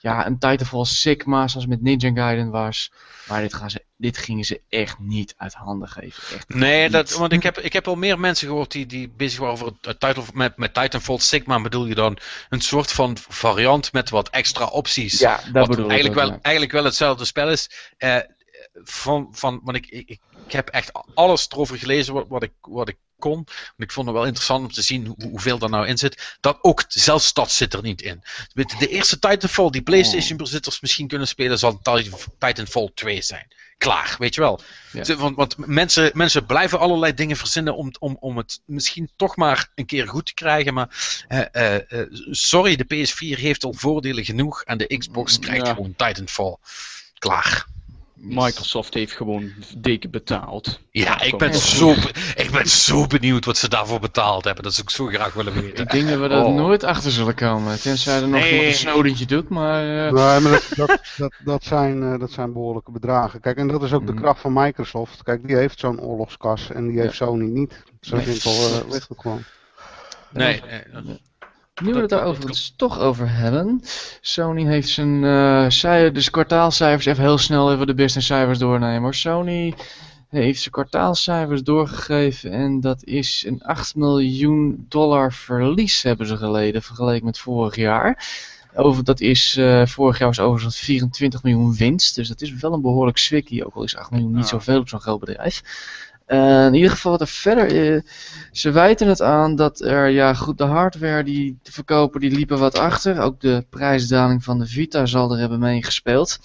[0.05, 2.91] ja, een Titanfall Sigma zoals met Ninja Gaiden was.
[3.27, 6.35] Maar dit, gaan ze, dit gingen ze echt niet uit handen geven.
[6.35, 9.39] Echt nee, dat, want ik heb, ik heb al meer mensen gehoord die, die bezig
[9.39, 11.61] waren over het title, met, met Titanfall Sigma.
[11.61, 12.17] Bedoel je dan
[12.49, 15.19] een soort van variant met wat extra opties?
[15.19, 16.19] Ja, dat bedoel eigenlijk.
[16.19, 16.39] Wel, ja.
[16.41, 17.69] Eigenlijk wel hetzelfde spel is.
[17.97, 18.17] Uh,
[18.73, 20.09] van, van, want ik, ik,
[20.45, 23.33] ik heb echt alles erover gelezen wat, wat, ik, wat ik kon.
[23.33, 26.37] Want ik vond het wel interessant om te zien hoe, hoeveel er nou in zit.
[26.39, 28.23] Dat ook zelfs dat zit er niet in.
[28.53, 31.81] De eerste Titanfall die PlayStation bezitters misschien kunnen spelen, zal
[32.39, 33.47] Titanfall 2 zijn.
[33.77, 34.59] Klaar, weet je wel.
[34.91, 35.15] Ja.
[35.15, 39.69] Want, want mensen, mensen blijven allerlei dingen verzinnen om, om, om het misschien toch maar
[39.75, 40.73] een keer goed te krijgen.
[40.73, 40.89] Maar
[41.29, 45.73] uh, uh, sorry, de PS4 heeft al voordelen genoeg en de Xbox krijgt ja.
[45.73, 46.57] gewoon Titanfall.
[47.17, 47.65] Klaar.
[48.27, 50.79] Microsoft heeft gewoon dik betaald.
[50.91, 51.91] Ja, ik ben, zo,
[52.35, 54.63] ik ben zo benieuwd wat ze daarvoor betaald hebben.
[54.63, 55.83] Dat zou ik zo graag willen weten.
[55.83, 56.55] Ik denk dat we er oh.
[56.55, 57.79] nooit achter zullen komen.
[57.79, 58.67] Tenzij er nog nee.
[58.67, 59.83] een snodentje doet, maar...
[59.83, 60.11] Uh...
[60.11, 63.39] Nee, maar dat, dat, dat, dat, zijn, uh, dat zijn behoorlijke bedragen.
[63.39, 64.07] Kijk, en dat is ook mm.
[64.07, 65.23] de kracht van Microsoft.
[65.23, 67.25] Kijk, die heeft zo'n oorlogskas en die heeft ja.
[67.25, 67.83] Sony niet.
[68.01, 69.43] Zo simpel uh, ligt het gewoon.
[70.29, 70.61] Nee,
[70.93, 71.19] nee.
[71.83, 73.81] Nu we het daarover het toch over hebben.
[74.21, 79.15] Sony heeft zijn uh, cijfers, dus kwartaalcijfers, even heel snel even de businesscijfers doornemen hoor.
[79.15, 79.73] Sony
[80.29, 86.81] heeft zijn kwartaalcijfers doorgegeven en dat is een 8 miljoen dollar verlies hebben ze geleden
[86.81, 88.25] vergeleken met vorig jaar.
[88.75, 92.73] Over, dat is, uh, vorig jaar was overigens 24 miljoen winst, dus dat is wel
[92.73, 94.49] een behoorlijk swikkie, ook al is 8 miljoen niet ja.
[94.49, 95.61] zoveel op zo'n groot bedrijf.
[96.27, 98.01] Uh, in ieder geval wat er verder uh,
[98.51, 102.59] ze wijten het aan dat er ja goed de hardware die te verkopen die liepen
[102.59, 103.19] wat achter.
[103.19, 106.39] Ook de prijsdaling van de Vita zal er hebben meegespeeld.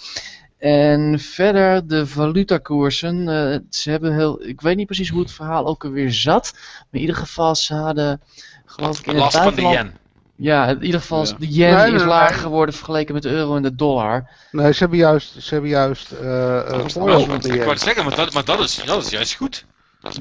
[0.59, 3.29] En verder de valutakoersen.
[3.29, 6.53] Uh, ze hebben heel, ik weet niet precies hoe het verhaal ook alweer zat.
[6.55, 8.21] Maar in ieder geval ze hadden
[8.65, 10.00] geloof ik in het Last van de yen.
[10.41, 11.35] Ja, in ieder geval ja.
[11.39, 12.41] de yen nee, is lager nee.
[12.41, 14.31] geworden vergeleken met de euro en de dollar.
[14.51, 18.33] Nee, ze hebben juist, ze hebben juist uh, uh, oh, Ik wou zeggen, maar dat,
[18.33, 19.67] maar dat, is, dat is juist goed.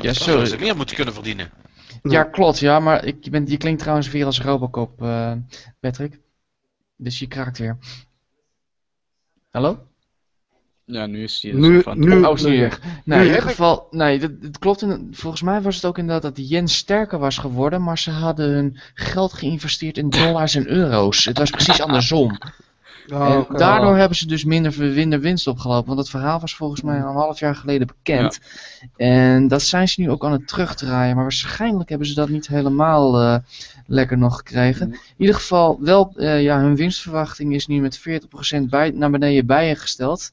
[0.01, 0.45] Ja, zo.
[0.45, 1.51] ze meer moeten kunnen verdienen.
[2.03, 5.31] Ja, klopt, ja, maar ik, je, bent, je klinkt trouwens weer als Robocop, uh,
[5.79, 6.19] Patrick.
[6.95, 7.77] Dus je kraakt weer.
[9.49, 9.88] Hallo?
[10.91, 12.35] Ja, nu is die nu, van nu, oh.
[13.03, 14.81] Nee, in ieder geval, nee, dat, dat klopt.
[14.81, 18.49] In, volgens mij was het ook inderdaad dat yen sterker was geworden, maar ze hadden
[18.49, 21.25] hun geld geïnvesteerd in dollars en euro's.
[21.25, 22.37] Het was precies andersom.
[23.13, 25.87] Oh, en daardoor hebben ze dus minder, winst opgelopen.
[25.87, 28.39] Want het verhaal was volgens mij al een half jaar geleden bekend.
[28.95, 31.15] En dat zijn ze nu ook aan het terugdraaien.
[31.15, 33.37] Maar waarschijnlijk hebben ze dat niet helemaal eh,
[33.85, 34.91] lekker nog gekregen.
[34.91, 39.45] In ieder geval, wel, eh, ja, hun winstverwachting is nu met 40% bij, naar beneden
[39.45, 40.31] bijgesteld.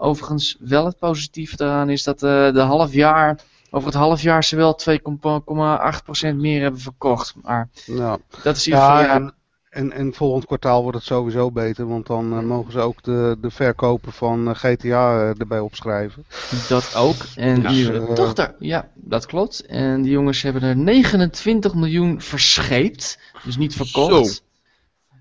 [0.00, 3.38] Overigens, wel het positieve daaraan is dat eh, de half jaar,
[3.70, 7.34] over het half jaar ze wel 2,8% meer hebben verkocht.
[7.42, 8.18] Maar Ja.
[8.42, 9.34] dat is ieder geval, Ja, ja, en,
[9.70, 13.36] en, en volgend kwartaal wordt het sowieso beter, want dan eh, mogen ze ook de,
[13.40, 16.24] de verkopen van eh, GTA erbij opschrijven.
[16.68, 17.16] Dat ook.
[17.34, 18.54] En Ja, die daar.
[18.58, 19.66] Ja, dat klopt.
[19.66, 23.18] En die jongens hebben er 29 miljoen verscheept.
[23.44, 24.26] Dus niet verkocht.
[24.34, 24.42] Zo.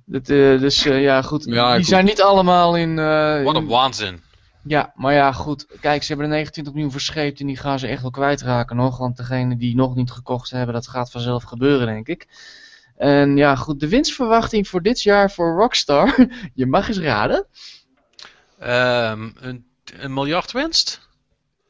[0.06, 1.44] Dat, eh, dus eh, ja, goed.
[1.46, 1.86] Ja, die goed.
[1.88, 3.00] zijn niet allemaal in.
[3.00, 4.22] eh, Wat een in- waanzin.
[4.64, 5.66] Ja, maar ja, goed.
[5.82, 8.98] Kijk, ze hebben er 29 miljoen verscheept en die gaan ze echt wel kwijtraken nog.
[8.98, 12.28] Want degene die nog niet gekocht hebben, dat gaat vanzelf gebeuren, denk ik.
[12.96, 13.80] En ja, goed.
[13.80, 16.28] De winstverwachting voor dit jaar voor Rockstar.
[16.54, 17.46] je mag eens raden.
[18.60, 19.66] Ehm, een,
[20.00, 21.08] een miljard winst?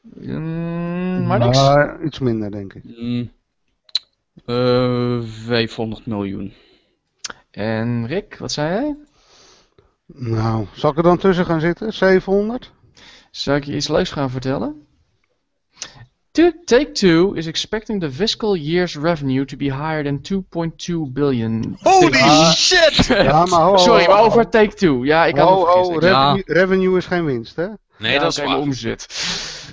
[0.02, 1.58] Mm, maar niks.
[1.58, 2.84] Maar iets minder, denk ik.
[2.84, 3.32] Mm.
[4.44, 6.52] Eh, 500 miljoen.
[7.50, 8.96] En Rick, wat zei jij?
[10.06, 11.92] Nou, zal ik er dan tussen gaan zitten?
[11.92, 12.72] 700?
[13.38, 14.86] Zal ik je iets leuks gaan vertellen?
[16.64, 21.76] Take-Two is expecting the fiscal year's revenue to be higher than 2.2 billion.
[21.82, 23.06] Holy Ah, shit!
[23.06, 25.04] Ja, maar ho, ho, Sorry, maar over Take-Two.
[25.04, 27.66] Ja, ik had Ho, revenue, revenue is geen winst, hè?
[27.98, 28.58] Nee, Ja, dat is waar.
[28.58, 29.06] omzet.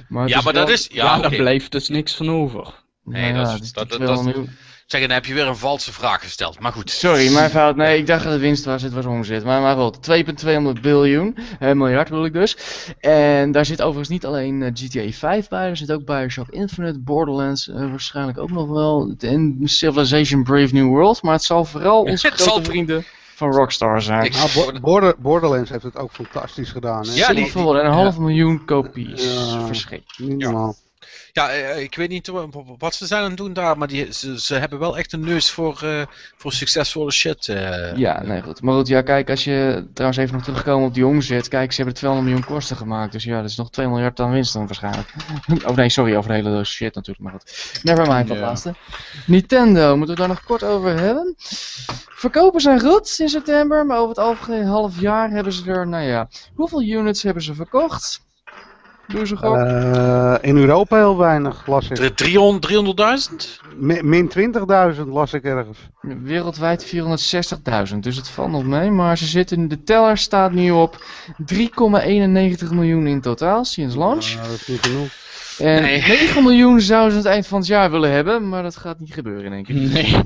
[0.09, 0.87] Maar Ja, maar wel- dat is...
[0.91, 2.83] Ja, Ja, daar blijft dus niks van over.
[3.03, 4.33] Nee, dat is- dus dat- dat- wel dat-
[4.85, 6.59] Zeg, dan heb je weer een valse vraag gesteld.
[6.59, 6.89] Maar goed.
[6.89, 7.75] Sorry, mijn fout.
[7.75, 8.81] Nee, ik dacht dat het winst was.
[8.81, 9.43] Het was omzet.
[9.43, 11.37] Maar, maar goed, 2,200 biljoen.
[11.59, 12.57] Eh, miljard bedoel ik dus.
[12.99, 15.69] En daar zit overigens niet alleen eh, GTA 5 bij.
[15.69, 19.13] Er zit ook Bioshock Infinite, Borderlands eh, waarschijnlijk ook nog wel.
[19.19, 21.21] En Civilization Brave New World.
[21.21, 23.03] Maar het zal vooral onze grote zal- vrienden
[23.35, 24.31] van Rockstar zijn.
[24.31, 27.13] Nou, Bo- Border, Borderlands heeft het ook fantastisch gedaan, hè?
[27.13, 29.67] Ja, die- Zoveel, en een half miljoen kopies Ja.
[30.37, 30.73] Ja.
[31.31, 33.87] Ja, eh, ik weet niet wa- wa- wat ze zijn aan het doen daar, maar
[33.87, 36.01] die, ze, ze hebben wel echt een neus voor, eh,
[36.37, 37.47] voor succesvolle shit.
[37.49, 37.95] eh.
[37.95, 38.61] Ja, nee goed.
[38.61, 41.47] Maar goed, ja, kijk, als je trouwens even nog terugkomen op die omzet.
[41.47, 43.11] Kijk, ze hebben er 200 miljoen kosten gemaakt.
[43.11, 45.09] Dus ja, dat is nog 2 miljard aan winst dan waarschijnlijk.
[45.65, 47.25] Oh nee, sorry, over de hele doos shit natuurlijk.
[47.25, 47.79] Maar goed.
[47.83, 48.43] Nevermind, dat Ja.
[48.43, 48.73] laatste.
[49.25, 51.33] Nintendo, moeten we daar nog kort over hebben.
[52.09, 56.03] Verkopen zijn goed in september, maar over het algemeen half jaar hebben ze er, nou
[56.03, 56.27] ja.
[56.55, 58.24] Hoeveel units hebben ze verkocht?
[59.07, 59.55] Doe ze gok.
[59.55, 61.95] Eh, in Europa heel weinig, las ik.
[61.95, 63.61] Drie- 300 300.000?
[63.77, 65.77] Mi- Min 20.000 las ik ergens.
[66.01, 68.91] Wereldwijd 460.000, dus het valt nog mee.
[68.91, 71.03] Maar ze zitten, de teller staat nu op
[71.45, 74.33] 3,91 miljoen in totaal sinds launch.
[74.35, 75.07] Nou, dat is niet genoeg.
[75.59, 76.01] En Nee.
[76.07, 78.99] 9 miljoen zouden ze aan het eind van het jaar willen hebben, maar dat gaat
[78.99, 79.75] niet gebeuren, denk ik.
[79.75, 80.21] Nee.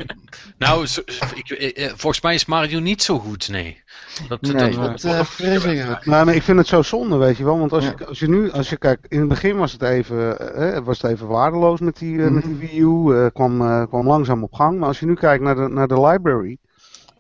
[0.58, 1.02] Nou, zo-
[1.36, 3.84] ik, eh, eh, volgens mij is Mario niet zo goed, nee.
[4.28, 6.06] Dat, Nee, dat, dat eh, vrees ik ook.
[6.06, 7.60] Nou, maar ik vind het zo zonde, weet je wel.
[7.60, 7.94] Want als, Ja.
[7.98, 11.02] je, als je nu, als je kijkt, in het begin was het even, eh, was
[11.02, 12.60] het even waardeloos met die, eh, met die Mhm.
[12.60, 13.14] Wii U.
[13.16, 14.78] eh, kwam, eh, kwam langzaam op gang.
[14.80, 16.58] Maar als je nu kijkt naar de, naar de library.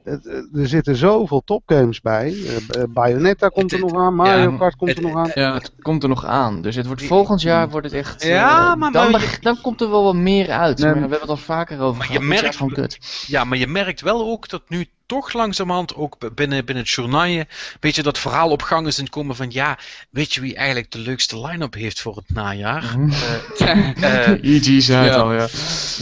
[0.03, 2.27] Het- eh, er zitten zoveel topgames bij.
[2.27, 4.15] Eh, eh, Bayonetta komt er nog aan.
[4.15, 5.31] Mario ja, Kart komt er nog aan.
[5.34, 8.21] Ja, Het komt er nog aan, dus het wordt volgend jaar wordt het echt.
[8.21, 10.77] eh, Ja, maar- dan, maar- beg- dan komt er wel wat meer uit.
[10.77, 13.26] Nee, maar we hebben het al vaker over Maar je merkt-.
[13.27, 17.44] Ja, maar je merkt wel ook dat nu toch langzamerhand ook binnen, binnen het journaal
[17.80, 19.77] weet je, dat verhaal op gang is en komen van ja,
[20.10, 22.95] weet je wie eigenlijk de leukste line-up heeft voor het najaar?
[23.57, 25.19] Eh, EG zei het Ja.
[25.22, 25.48] al, ja.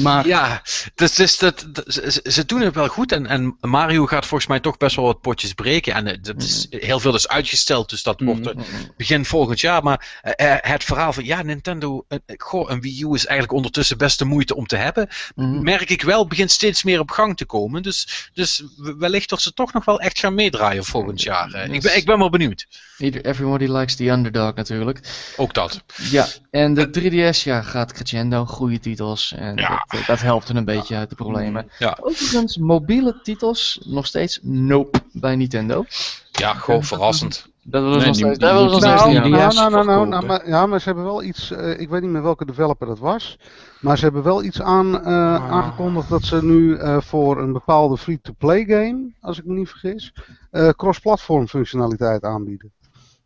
[0.01, 0.61] maar ja,
[0.95, 4.49] dus, dus dat, dat- ze, ze doen het wel goed en, en Mario gaat volgens
[4.49, 7.89] mij toch best wel wat potjes breken en eh, dat is, heel veel is uitgesteld,
[7.89, 8.55] dus dat wordt eh,
[8.97, 9.83] begin volgend jaar.
[9.83, 13.25] Maar eh, eh, het verhaal van ja, Nintendo, eh, eh, goh, een Wii U is
[13.25, 15.63] eigenlijk ondertussen best de moeite om te hebben, Mhm.
[15.63, 17.83] merk ik wel, begint steeds meer op gang te komen.
[17.83, 18.63] Dus, dus
[18.97, 21.53] wellicht dat ze toch nog wel echt gaan meedraaien volgend jaar.
[21.53, 22.67] Eh, ik, ben, ik ben wel benieuwd.
[22.97, 24.99] Everybody likes the underdog natuurlijk.
[25.35, 25.83] Ook dat.
[26.09, 29.33] Ja, en de 3DS ja, gaat crescendo, goede titels.
[29.35, 29.85] En Ja.
[29.87, 31.71] dat, dat helpt een beetje uit de problemen.
[31.79, 31.97] Ja.
[32.01, 35.85] Overigens, mobiele titels nog steeds nope bij Nintendo.
[36.31, 37.47] Ja, gewoon verrassend.
[37.69, 39.71] Dat was Nee, nog steeds, die dat was nog moeten steeds nou- Nou, nou, nou,
[39.71, 42.21] nou, nou, nou, maar, ja, maar ze hebben wel iets, eh, ik weet niet meer
[42.23, 43.39] welke developer dat was,
[43.81, 47.97] maar ze hebben wel iets aan, eh, aangekondigd dat ze nu eh, voor een bepaalde
[47.97, 50.13] free-to-play game, als ik me niet vergis,
[50.51, 52.71] eh, cross-platform functionaliteit aanbieden.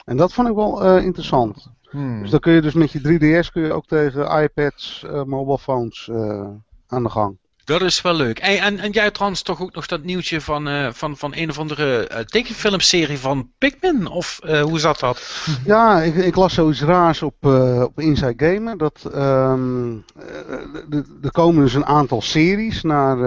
[0.05, 1.71] En dat vond ik wel eh, interessant.
[1.89, 2.21] Hmm.
[2.21, 5.57] Dus dan kun je dus met je 3DS kun je ook tegen iPads, eh mobile
[5.59, 6.47] phones eh,
[6.87, 7.37] aan de gang.
[7.71, 8.39] Dat is wel leuk.
[8.39, 11.49] En, en, en jij trouwens toch ook nog dat nieuwtje van, eh, van, van een
[11.49, 14.07] of andere eh, tekenfilmserie van Pikmin?
[14.07, 15.45] Of eh, hoe zat dat?
[15.65, 17.45] Ja, ik, ik las zoiets raars op,
[17.81, 18.77] op Inside Gamer.
[18.77, 23.17] Dat ehm, eh, er komen dus een aantal series naar,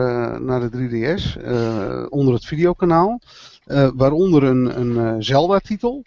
[0.40, 3.20] naar de 3DS eh, onder het videokanaal.
[3.94, 6.04] Waaronder een, een Zelda-titel.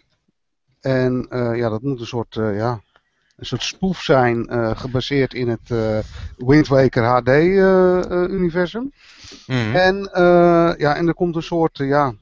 [0.81, 2.81] En ja, dat moet een soort, ja,
[3.37, 5.99] een soort spoef zijn eh, gebaseerd in het eh
[6.37, 8.91] Wind Waker HD-universum.
[9.47, 9.75] Mhm.
[9.75, 12.13] En, eh, ja, en er komt een soort, eh, ja,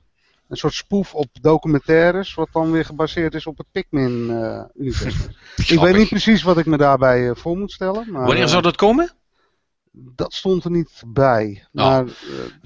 [0.48, 5.32] een soort spoef op documentaires, wat dan weer gebaseerd is op het Pikmin-universum.
[5.68, 8.12] ik weet niet precies wat ik me daarbij eh, voor moet stellen.
[8.12, 9.12] Maar, Wanneer eh, zou dat komen?
[10.16, 11.64] Dat stond er niet bij.
[11.72, 12.06] Maar,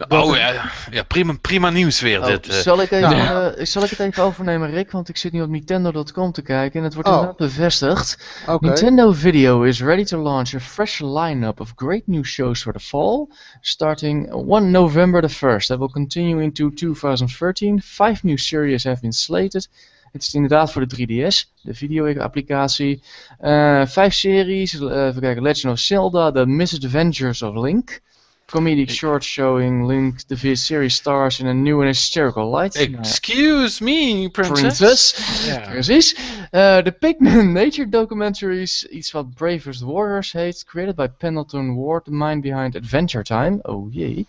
[0.09, 2.47] eh, oh ja, ja prima, prima nieuws weer Oh, dit.
[2.47, 2.55] eh.
[2.55, 3.51] zal, ik even, Ja.
[3.51, 4.91] eh, zal ik het even overnemen, Rick?
[4.91, 7.13] Want ik zit nu op Nintendo.com te kijken en het wordt Oh.
[7.15, 8.23] inderdaad bevestigd.
[8.47, 8.65] Oké.
[8.65, 12.79] Nintendo Video is ready to launch a fresh lineup of great new shows for the
[12.79, 13.29] fall,
[13.61, 15.67] starting 1 November the 1st.
[15.67, 17.81] That will continue into 2013.
[17.81, 19.67] Five new series have been slated.
[20.11, 23.01] Het is inderdaad voor de 3DS, de video-applicatie.
[23.39, 28.01] Eh, vijf series, eh, even kijken, Legend of Zelda, The Misadventures of Link.
[28.49, 32.75] Comedic short showing Link, the series stars in a new and hysterical light.
[32.75, 32.99] Nou.
[32.99, 34.59] Excuse me, princess.
[34.59, 35.45] Princess.
[35.47, 35.69] Ja.
[35.69, 36.15] Precies.
[36.51, 42.11] Eh, De Pikmin Nature Documentaries, iets wat Bravest Warriors heet, created by Pendleton Ward, the
[42.11, 43.59] mind behind Adventure Time.
[43.61, 44.25] Oh jee.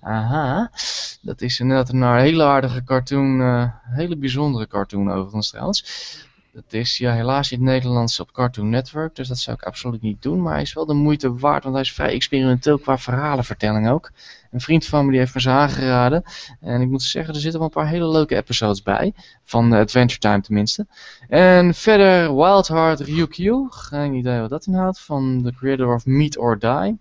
[0.00, 0.70] Aha.
[1.20, 5.84] Dat is inderdaad een hele aardige cartoon, eh, hele bijzondere cartoon overigens trouwens.
[6.52, 10.02] Dat is ja, helaas in het Nederlands op Cartoon Network, dus dat zou ik absoluut
[10.02, 10.42] niet doen.
[10.42, 14.10] Maar hij is wel de moeite waard, want hij is vrij experimenteel qua verhalenvertelling ook.
[14.50, 16.22] Een vriend van me die heeft me ze aangeraden.
[16.60, 19.12] En ik moet zeggen, er zitten wel een paar hele leuke episodes bij.
[19.44, 20.86] Van eh, Adventure Time tenminste.
[21.28, 23.66] En verder Wild Heart Ryukyu.
[23.70, 25.00] Geen idee wat dat inhoudt.
[25.00, 26.98] Van de creator of Meet or Die.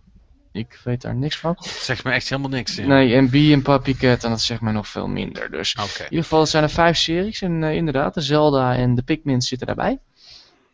[0.59, 1.55] Ik weet daar niks van.
[1.59, 2.75] Zegt me echt helemaal niks.
[2.75, 2.85] ja.
[2.85, 4.23] Nee, en Bee en Puppy Cat.
[4.23, 5.51] En dat zegt mij nog veel minder.
[5.51, 7.41] Dus in ieder geval zijn er vijf series.
[7.41, 9.99] En eh, inderdaad, de Zelda en de Pikmin zitten daarbij.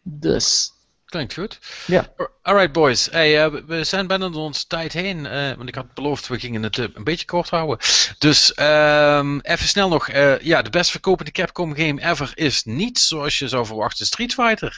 [0.03, 0.73] Dus.
[1.05, 1.59] Klinkt goed.
[1.87, 2.07] Ja.
[2.41, 5.25] Alright boys, hey, eh, we- zijn bijna door onze tijd heen.
[5.25, 7.77] eh, want ik had beloofd, we gingen het eh, een beetje kort houden.
[8.17, 10.11] Dus ehm, even snel nog.
[10.41, 14.77] ja, de best verkopende Capcom game ever is niet, zoals je zou verwachten, Street Fighter.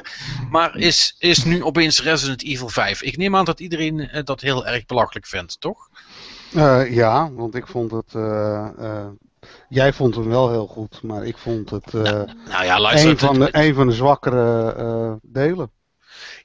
[0.50, 3.02] Maar is, is nu opeens Resident Evil 5.
[3.02, 5.90] Ik neem aan dat iedereen dat heel erg belachelijk vindt, toch?
[6.90, 8.12] Ja, want ik vond het.
[9.70, 13.10] jij vond hem wel heel goed, maar ik vond het eh, Nou ja, luister.
[13.10, 15.72] een, van de, een van de zwakkere delen.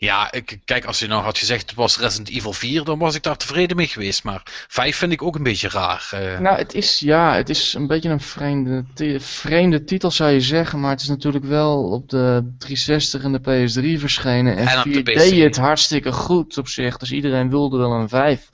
[0.04, 3.14] Ja, ik, kijk, als je nou had gezegd het was Resident Evil 4, dan was
[3.14, 4.24] ik daar tevreden mee geweest.
[4.24, 6.08] Maar 5 vind ik ook een beetje raar.
[6.10, 6.38] eh.
[6.38, 8.84] Nou, het is, ja, het is een beetje een vreemde,
[9.20, 10.80] vreemde titel zou je zeggen.
[10.80, 14.56] Maar het is natuurlijk wel op de 360 en de PS3 verschenen.
[14.56, 15.14] En, En op de 4 PC.
[15.14, 16.96] deed het hartstikke goed op zich.
[16.96, 18.50] Dus iedereen wilde wel een 5.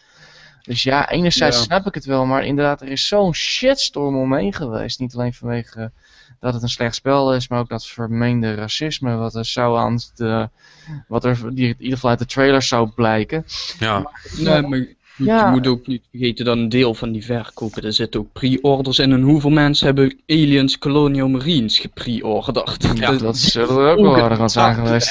[0.62, 1.62] Dus ja, enerzijds Ja.
[1.62, 2.24] snap ik het wel.
[2.26, 4.98] Maar inderdaad, er is zo'n shitstorm omheen geweest.
[5.00, 5.90] Niet alleen vanwege
[6.40, 7.48] dat het een slecht spel is.
[7.48, 9.16] Maar ook dat vermeende racisme.
[9.16, 10.48] Wat er zou aan de...
[11.09, 13.44] Wat er die in ieder geval uit de trailer zou blijken.
[13.78, 14.10] ja.
[14.39, 15.44] Nee, maar goed, Ja.
[15.44, 18.98] je moet ook niet vergeten dat een deel van die verkopen, er zitten ook pre-orders
[18.98, 19.12] in.
[19.12, 22.86] En hoeveel mensen hebben Aliens Colonial Marines gepre-orderd?
[22.94, 25.10] Ja, Dat zullen er ook wel aardig wat zijn geweest.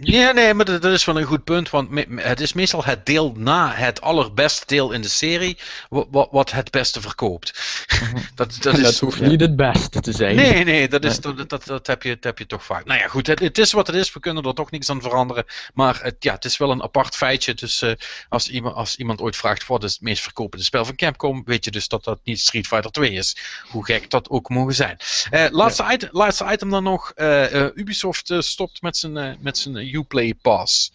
[0.00, 0.32] Ja.
[0.32, 1.70] nee, maar dat, is wel een goed punt.
[1.70, 5.56] Want het is meestal het deel na het allerbeste deel in de serie.
[5.88, 7.79] wa- wa- wat het beste verkoopt.
[8.34, 8.84] dat, dat En is.
[8.84, 10.36] dat hoeft niet het beste te zijn.
[10.36, 12.84] Nee, nee, dat, is, dat, dat, dat, heb je, dat heb je toch vaak.
[12.84, 14.12] Nou ja, goed, het, het is wat het is.
[14.12, 15.44] We kunnen er toch niks aan veranderen.
[15.74, 17.54] Maar het, ja, het is wel een apart feitje.
[17.54, 17.92] Dus eh,
[18.28, 21.64] als, iemand, als iemand ooit vraagt wat is het meest verkopende spel van Capcom, weet
[21.64, 23.36] je dus dat dat niet Street Fighter 2 is.
[23.68, 24.96] Hoe gek dat ook mogen zijn.
[25.30, 27.12] Eh, laatste, item, laatste item dan nog.
[27.14, 30.92] Eh, eh, Ubisoft stopt met zijn, met zijn Uplay Pass.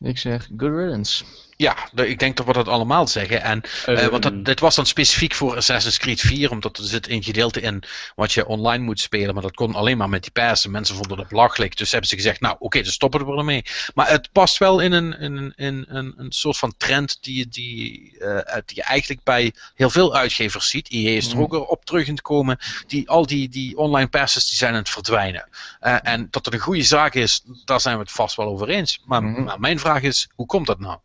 [0.00, 1.24] Ik zeg, good riddance.
[1.56, 3.42] Ja, ik denk dat we dat allemaal zeggen.
[3.42, 6.84] En, eh, want Ehm, dat, dit was dan specifiek voor Assassin's Creed 4, omdat er
[6.84, 7.82] zit een gedeelte in
[8.14, 10.64] wat je online moet spelen, maar dat kon alleen maar met die pass.
[10.64, 13.64] En mensen vonden het belachelijk, dus hebben ze gezegd, nou oké, dan stoppen we ermee.
[13.94, 17.48] Maar het past wel in een, in, een- in, een, een soort van trend die,
[17.48, 20.88] die, eh, die je eigenlijk bij heel veel uitgevers ziet.
[20.90, 21.42] EA is er Mhm.
[21.42, 22.58] ook op terug in te komen.
[22.86, 25.48] Die, al die, die online passes die zijn aan het verdwijnen.
[25.80, 28.68] Eh, en dat het een goede zaak is, daar zijn we het vast wel over
[28.68, 29.00] eens.
[29.04, 29.42] Maar, Mhm.
[29.42, 30.98] maar mijn vraag is, hoe komt dat nou?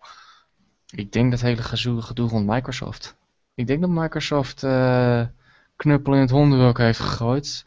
[0.95, 3.16] Ik denk dat hele gezoe gedoe rond Microsoft.
[3.56, 5.22] Ik denk dat Microsoft eh,
[5.76, 7.66] knuppel in het hondenwerk heeft gegooid.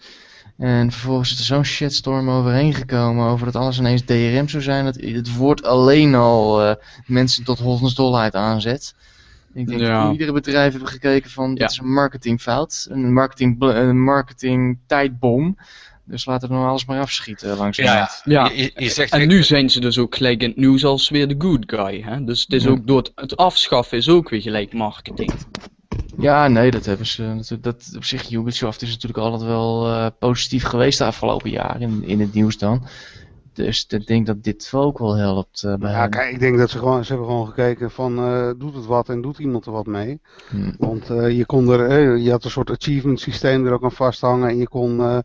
[0.58, 4.84] En vervolgens is er zo'n shitstorm overheen gekomen over dat alles ineens DRM zou zijn.
[4.84, 6.74] Dat het woord alleen al eh,
[7.06, 8.94] mensen tot hondensdolheid aanzet.
[9.54, 10.02] Ik denk Ja.
[10.02, 11.66] dat iedere bedrijf hebben gekeken van dit Ja.
[11.66, 12.86] is een marketingfout.
[12.90, 15.56] Een marketing, een marketing tijdbom.
[16.04, 17.84] Dus laten we nou alles maar afschieten langzaam.
[17.84, 18.50] Ja, Ja.
[18.54, 21.34] Je, zegt En nu zijn ze dus ook gelijk in het nieuws als weer de
[21.38, 22.02] good guy.
[22.02, 22.24] Hè?
[22.24, 22.70] Dus het is Ja.
[22.70, 25.32] ook door het, het afschaffen is ook weer gelijk marketing.
[26.18, 27.42] Ja, nee, dat hebben ze.
[27.48, 31.80] Dat, dat, op zich, Ubisoft is natuurlijk altijd wel eh, positief geweest de afgelopen jaren
[31.80, 32.86] in, in het nieuws dan.
[33.52, 36.70] Dus ik denk dat dit ook wel helpt uh, bij Ja, kijk, ik denk dat
[36.70, 39.72] ze gewoon, ze hebben gewoon gekeken van, eh, doet het wat en doet iemand er
[39.72, 40.20] wat mee?
[40.48, 40.72] Hm.
[40.78, 43.92] Want eh, je kon er, eh, je had een soort achievement systeem er ook aan
[43.92, 45.18] vasthangen en je kon eh,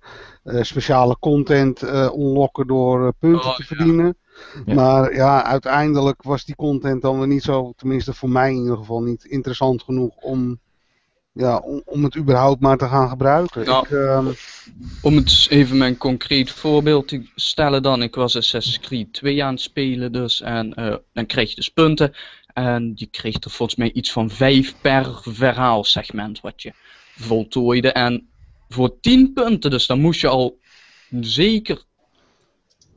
[0.43, 3.75] eh, speciale content eh unlocken door eh, punten Oh, te ja.
[3.75, 4.17] verdienen.
[4.65, 4.73] Ja.
[4.73, 8.77] Maar ja, uiteindelijk was die content dan weer niet zo, tenminste voor mij in ieder
[8.77, 10.59] geval niet interessant genoeg om,
[11.37, 13.61] ja, om, om het überhaupt maar te gaan gebruiken.
[13.61, 14.31] Ik, ehm,
[15.01, 18.01] Om het even mijn concreet voorbeeld te stellen dan.
[18.01, 20.41] Ik was Assassin's Creed 2 aan het spelen dus.
[20.41, 22.13] En eh, dan kreeg je dus punten.
[22.53, 26.73] En je kreeg er volgens mij iets van 5 per verhaalsegment wat je
[27.15, 27.91] voltooide.
[27.91, 28.29] En
[28.69, 30.59] voor 10 punten, dus dan moest je al
[31.21, 31.83] zeker,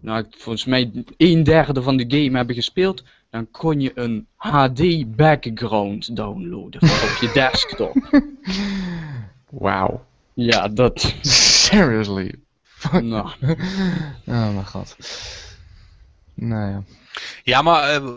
[0.00, 3.02] nou volgens mij een derde van de game hebben gespeeld.
[3.31, 8.23] Dan kon je een HD background downloaden voor op je desktop.
[9.51, 10.05] Wauw.
[10.35, 11.15] Ja, dat.
[11.66, 12.35] Seriously.
[13.01, 13.31] Nou,
[14.27, 14.97] Oh mijn god.
[16.35, 16.82] Nou ja.
[17.43, 18.11] Ja, maar eh,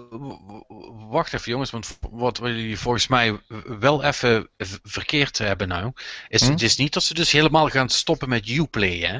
[1.09, 3.39] wacht even jongens, want wat jullie volgens mij
[3.79, 4.49] wel even
[4.83, 5.91] verkeerd hebben nou,
[6.27, 6.51] is Hm?
[6.51, 9.19] het is niet dat ze dus helemaal gaan stoppen met Uplay, hè?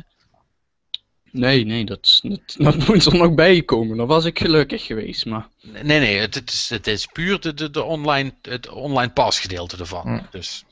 [1.34, 2.40] Nee, nee, dat, is- dat,
[2.76, 3.98] dat moet er nog bij komen.
[3.98, 5.48] Dan was ik gelukkig geweest, maar...
[5.62, 9.40] Nee, nee, het, het is, het is puur de, de, de online, het online pass
[9.40, 10.08] gedeelte ervan.
[10.08, 10.20] Hm.
[10.32, 10.66] Dus,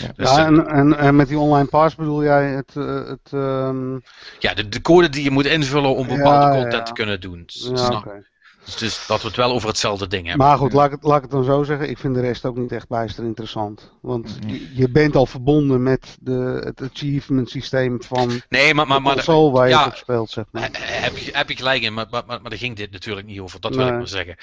[0.00, 0.12] Ja.
[0.16, 3.92] dus, ja, en, en, en met die online pass bedoel jij het, eh, het ehm,
[4.38, 6.82] ja de, de code die je moet invullen om bepaalde ja, content ja.
[6.82, 7.44] te kunnen doen.
[7.74, 8.04] Ja.
[8.64, 10.46] Dus, dus dat we het wel over hetzelfde ding hebben.
[10.46, 11.88] Maar goed, laat ik, het, laat ik het dan zo zeggen.
[11.90, 13.92] Ik vind de rest ook niet echt bijster interessant.
[14.02, 19.00] Want je, je bent al verbonden met de, het achievement systeem van Nee, maar, maar,
[19.16, 20.68] de maar waar je ja, op speelt, zeg maar.
[20.72, 23.26] He- Heb je, heb je gelijk in, maar, maar, maar maar daar ging dit natuurlijk
[23.26, 23.60] niet over.
[23.60, 23.92] Dat wil Nee.
[23.92, 24.36] ik maar zeggen.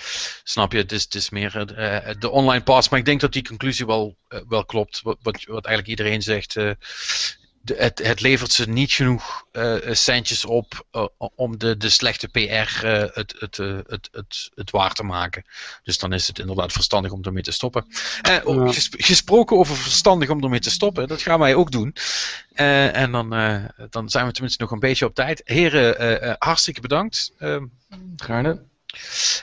[0.43, 0.77] Snap je?
[0.77, 2.89] Het is, het is meer eh, de online pass.
[2.89, 5.01] Maar ik denk dat die conclusie wel, eh, wel klopt.
[5.03, 6.55] Wat, wat, wat eigenlijk iedereen zegt.
[6.55, 6.71] eh,
[7.61, 11.05] de, het, het levert ze niet genoeg eh, centjes op eh,
[11.35, 12.39] om de, de slechte PR
[12.85, 15.43] eh, het, het, eh, het, het, het waar te maken.
[15.83, 17.85] Dus dan is het inderdaad verstandig om ermee te stoppen.
[18.21, 18.71] Eh, Ja.
[18.97, 21.95] gesproken over verstandig om ermee te stoppen, dat gaan wij ook doen.
[22.53, 25.41] Eh, en dan, eh, dan zijn we tenminste nog een beetje op tijd.
[25.43, 27.31] Heren, eh, eh, hartstikke bedankt.
[27.37, 27.65] Ehm,
[28.15, 28.61] Gaarne.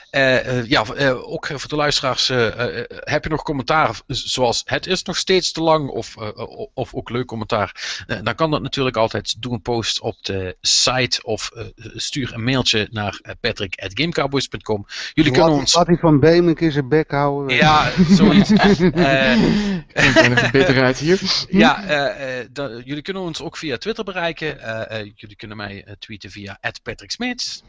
[0.09, 4.61] Eh, eh, ja, eh, ook voor de luisteraars, eh, eh, heb je nog commentaar zoals
[4.65, 6.29] het is nog steeds te lang of, eh,
[6.73, 9.41] of ook leuk commentaar, Eh, dan kan dat natuurlijk altijd.
[9.41, 11.65] Doe een post op de site of eh,
[11.95, 14.85] stuur een mailtje naar patrick.gamecowboys.com.
[15.13, 15.73] Jullie kunnen ons...
[15.73, 17.55] laat die van Beemek in zijn bek houden.
[17.57, 18.51] Ja, zoiets.
[18.59, 21.19] Eh, Ik ben er bitterheid hier.
[21.49, 22.45] Ja, eh, eh,
[22.83, 24.59] jullie kunnen ons ook via Twitter bereiken.
[24.61, 27.63] Eh, eh, jullie kunnen mij eh, tweeten via @patricksmits.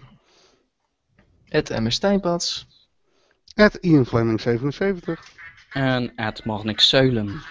[1.51, 2.67] Het MS Stijnpads.
[3.55, 5.25] Het Ian Fleming 77.
[5.71, 7.43] En Ed Marnik Zuilen.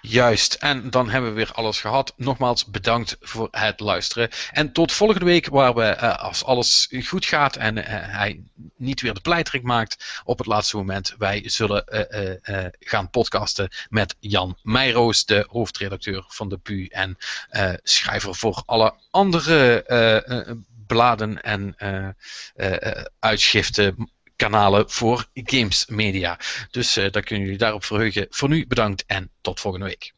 [0.00, 2.12] Juist, en dan hebben we weer alles gehad.
[2.16, 4.28] Nogmaals bedankt voor het luisteren.
[4.50, 8.42] En tot volgende week, waar we, eh, als alles goed gaat en eh, hij
[8.76, 13.10] niet weer de pleitrik maakt op het laatste moment, wij zullen eh, eh, eh, gaan
[13.10, 19.82] podcasten met Jan Meijroos, de hoofdredacteur van de PU en eh, schrijver voor alle andere
[19.82, 20.56] eh, eh,
[20.86, 22.08] bladen en eh,
[22.54, 24.12] eh, eh, uitschriften.
[24.36, 26.38] Kanalen voor games media.
[26.70, 28.26] Dus eh daar kunnen jullie daarop verheugen.
[28.30, 30.12] Voor nu bedankt en tot volgende week.